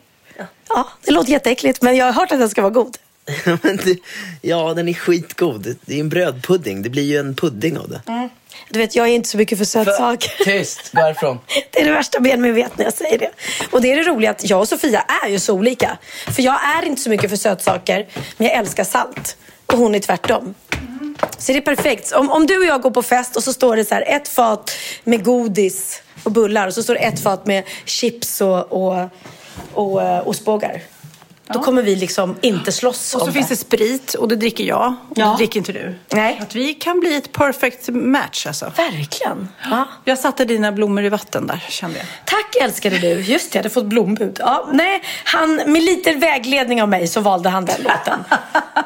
Ja, 0.68 0.89
det 1.05 1.11
låter 1.11 1.31
jätteäckligt, 1.31 1.83
men 1.83 1.97
jag 1.97 2.07
har 2.07 2.12
hört 2.12 2.33
att 2.33 2.39
den 2.39 2.51
ska 2.51 2.62
vara 2.62 2.73
god. 2.73 2.97
Ja, 4.43 4.74
den 4.74 4.89
är 4.89 4.93
skitgod. 4.93 5.76
Det 5.85 5.95
är 5.95 6.01
en 6.01 6.09
brödpudding. 6.09 6.83
Det 6.83 6.91
blir 6.91 7.03
ju 7.03 7.18
en 7.18 7.35
pudding 7.35 7.78
av 7.78 7.89
det. 7.89 8.28
Du 8.70 8.78
vet, 8.78 8.97
jag 8.97 9.09
är 9.09 9.12
inte 9.12 9.28
så 9.28 9.37
mycket 9.37 9.59
för 9.59 9.64
sötsaker. 9.64 10.45
Tyst, 10.45 10.93
gå 10.93 11.01
härifrån. 11.01 11.39
Det 11.70 11.81
är 11.81 11.85
det 11.85 11.93
värsta 11.93 12.20
Benjamin 12.20 12.55
vet 12.55 12.78
när 12.78 12.85
jag 12.85 12.95
säger 12.95 13.18
det. 13.18 13.31
Och 13.70 13.83
det 13.83 13.93
är 13.93 13.97
det 13.97 14.03
roliga 14.03 14.31
att 14.31 14.51
jag 14.51 14.61
och 14.61 14.68
Sofia 14.68 15.05
är 15.24 15.28
ju 15.28 15.39
så 15.39 15.55
olika. 15.55 15.99
För 16.26 16.43
jag 16.43 16.59
är 16.76 16.87
inte 16.87 17.03
så 17.03 17.11
mycket 17.11 17.31
för 17.31 17.37
sötsaker, 17.37 18.09
men 18.37 18.47
jag 18.49 18.57
älskar 18.57 18.85
salt. 18.85 19.37
Och 19.66 19.78
hon 19.78 19.95
är 19.95 19.99
tvärtom. 19.99 20.55
Så 21.39 21.53
det 21.53 21.59
är 21.59 21.62
perfekt. 21.62 22.12
Om, 22.12 22.31
om 22.31 22.47
du 22.47 22.59
och 22.59 22.64
jag 22.64 22.83
går 22.83 22.91
på 22.91 23.03
fest 23.03 23.36
och 23.36 23.44
så 23.44 23.52
står 23.52 23.77
det 23.77 23.85
så 23.85 23.94
här 23.94 24.05
ett 24.07 24.28
fat 24.28 24.70
med 25.05 25.24
godis 25.24 26.02
och 26.23 26.32
bullar 26.32 26.66
och 26.66 26.74
så 26.74 26.82
står 26.82 26.94
det 26.94 27.01
ett 27.01 27.20
fat 27.20 27.47
med 27.47 27.65
chips 27.85 28.40
och, 28.40 28.73
och, 28.73 29.09
och 29.74 30.01
uh, 30.01 30.28
ostbågar. 30.28 30.82
Då 31.52 31.62
kommer 31.62 31.82
vi 31.82 31.97
liksom 31.97 32.36
inte 32.40 32.72
slåss 32.72 33.14
Och 33.14 33.20
så 33.20 33.27
om 33.27 33.32
finns 33.32 33.48
det 33.48 33.56
sprit 33.56 34.14
och 34.14 34.28
det 34.28 34.36
dricker 34.36 34.64
jag. 34.64 34.94
Och 35.10 35.18
Ja. 35.18 35.27
det 35.27 35.36
dricker 35.36 35.59
inte 35.60 35.72
du. 35.72 35.94
Nej. 36.09 36.39
Att 36.43 36.55
vi 36.55 36.74
kan 36.74 37.01
bli 37.01 37.16
ett 37.16 37.32
perfect 37.32 37.89
match 37.89 38.47
alltså. 38.47 38.72
Verkligen. 38.77 39.48
Ja. 39.70 39.89
Jag 40.05 40.18
satte 40.18 40.44
dina 40.44 40.72
blommor 40.72 41.05
i 41.05 41.09
vatten 41.09 41.47
där, 41.47 41.64
kände 41.68 41.98
jag. 41.98 42.06
Tack 42.24 42.56
älskade 42.62 42.98
du. 42.98 43.09
Just 43.09 43.52
det, 43.52 43.56
jag 43.56 43.62
hade 43.62 43.70
fått 43.74 43.85
blombud. 43.86 44.36
Ja, 44.40 44.68
nej, 44.72 45.02
han, 45.24 45.56
med 45.56 45.82
lite 45.82 46.12
vägledning 46.12 46.82
av 46.82 46.89
mig 46.89 47.06
så 47.06 47.20
valde 47.20 47.48
han 47.48 47.64
den 47.64 47.82
låten. 47.82 48.24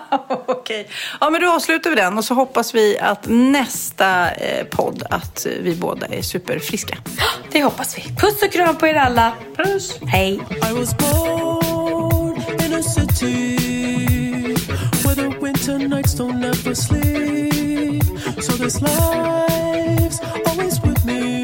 Okej. 0.47 0.89
Ja, 1.21 1.31
men 1.31 1.41
då 1.41 1.51
avslutar 1.53 1.91
vi 1.91 1.97
den 1.97 2.19
och 2.19 2.25
så 2.25 2.35
hoppas 2.35 2.75
vi 2.75 2.99
att 2.99 3.27
nästa 3.29 4.31
eh, 4.31 4.65
podd 4.67 5.03
att 5.11 5.47
eh, 5.47 5.53
vi 5.61 5.75
båda 5.77 6.07
är 6.07 6.23
superfriska. 6.23 6.97
Det 7.53 7.63
hoppas 7.63 7.99
vi. 7.99 8.03
Puss 8.03 8.43
och 8.43 8.53
kram 8.53 8.77
på 8.77 8.87
er 8.87 8.95
alla. 8.95 9.33
Puss! 9.57 9.99
Hej. 10.07 10.41
empty. 13.15 14.55
Where 15.05 15.15
the 15.15 15.37
winter 15.41 15.79
nights 15.79 16.15
don't 16.15 16.43
ever 16.43 16.75
sleep. 16.75 18.03
So 18.43 18.53
this 18.57 18.81
life's 18.83 20.21
always 20.47 20.81
with 20.81 21.05
me. 21.05 21.43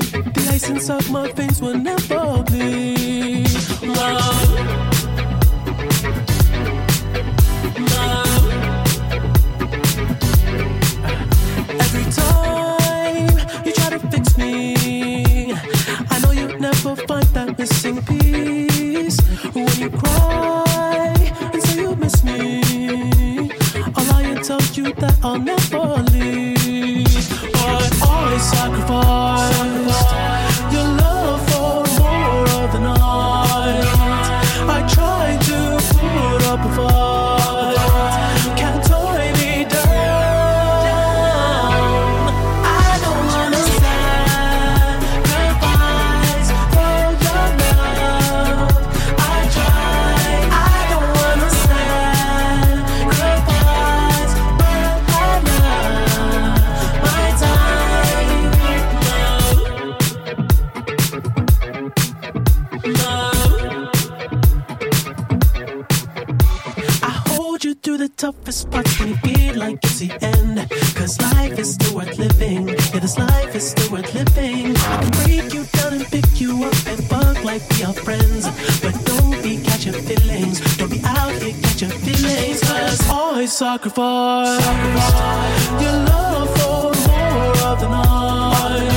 The 0.00 0.48
ice 0.50 0.68
inside 0.68 1.10
my 1.10 1.30
veins 1.32 1.60
will 1.60 1.78
never 1.78 2.42
bleed. 2.44 3.48
Love. 3.82 4.48
find 17.06 17.24
that 17.34 17.58
missing 17.58 18.02
piece. 18.02 18.71
When 19.32 19.80
you 19.80 19.88
cry 19.88 21.14
and 21.54 21.62
say 21.62 21.80
you 21.80 21.96
miss 21.96 22.22
me, 22.22 23.50
I'll 23.96 24.44
tell 24.44 24.60
you 24.74 24.92
that 24.92 25.16
I'll 25.22 25.38
never 25.38 26.02
leave. 26.12 27.06
But 27.52 28.02
I 28.02 28.36
sacrificed 28.36 29.62
toughest 68.22 68.70
parts 68.70 69.00
when 69.00 69.08
you 69.08 69.16
feel 69.16 69.56
like 69.58 69.78
it's 69.82 69.98
the 69.98 70.10
end. 70.22 70.56
Cause 70.94 71.20
life 71.20 71.58
is 71.58 71.74
still 71.74 71.96
worth 71.96 72.16
living. 72.18 72.68
Yeah, 72.68 73.00
this 73.00 73.18
life 73.18 73.52
is 73.56 73.70
still 73.70 73.90
worth 73.90 74.14
living. 74.14 74.76
I 74.76 74.96
can 75.02 75.10
break 75.24 75.52
you 75.52 75.64
down 75.76 75.94
and 75.94 76.06
pick 76.06 76.40
you 76.40 76.62
up 76.62 76.86
and 76.86 77.02
fuck 77.10 77.42
like 77.42 77.62
we 77.70 77.82
are 77.82 77.92
friends. 77.92 78.44
But 78.80 78.94
don't 79.10 79.42
be 79.42 79.60
catching 79.60 79.98
feelings. 80.08 80.60
Don't 80.76 80.88
be 80.88 81.00
out 81.04 81.32
here 81.42 81.56
catching 81.62 81.90
feelings. 81.90 82.60
Cause 82.60 83.00
I 83.10 83.44
sacrifice 83.46 84.62
your 85.82 85.98
love 86.12 86.48
for 86.58 86.94
more 87.08 87.56
of 87.70 87.80
the 87.80 87.88
night. 87.88 88.92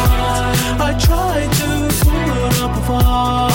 I 0.87 0.91
try 1.07 1.37
to 1.59 1.69
put 2.05 2.61
up 2.61 2.77
a 2.77 2.81
fight. 2.85 3.54